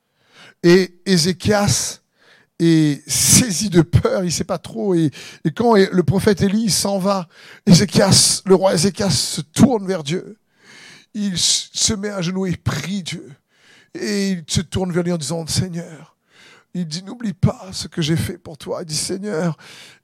Et 0.63 0.99
Ézéchias 1.05 1.99
est 2.57 3.07
saisi 3.09 3.69
de 3.69 3.81
peur, 3.81 4.23
il 4.23 4.31
sait 4.31 4.45
pas 4.45 4.57
trop. 4.57 4.95
Et, 4.95 5.11
et 5.43 5.51
quand 5.51 5.75
le 5.75 6.03
prophète 6.03 6.41
Élie 6.41 6.69
s'en 6.69 6.97
va, 6.97 7.27
Ézéchias, 7.65 8.41
le 8.45 8.55
roi 8.55 8.73
Ézéchias 8.73 9.11
se 9.11 9.41
tourne 9.41 9.85
vers 9.85 10.03
Dieu. 10.03 10.37
Il 11.13 11.37
se 11.37 11.93
met 11.93 12.09
à 12.09 12.21
genoux 12.21 12.45
et 12.45 12.55
prie 12.55 13.03
Dieu. 13.03 13.31
Et 13.93 14.31
il 14.31 14.43
se 14.47 14.61
tourne 14.61 14.91
vers 14.91 15.03
lui 15.03 15.11
en 15.11 15.17
disant, 15.17 15.45
Seigneur, 15.47 16.17
il 16.73 16.85
dit, 16.85 17.03
n'oublie 17.03 17.33
pas 17.33 17.69
ce 17.71 17.87
que 17.87 18.01
j'ai 18.01 18.17
fait 18.17 18.37
pour 18.37 18.57
toi. 18.57 18.79
Il 18.81 18.85
dit, 18.85 18.95
Seigneur. 18.95 19.57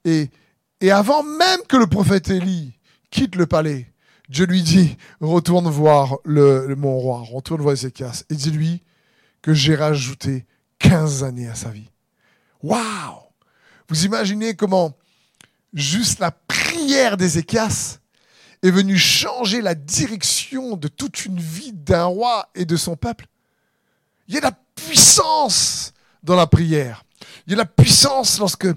Et, 0.04 0.30
et 0.82 0.90
avant 0.90 1.22
même 1.22 1.60
que 1.68 1.76
le 1.76 1.86
prophète 1.86 2.28
Élie 2.28 2.76
quitte 3.10 3.36
le 3.36 3.46
palais, 3.46 3.92
Dieu 4.28 4.46
lui 4.46 4.62
dit, 4.62 4.96
retourne 5.20 5.68
voir 5.70 6.16
le, 6.24 6.74
mon 6.74 6.98
roi, 6.98 7.20
retourne 7.20 7.62
voir 7.62 7.74
Ézéchias, 7.74 8.24
et 8.28 8.34
dis-lui 8.34 8.82
que 9.42 9.54
j'ai 9.54 9.76
rajouté 9.76 10.44
15 10.80 11.22
années 11.22 11.48
à 11.48 11.54
sa 11.54 11.70
vie. 11.70 11.88
Waouh 12.64 12.82
Vous 13.88 14.04
imaginez 14.04 14.56
comment 14.56 14.96
juste 15.72 16.18
la 16.18 16.32
prière 16.32 17.16
d'Ézéchias 17.16 17.98
est 18.64 18.70
venue 18.70 18.98
changer 18.98 19.62
la 19.62 19.76
direction 19.76 20.76
de 20.76 20.88
toute 20.88 21.26
une 21.26 21.38
vie 21.38 21.72
d'un 21.72 22.06
roi 22.06 22.48
et 22.56 22.64
de 22.64 22.76
son 22.76 22.96
peuple? 22.96 23.26
Il 24.26 24.34
y 24.34 24.38
a 24.38 24.40
de 24.40 24.46
la 24.46 24.58
puissance 24.74 25.92
dans 26.24 26.36
la 26.36 26.48
prière. 26.48 27.04
Il 27.46 27.50
y 27.50 27.54
a 27.54 27.58
la 27.58 27.66
puissance 27.66 28.38
lorsque 28.38 28.68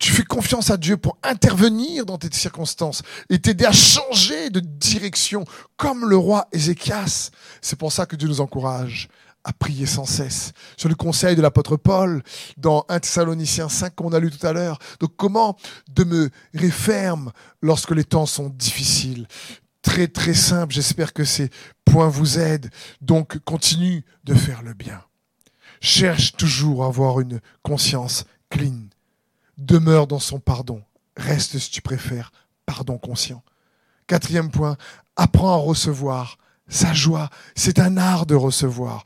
tu 0.00 0.12
fais 0.12 0.24
confiance 0.24 0.70
à 0.70 0.76
Dieu 0.76 0.96
pour 0.96 1.18
intervenir 1.22 2.06
dans 2.06 2.18
tes 2.18 2.32
circonstances 2.32 3.02
et 3.28 3.38
t'aider 3.38 3.64
à 3.64 3.72
changer 3.72 4.50
de 4.50 4.60
direction, 4.60 5.44
comme 5.76 6.08
le 6.08 6.16
roi 6.16 6.48
Ézéchias. 6.52 7.30
C'est 7.60 7.78
pour 7.78 7.92
ça 7.92 8.06
que 8.06 8.16
Dieu 8.16 8.28
nous 8.28 8.40
encourage 8.40 9.08
à 9.44 9.52
prier 9.52 9.86
sans 9.86 10.06
cesse. 10.06 10.52
Sur 10.76 10.88
le 10.88 10.94
conseil 10.94 11.36
de 11.36 11.42
l'apôtre 11.42 11.76
Paul, 11.76 12.22
dans 12.56 12.86
1 12.88 13.00
Thessaloniciens 13.00 13.68
5, 13.68 13.94
qu'on 13.94 14.12
a 14.12 14.18
lu 14.18 14.30
tout 14.30 14.44
à 14.46 14.52
l'heure. 14.52 14.78
Donc, 15.00 15.12
comment 15.16 15.56
demeurer 15.90 16.30
ferme 16.70 17.30
lorsque 17.60 17.90
les 17.90 18.04
temps 18.04 18.26
sont 18.26 18.48
difficiles? 18.48 19.28
Très, 19.82 20.08
très 20.08 20.32
simple. 20.32 20.72
J'espère 20.72 21.12
que 21.12 21.24
ces 21.24 21.50
points 21.84 22.08
vous 22.08 22.38
aident. 22.38 22.70
Donc, 23.02 23.38
continue 23.40 24.02
de 24.24 24.34
faire 24.34 24.62
le 24.62 24.72
bien. 24.72 25.02
Cherche 25.84 26.32
toujours 26.32 26.82
à 26.82 26.86
avoir 26.86 27.20
une 27.20 27.42
conscience 27.62 28.24
clean. 28.48 28.88
Demeure 29.58 30.06
dans 30.06 30.18
son 30.18 30.40
pardon. 30.40 30.80
Reste, 31.14 31.58
si 31.58 31.70
tu 31.70 31.82
préfères, 31.82 32.32
pardon 32.64 32.96
conscient. 32.96 33.42
Quatrième 34.06 34.50
point, 34.50 34.78
apprends 35.14 35.52
à 35.52 35.56
recevoir 35.56 36.38
sa 36.68 36.94
joie. 36.94 37.28
C'est 37.54 37.78
un 37.78 37.98
art 37.98 38.24
de 38.24 38.34
recevoir. 38.34 39.04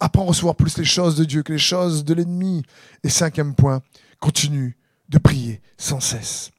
apprends 0.00 0.22
à 0.22 0.28
recevoir 0.28 0.54
plus 0.54 0.78
les 0.78 0.86
choses 0.86 1.16
de 1.16 1.24
Dieu 1.26 1.42
que 1.42 1.52
les 1.52 1.58
choses 1.58 2.02
de 2.02 2.14
l'ennemi. 2.14 2.62
Et 3.04 3.10
cinquième 3.10 3.54
point, 3.54 3.82
continue 4.18 4.78
de 5.10 5.18
prier 5.18 5.60
sans 5.76 6.00
cesse. 6.00 6.50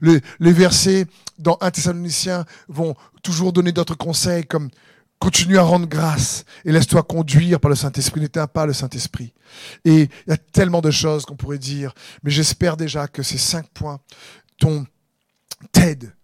les 0.00 0.52
versets 0.52 1.06
dans 1.38 1.56
1 1.60 1.70
Thessaloniciens 1.70 2.46
vont 2.66 2.96
toujours 3.22 3.52
donner 3.52 3.70
d'autres 3.70 3.96
conseils 3.96 4.44
comme 4.44 4.70
Continue 5.18 5.58
à 5.58 5.62
rendre 5.62 5.86
grâce 5.86 6.44
et 6.64 6.72
laisse-toi 6.72 7.02
conduire 7.02 7.60
par 7.60 7.70
le 7.70 7.76
Saint-Esprit. 7.76 8.20
N'éteins 8.20 8.46
pas 8.46 8.66
le 8.66 8.72
Saint-Esprit. 8.72 9.32
Et 9.84 10.02
il 10.26 10.30
y 10.30 10.32
a 10.32 10.36
tellement 10.36 10.80
de 10.80 10.90
choses 10.90 11.24
qu'on 11.24 11.36
pourrait 11.36 11.58
dire, 11.58 11.94
mais 12.22 12.30
j'espère 12.30 12.76
déjà 12.76 13.08
que 13.08 13.22
ces 13.22 13.38
cinq 13.38 13.66
points 13.68 14.00
t'aident 15.72 16.14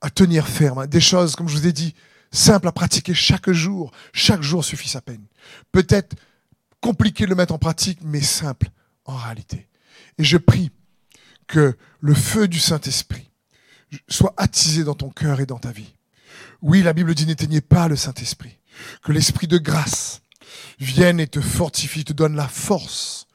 à 0.00 0.10
tenir 0.10 0.46
ferme, 0.48 0.86
des 0.86 1.00
choses, 1.00 1.36
comme 1.36 1.48
je 1.48 1.56
vous 1.56 1.66
ai 1.66 1.72
dit, 1.72 1.94
simples 2.32 2.68
à 2.68 2.72
pratiquer 2.72 3.14
chaque 3.14 3.50
jour. 3.50 3.92
Chaque 4.12 4.42
jour 4.42 4.64
suffit 4.64 4.88
sa 4.88 5.00
peine. 5.00 5.24
Peut-être 5.72 6.16
compliqué 6.80 7.24
de 7.24 7.30
le 7.30 7.36
mettre 7.36 7.54
en 7.54 7.58
pratique, 7.58 7.98
mais 8.02 8.20
simple 8.20 8.68
en 9.04 9.16
réalité. 9.16 9.68
Et 10.18 10.24
je 10.24 10.36
prie 10.36 10.70
que 11.46 11.76
le 12.00 12.14
feu 12.14 12.48
du 12.48 12.60
Saint-Esprit 12.60 13.30
soit 14.08 14.34
attisé 14.36 14.84
dans 14.84 14.94
ton 14.94 15.10
cœur 15.10 15.40
et 15.40 15.46
dans 15.46 15.58
ta 15.58 15.72
vie. 15.72 15.94
Oui, 16.62 16.82
la 16.82 16.92
Bible 16.92 17.14
dit 17.14 17.26
n'éteignez 17.26 17.62
pas 17.62 17.88
le 17.88 17.96
Saint-Esprit. 17.96 18.58
Que 19.02 19.12
l'Esprit 19.12 19.46
de 19.46 19.58
grâce 19.58 20.20
vienne 20.78 21.20
et 21.20 21.26
te 21.26 21.40
fortifie, 21.40 22.04
te 22.04 22.12
donne 22.12 22.36
la 22.36 22.48
force 22.48 23.26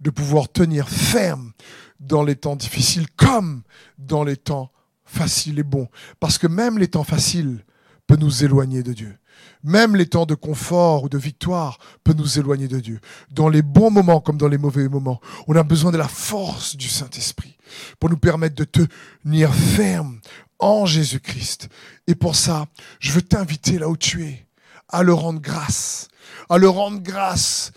de 0.00 0.10
pouvoir 0.10 0.50
tenir 0.50 0.88
ferme 0.88 1.52
dans 2.00 2.24
les 2.24 2.34
temps 2.34 2.56
difficiles 2.56 3.06
comme 3.16 3.62
dans 3.98 4.24
les 4.24 4.36
temps 4.36 4.72
faciles 5.04 5.60
et 5.60 5.64
bons. 5.64 5.88
Parce 6.18 6.38
que 6.38 6.48
même 6.48 6.78
les 6.78 6.88
temps 6.88 7.04
faciles 7.04 7.64
peuvent 8.06 8.18
nous 8.18 8.42
éloigner 8.44 8.82
de 8.82 8.92
Dieu. 8.92 9.16
Même 9.62 9.94
les 9.94 10.06
temps 10.06 10.26
de 10.26 10.34
confort 10.34 11.04
ou 11.04 11.08
de 11.08 11.18
victoire 11.18 11.78
peuvent 12.02 12.16
nous 12.16 12.38
éloigner 12.38 12.66
de 12.66 12.80
Dieu. 12.80 13.00
Dans 13.30 13.48
les 13.48 13.62
bons 13.62 13.90
moments 13.90 14.20
comme 14.20 14.38
dans 14.38 14.48
les 14.48 14.58
mauvais 14.58 14.88
moments, 14.88 15.20
on 15.46 15.54
a 15.54 15.62
besoin 15.62 15.92
de 15.92 15.98
la 15.98 16.08
force 16.08 16.76
du 16.76 16.88
Saint-Esprit 16.88 17.56
pour 18.00 18.10
nous 18.10 18.18
permettre 18.18 18.56
de 18.56 18.64
tenir 18.64 19.54
ferme 19.54 20.20
en 20.62 20.86
Jésus-Christ. 20.86 21.68
Et 22.06 22.14
pour 22.14 22.36
ça, 22.36 22.66
je 23.00 23.12
veux 23.12 23.20
t'inviter 23.20 23.78
là 23.78 23.88
où 23.88 23.96
tu 23.96 24.24
es, 24.24 24.46
à 24.88 25.02
le 25.02 25.12
rendre 25.12 25.40
grâce. 25.40 26.08
À 26.48 26.56
le 26.56 26.68
rendre 26.68 27.00
grâce. 27.02 27.72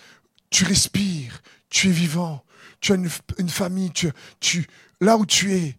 Tu 0.51 0.63
respires, 0.63 1.41
tu 1.69 1.89
es 1.89 1.91
vivant, 1.91 2.45
tu 2.79 2.93
as 2.93 2.95
une, 2.95 3.49
famille, 3.49 3.91
tu, 3.91 4.09
tu, 4.39 4.67
là 5.01 5.17
où 5.17 5.25
tu 5.25 5.53
es, 5.53 5.75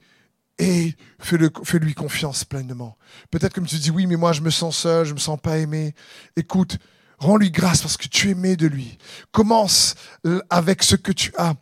et 0.58 0.94
fais-lui 1.20 1.94
confiance 1.94 2.44
pleinement. 2.44 2.98
Peut-être 3.30 3.54
comme 3.54 3.66
tu 3.66 3.76
dis, 3.76 3.90
oui, 3.90 4.06
mais 4.06 4.16
moi 4.16 4.32
je 4.32 4.40
me 4.40 4.50
sens 4.50 4.76
seul, 4.76 5.06
je 5.06 5.14
me 5.14 5.18
sens 5.18 5.38
pas 5.40 5.58
aimé. 5.58 5.94
Écoute, 6.36 6.78
rends-lui 7.18 7.50
grâce 7.50 7.82
parce 7.82 7.96
que 7.96 8.08
tu 8.08 8.28
es 8.28 8.32
aimé 8.32 8.56
de 8.56 8.66
lui. 8.66 8.98
Commence 9.30 9.94
avec 10.50 10.82
ce 10.82 10.96
que 10.96 11.12
tu 11.12 11.32
as 11.38 11.54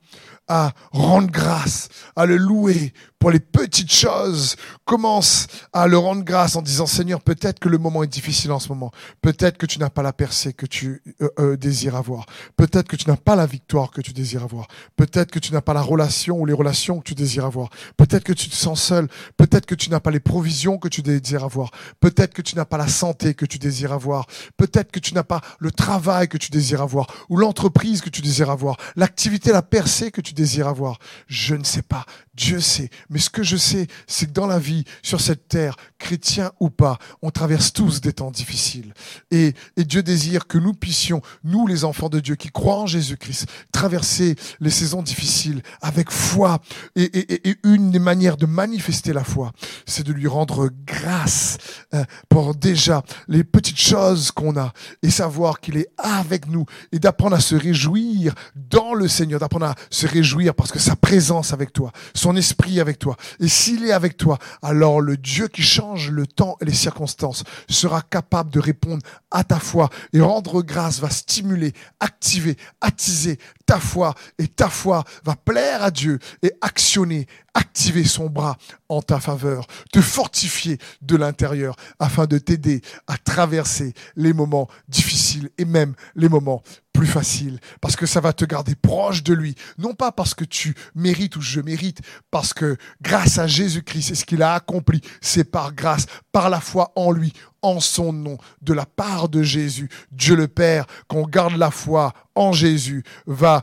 à 0.48 0.72
rendre 0.92 1.30
grâce, 1.30 1.88
à 2.16 2.26
le 2.26 2.36
louer 2.36 2.92
pour 3.24 3.30
les 3.30 3.40
petites 3.40 3.90
choses. 3.90 4.54
Commence 4.84 5.46
à 5.72 5.86
le 5.86 5.96
rendre 5.96 6.24
grâce 6.24 6.56
en 6.56 6.60
disant 6.60 6.84
Seigneur, 6.84 7.22
peut-être 7.22 7.58
que 7.58 7.70
le 7.70 7.78
moment 7.78 8.02
est 8.02 8.12
difficile 8.12 8.52
en 8.52 8.58
ce 8.58 8.68
moment. 8.68 8.90
Peut-être 9.22 9.56
que 9.56 9.64
tu 9.64 9.78
n'as 9.78 9.88
pas 9.88 10.02
la 10.02 10.12
percée 10.12 10.52
que 10.52 10.66
tu 10.66 11.00
euh, 11.22 11.30
euh, 11.38 11.56
désires 11.56 11.96
avoir. 11.96 12.26
Peut-être 12.58 12.86
que 12.86 12.96
tu 12.96 13.08
n'as 13.08 13.16
pas 13.16 13.34
la 13.34 13.46
victoire 13.46 13.92
que 13.92 14.02
tu 14.02 14.12
désires 14.12 14.42
avoir. 14.42 14.68
Peut-être 14.94 15.30
que 15.30 15.38
tu 15.38 15.54
n'as 15.54 15.62
pas 15.62 15.72
la 15.72 15.80
relation 15.80 16.38
ou 16.38 16.44
les 16.44 16.52
relations 16.52 16.98
que 16.98 17.04
tu 17.04 17.14
désires 17.14 17.46
avoir. 17.46 17.70
Peut-être 17.96 18.24
que 18.24 18.34
tu 18.34 18.50
te 18.50 18.54
sens 18.54 18.82
seul. 18.82 19.08
Peut-être 19.38 19.64
que 19.64 19.74
tu 19.74 19.88
n'as 19.88 20.00
pas 20.00 20.10
les 20.10 20.20
provisions 20.20 20.76
que 20.76 20.88
tu 20.88 21.00
désires 21.00 21.44
avoir. 21.44 21.70
Peut-être 22.00 22.34
que 22.34 22.42
tu 22.42 22.56
n'as 22.56 22.66
pas 22.66 22.76
la 22.76 22.88
santé 22.88 23.32
que 23.32 23.46
tu 23.46 23.58
désires 23.58 23.94
avoir. 23.94 24.26
Peut-être 24.58 24.92
que 24.92 25.00
tu 25.00 25.14
n'as 25.14 25.24
pas 25.24 25.40
le 25.60 25.70
travail 25.70 26.28
que 26.28 26.36
tu 26.36 26.50
désires 26.50 26.82
avoir 26.82 27.06
ou 27.30 27.38
l'entreprise 27.38 28.02
que 28.02 28.10
tu 28.10 28.20
désires 28.20 28.50
avoir. 28.50 28.76
L'activité, 28.96 29.50
la 29.50 29.62
percée 29.62 30.10
que 30.10 30.20
tu 30.20 30.34
désires 30.34 30.68
avoir. 30.68 30.98
Je 31.26 31.54
ne 31.54 31.64
sais 31.64 31.80
pas. 31.80 32.04
Dieu 32.34 32.60
sait. 32.60 32.90
Mais 33.14 33.20
ce 33.20 33.30
que 33.30 33.44
je 33.44 33.56
sais, 33.56 33.86
c'est 34.08 34.26
que 34.26 34.32
dans 34.32 34.48
la 34.48 34.58
vie, 34.58 34.82
sur 35.00 35.20
cette 35.20 35.46
terre, 35.46 35.76
chrétien 35.98 36.50
ou 36.58 36.68
pas, 36.68 36.98
on 37.22 37.30
traverse 37.30 37.72
tous 37.72 38.00
des 38.00 38.12
temps 38.12 38.32
difficiles. 38.32 38.92
Et, 39.30 39.54
Dieu 39.76 40.02
désire 40.02 40.48
que 40.48 40.58
nous 40.58 40.72
puissions, 40.72 41.22
nous 41.44 41.68
les 41.68 41.84
enfants 41.84 42.08
de 42.08 42.18
Dieu 42.18 42.34
qui 42.34 42.48
croient 42.48 42.80
en 42.80 42.86
Jésus-Christ, 42.86 43.46
traverser 43.70 44.34
les 44.58 44.70
saisons 44.70 45.00
difficiles 45.00 45.62
avec 45.80 46.10
foi. 46.10 46.58
Et, 46.96 47.04
et, 47.48 47.56
une 47.62 47.92
des 47.92 48.00
manières 48.00 48.36
de 48.36 48.46
manifester 48.46 49.12
la 49.12 49.22
foi, 49.22 49.52
c'est 49.86 50.04
de 50.04 50.12
lui 50.12 50.26
rendre 50.26 50.70
grâce 50.84 51.58
euh, 51.94 52.04
pour 52.28 52.56
déjà 52.56 53.04
les 53.28 53.44
petites 53.44 53.80
choses 53.80 54.32
qu'on 54.32 54.56
a 54.56 54.72
et 55.04 55.10
savoir 55.10 55.60
qu'il 55.60 55.76
est 55.76 55.88
avec 55.98 56.48
nous 56.48 56.66
et 56.90 56.98
d'apprendre 56.98 57.36
à 57.36 57.40
se 57.40 57.54
réjouir 57.54 58.34
dans 58.56 58.92
le 58.92 59.06
Seigneur, 59.06 59.38
d'apprendre 59.38 59.66
à 59.66 59.74
se 59.90 60.08
réjouir 60.08 60.54
parce 60.54 60.72
que 60.72 60.80
sa 60.80 60.96
présence 60.96 61.52
avec 61.52 61.72
toi, 61.72 61.92
son 62.12 62.34
esprit 62.34 62.80
avec 62.80 62.98
toi. 62.98 63.03
Et 63.40 63.48
s'il 63.48 63.84
est 63.84 63.92
avec 63.92 64.16
toi, 64.16 64.38
alors 64.62 65.00
le 65.00 65.16
Dieu 65.16 65.48
qui 65.48 65.62
change 65.62 66.10
le 66.10 66.26
temps 66.26 66.56
et 66.60 66.64
les 66.64 66.74
circonstances 66.74 67.44
sera 67.68 68.02
capable 68.02 68.50
de 68.50 68.60
répondre 68.60 69.02
à 69.30 69.44
ta 69.44 69.58
foi 69.58 69.90
et 70.12 70.20
rendre 70.20 70.62
grâce 70.62 71.00
va 71.00 71.10
stimuler, 71.10 71.72
activer, 72.00 72.56
attiser 72.80 73.38
ta 73.66 73.80
foi 73.80 74.14
et 74.38 74.48
ta 74.48 74.68
foi 74.68 75.04
va 75.24 75.36
plaire 75.36 75.82
à 75.82 75.90
Dieu 75.90 76.18
et 76.42 76.52
actionner, 76.60 77.26
activer 77.54 78.04
son 78.04 78.28
bras 78.28 78.56
en 78.88 79.02
ta 79.02 79.20
faveur, 79.20 79.66
te 79.92 80.00
fortifier 80.00 80.78
de 81.02 81.16
l'intérieur 81.16 81.76
afin 81.98 82.26
de 82.26 82.38
t'aider 82.38 82.82
à 83.06 83.16
traverser 83.16 83.94
les 84.16 84.32
moments 84.32 84.68
difficiles 84.88 85.50
et 85.58 85.64
même 85.64 85.94
les 86.14 86.28
moments 86.28 86.62
plus 86.92 87.06
faciles. 87.06 87.58
Parce 87.80 87.96
que 87.96 88.06
ça 88.06 88.20
va 88.20 88.32
te 88.32 88.44
garder 88.44 88.74
proche 88.74 89.22
de 89.22 89.34
lui, 89.34 89.54
non 89.78 89.94
pas 89.94 90.12
parce 90.12 90.34
que 90.34 90.44
tu 90.44 90.74
mérites 90.94 91.36
ou 91.36 91.40
je 91.40 91.60
mérite, 91.60 92.00
parce 92.30 92.54
que 92.54 92.76
grâce 93.02 93.38
à 93.38 93.46
Jésus-Christ 93.46 94.12
et 94.12 94.14
ce 94.14 94.24
qu'il 94.24 94.42
a 94.42 94.54
accompli, 94.54 95.00
c'est 95.20 95.44
par 95.44 95.74
grâce, 95.74 96.06
par 96.32 96.50
la 96.50 96.60
foi 96.60 96.92
en 96.96 97.10
lui, 97.10 97.32
en 97.64 97.80
son 97.80 98.12
nom, 98.12 98.36
de 98.62 98.74
la 98.74 98.84
part 98.84 99.28
de 99.28 99.42
Jésus, 99.42 99.88
Dieu 100.12 100.36
le 100.36 100.48
Père, 100.48 100.86
qu'on 101.08 101.22
garde 101.22 101.56
la 101.56 101.70
foi 101.70 102.12
en 102.34 102.52
Jésus, 102.52 103.02
va 103.26 103.62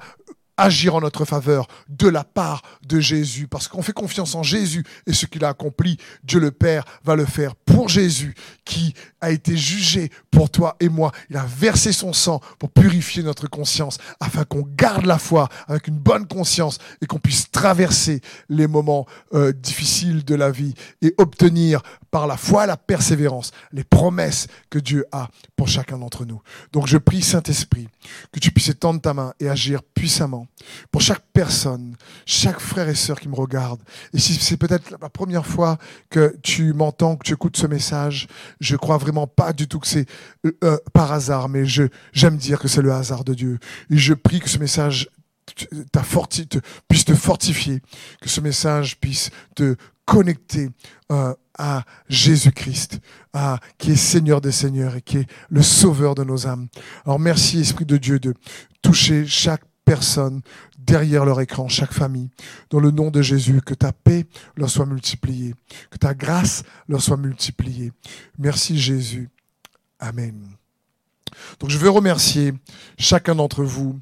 agir 0.58 0.96
en 0.96 1.02
notre 1.02 1.26
faveur 1.26 1.68
de 1.90 2.08
la 2.08 2.24
part 2.24 2.62
de 2.86 3.00
Jésus, 3.00 3.48
parce 3.48 3.68
qu'on 3.68 3.82
fait 3.82 3.94
confiance 3.94 4.36
en 4.36 4.44
Jésus 4.44 4.84
et 5.08 5.14
ce 5.14 5.26
qu'il 5.26 5.44
a 5.44 5.50
accompli, 5.50 5.98
Dieu 6.24 6.40
le 6.40 6.52
Père 6.52 6.84
va 7.04 7.16
le 7.16 7.26
faire 7.26 7.56
pour 7.56 7.90
Jésus, 7.90 8.36
qui 8.66 8.94
a 9.22 9.32
été 9.32 9.58
jugé 9.58 10.12
pour 10.30 10.50
toi 10.50 10.76
et 10.80 10.90
moi. 10.90 11.12
Il 11.30 11.38
a 11.38 11.46
versé 11.46 11.92
son 11.92 12.14
sang 12.14 12.42
pour 12.60 12.70
purifier 12.70 13.24
notre 13.24 13.48
conscience, 13.48 13.98
afin 14.20 14.44
qu'on 14.44 14.64
garde 14.76 15.06
la 15.06 15.18
foi 15.18 15.50
avec 15.68 15.88
une 15.88 15.98
bonne 15.98 16.28
conscience 16.28 16.78
et 17.02 17.06
qu'on 17.08 17.20
puisse 17.20 17.50
traverser 17.50 18.22
les 18.50 18.68
moments 18.68 19.08
euh, 19.34 19.54
difficiles 19.54 20.24
de 20.24 20.36
la 20.36 20.52
vie 20.52 20.74
et 21.02 21.14
obtenir 21.18 21.82
par 22.12 22.28
la 22.28 22.38
foi 22.38 22.66
la 22.66 22.78
persévérance 22.78 23.52
les 23.72 23.84
promesses 23.84 24.48
que 24.70 24.80
Dieu 24.80 25.06
a 25.12 25.30
pour 25.56 25.68
chacun 25.68 25.98
d'entre 25.98 26.26
nous. 26.26 26.42
Donc 26.72 26.88
je 26.88 26.98
prie 26.98 27.22
Saint-Esprit 27.22 27.88
que 28.32 28.40
tu 28.40 28.52
puisses 28.52 28.70
étendre 28.70 29.02
ta 29.02 29.14
main 29.14 29.34
et 29.40 29.50
agir 29.50 29.82
puissamment 29.84 30.48
pour 30.92 31.02
chaque 31.02 31.24
personne, 31.34 31.96
chaque 32.26 32.60
frère 32.60 32.90
et 32.90 32.96
sœur 32.96 33.20
qui 33.20 33.30
me 33.30 33.36
regarde. 33.36 33.82
Et 34.14 34.20
si 34.20 34.34
c'est 34.36 34.58
peut-être 34.58 34.92
la 35.02 35.10
première 35.10 35.46
fois 35.46 35.78
que 36.10 36.36
tu 36.44 36.74
m'entends, 36.74 37.16
que 37.16 37.24
tu 37.24 37.34
écoutes 37.34 37.58
ce 37.58 37.68
message, 37.68 38.28
je 38.60 38.76
crois 38.76 38.98
vraiment 38.98 39.28
pas 39.28 39.54
du 39.54 39.68
tout 39.68 39.80
que 39.80 39.88
c'est 39.88 40.08
euh, 40.46 40.52
euh, 40.64 40.78
par 40.94 41.12
hasard, 41.12 41.50
mais 41.50 41.66
je 41.66 41.84
j'aime 42.14 42.38
dire 42.38 42.60
que 42.60 42.68
c'est 42.68 42.82
le 42.82 42.92
hasard 42.92 43.24
de 43.24 43.34
Dieu. 43.34 43.60
Et 43.90 43.98
je 43.98 44.14
prie 44.14 44.40
que 44.40 44.50
ce 44.50 44.58
message 44.58 45.10
te, 45.46 46.60
puisse 46.88 47.06
te 47.06 47.16
fortifier, 47.16 47.82
que 48.22 48.30
ce 48.30 48.42
message 48.42 49.00
puisse 49.00 49.30
te 49.56 49.76
connecter 50.06 50.70
euh, 51.12 51.34
à 51.58 51.84
Jésus-Christ, 52.10 53.00
qui 53.78 53.92
est 53.92 53.96
Seigneur 53.96 54.42
des 54.42 54.52
Seigneurs 54.52 54.96
et 54.96 55.02
qui 55.02 55.20
est 55.20 55.28
le 55.50 55.62
Sauveur 55.62 56.16
de 56.16 56.24
nos 56.24 56.48
âmes. 56.48 56.68
Alors 57.06 57.20
merci 57.20 57.60
Esprit 57.60 57.86
de 57.86 57.98
Dieu 57.98 58.20
de 58.20 58.34
toucher 58.82 59.28
chaque 59.28 59.62
personne 59.86 60.42
derrière 60.80 61.26
leur 61.26 61.42
écran, 61.42 61.68
chaque 61.68 61.94
famille. 61.94 62.30
Dans 62.70 62.80
le 62.80 62.92
nom 62.92 63.12
de 63.12 63.22
Jésus, 63.22 63.62
que 63.62 63.74
ta 63.74 63.92
paix 63.92 64.26
leur 64.56 64.70
soit 64.70 64.86
multipliée, 64.86 65.54
que 65.90 65.98
ta 65.98 66.14
grâce 66.14 66.64
leur 66.88 67.02
soit 67.02 67.18
multipliée. 67.18 67.92
Merci 68.38 68.80
Jésus. 68.80 69.30
Amen. 70.00 70.48
Donc 71.60 71.70
je 71.70 71.78
veux 71.78 71.90
remercier 71.90 72.54
chacun 72.98 73.36
d'entre 73.36 73.64
vous 73.64 74.00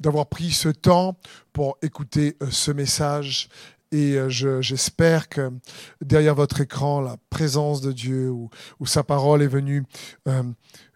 d'avoir 0.00 0.26
pris 0.26 0.50
ce 0.50 0.68
temps 0.68 1.16
pour 1.52 1.78
écouter 1.82 2.36
euh, 2.42 2.48
ce 2.50 2.72
message. 2.72 3.48
Et 3.92 4.16
euh, 4.16 4.60
j'espère 4.60 5.28
que 5.28 5.52
derrière 6.00 6.34
votre 6.34 6.60
écran, 6.62 7.00
la 7.00 7.16
présence 7.30 7.82
de 7.82 7.92
Dieu 7.92 8.30
ou, 8.30 8.50
sa 8.86 9.04
parole 9.04 9.42
est 9.42 9.48
venue 9.48 9.84
euh, 10.26 10.42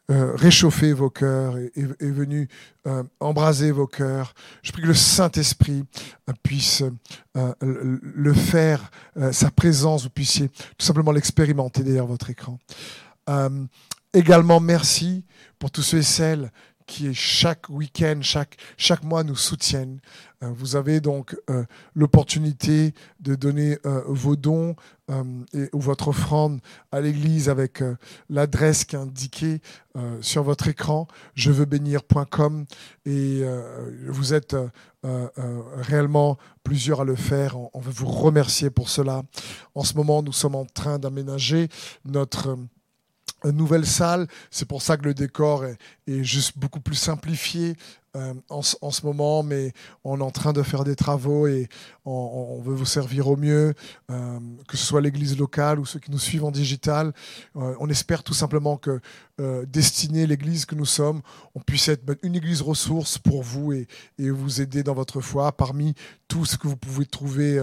réchauffer 0.09 0.93
vos 0.93 1.11
cœurs, 1.11 1.59
est, 1.59 1.77
est 1.77 2.11
venue 2.11 2.49
embraser 3.21 3.71
vos 3.71 3.87
cœurs. 3.87 4.35
Je 4.63 4.73
prie 4.73 4.83
que 4.83 4.89
le 4.89 4.95
Saint-Esprit 4.95 5.85
puisse 6.45 6.85
le 7.61 8.33
faire, 8.33 8.93
sa 9.33 9.51
présence, 9.51 10.05
vous 10.05 10.11
puissiez 10.11 10.49
tout 10.49 10.87
simplement 10.87 11.11
l'expérimenter 11.11 11.83
derrière 11.83 12.07
votre 12.07 12.31
écran. 12.31 12.59
également, 14.15 14.61
merci 14.61 15.25
pour 15.59 15.73
tous 15.73 15.83
ceux 15.83 15.99
et 15.99 16.03
celles 16.03 16.53
qui 16.87 17.13
chaque 17.15 17.69
week-end, 17.69 18.19
chaque, 18.23 18.57
chaque 18.77 19.03
mois 19.03 19.25
nous 19.25 19.37
soutiennent. 19.37 20.01
Euh, 20.43 20.51
vous 20.55 20.77
avez 20.77 21.01
donc 21.01 21.37
euh, 21.51 21.65
l'opportunité 21.95 22.95
de 23.21 23.35
donner 23.35 23.79
euh, 23.87 24.03
vos 24.07 24.37
dons 24.37 24.77
et, 25.55 25.69
ou 25.73 25.79
votre 25.79 26.09
offrande 26.09 26.61
à 26.91 27.01
l'Église 27.01 27.49
avec 27.49 27.81
l'adresse 28.29 28.85
qui 28.85 28.97
est 28.97 28.99
indiquée 28.99 29.61
sur 30.21 30.43
votre 30.43 30.67
écran, 30.67 31.07
je 31.37 31.53
veux 31.53 31.65
bénir.com 31.65 32.65
et 33.05 33.45
vous 34.09 34.35
êtes 34.35 34.57
réellement 35.77 36.39
plusieurs 36.65 37.03
à 37.03 37.05
le 37.05 37.15
faire. 37.15 37.57
On, 37.57 37.71
on 37.73 37.79
veut 37.79 37.93
vous 37.93 38.11
remercier 38.11 38.69
pour 38.69 38.89
cela. 38.89 39.23
En 39.77 39.85
ce 39.85 39.95
moment, 39.95 40.25
nous 40.25 40.33
sommes 40.33 40.57
en 40.57 40.65
train 40.65 40.99
d'aménager 40.99 41.69
notre 42.05 42.59
nouvelle 43.53 43.87
salle. 43.87 44.27
C'est 44.51 44.67
pour 44.67 44.83
ça 44.83 44.97
que 44.97 45.05
le 45.05 45.15
décor 45.15 45.65
est, 45.65 46.23
juste 46.23 46.59
beaucoup 46.59 46.81
plus 46.81 46.95
simplifié. 46.95 47.77
Euh, 48.17 48.35
en, 48.49 48.63
ce 48.63 49.05
moment, 49.05 49.43
mais 49.43 49.73
on 50.05 50.21
est 50.21 50.23
en 50.23 50.31
train 50.31 50.55
de 50.55 50.63
faire 50.63 50.85
des 50.85 50.97
travaux 50.97 51.47
et 51.47 51.69
on, 52.07 52.61
veut 52.63 52.75
vous 52.75 52.87
servir 52.87 53.29
au 53.29 53.37
mieux, 53.37 53.75
euh, 54.11 54.39
que 54.69 54.77
ce 54.77 54.87
soit 54.87 55.01
l'église 55.01 55.37
locale 55.37 55.79
ou 55.79 55.85
ceux 55.85 55.99
qui 55.99 56.11
nous 56.11 56.19
suivent 56.19 56.45
en 56.45 56.51
digital. 56.51 57.13
Euh, 57.57 57.75
on 57.79 57.91
espère 57.91 58.23
tout 58.23 58.35
simplement 58.35 58.77
que 58.77 59.01
destiné 59.69 60.27
l'église 60.27 60.65
que 60.65 60.75
nous 60.75 60.87
sommes, 60.87 61.21
on 61.55 61.61
puisse 61.61 61.89
être 61.89 62.03
une 62.23 62.37
église 62.37 62.63
ressource 62.63 63.19
pour 63.19 63.43
vous 63.43 63.71
et, 63.75 63.87
vous 64.19 64.63
aider 64.63 64.83
dans 64.83 64.95
votre 64.95 65.21
foi 65.21 65.53
parmi 65.53 65.95
tout 66.27 66.47
ce 66.47 66.57
que 66.57 66.67
vous 66.67 66.77
pouvez 66.77 67.05
trouver 67.05 67.63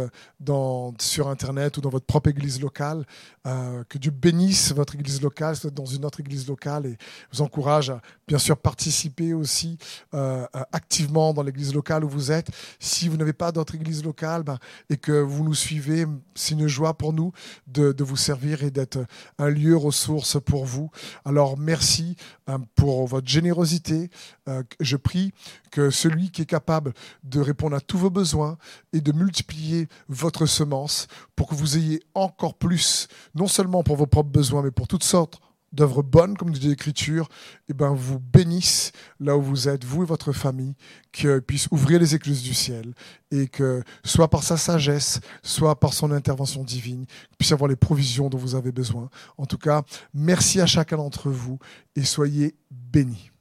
sur 0.99 1.29
Internet 1.29 1.75
ou 1.77 1.81
dans 1.81 1.89
votre 1.89 2.05
propre 2.05 2.29
église 2.29 2.61
locale. 2.61 3.07
que 3.43 3.97
Dieu 3.97 4.11
bénisse 4.11 4.71
votre 4.71 4.93
église 4.93 5.19
locale, 5.19 5.55
dans 5.73 5.87
une 5.87 6.05
autre 6.05 6.19
église 6.19 6.47
locale 6.47 6.85
et 6.85 6.97
vous 7.31 7.41
encourage 7.41 7.89
à 7.89 8.01
bien 8.27 8.37
sûr 8.37 8.55
participer 8.55 9.33
aussi. 9.33 9.79
Activement 10.71 11.33
dans 11.33 11.43
l'église 11.43 11.73
locale 11.73 12.03
où 12.03 12.09
vous 12.09 12.31
êtes. 12.31 12.49
Si 12.79 13.07
vous 13.07 13.17
n'avez 13.17 13.33
pas 13.33 13.51
d'autre 13.51 13.75
église 13.75 14.03
locale 14.03 14.43
ben, 14.43 14.57
et 14.89 14.97
que 14.97 15.11
vous 15.11 15.43
nous 15.43 15.53
suivez, 15.53 16.05
c'est 16.35 16.53
une 16.53 16.67
joie 16.67 16.97
pour 16.97 17.13
nous 17.13 17.31
de, 17.67 18.03
vous 18.03 18.17
servir 18.17 18.63
et 18.63 18.71
d'être 18.71 19.05
un 19.37 19.49
lieu 19.49 19.77
ressource 19.77 20.37
pour 20.43 20.65
vous. 20.65 20.89
Alors 21.25 21.57
merci 21.57 22.15
euh, 22.49 22.57
pour 22.75 23.07
votre 23.07 23.27
générosité. 23.27 24.09
Euh, 24.49 24.63
je 24.79 24.97
prie 24.97 25.33
que 25.71 25.89
celui 25.89 26.31
qui 26.31 26.41
est 26.41 26.45
capable 26.45 26.93
de 27.23 27.39
répondre 27.39 27.75
à 27.75 27.79
tous 27.79 27.97
vos 27.97 28.09
besoins 28.09 28.57
et 28.91 29.01
de 29.01 29.11
multiplier 29.11 29.87
votre 30.09 30.45
semence 30.45 31.07
pour 31.35 31.47
que 31.47 31.55
vous 31.55 31.77
ayez 31.77 32.01
encore 32.13 32.55
plus, 32.55 33.07
non 33.35 33.47
seulement 33.47 33.83
pour 33.83 33.95
vos 33.95 34.07
propres 34.07 34.29
besoins, 34.29 34.61
mais 34.61 34.71
pour 34.71 34.87
toutes 34.87 35.03
sortes 35.03 35.39
d'œuvres 35.73 36.03
bonnes, 36.03 36.37
comme 36.37 36.51
dit 36.51 36.69
l'Écriture, 36.69 37.27
eh 37.67 37.73
ben, 37.73 37.93
vous 37.93 38.19
bénisse 38.19 38.91
là 39.19 39.35
où 39.37 39.41
vous 39.41 39.67
êtes, 39.67 39.83
vous 39.83 40.03
et 40.03 40.05
votre 40.05 40.31
famille, 40.31 40.75
qu'il 41.11 41.41
puisse 41.41 41.67
ouvrir 41.71 41.99
les 41.99 42.15
écluses 42.15 42.43
du 42.43 42.53
ciel 42.53 42.93
et 43.31 43.47
que, 43.47 43.83
soit 44.05 44.29
par 44.29 44.43
sa 44.43 44.55
sagesse, 44.57 45.19
soit 45.41 45.79
par 45.79 45.93
son 45.93 46.11
intervention 46.11 46.63
divine, 46.63 47.05
puisse 47.37 47.51
avoir 47.51 47.67
les 47.67 47.75
provisions 47.75 48.29
dont 48.29 48.37
vous 48.37 48.55
avez 48.55 48.71
besoin. 48.71 49.09
En 49.37 49.45
tout 49.45 49.57
cas, 49.57 49.83
merci 50.13 50.61
à 50.61 50.65
chacun 50.65 50.97
d'entre 50.97 51.29
vous 51.29 51.59
et 51.95 52.03
soyez 52.03 52.55
bénis. 52.71 53.32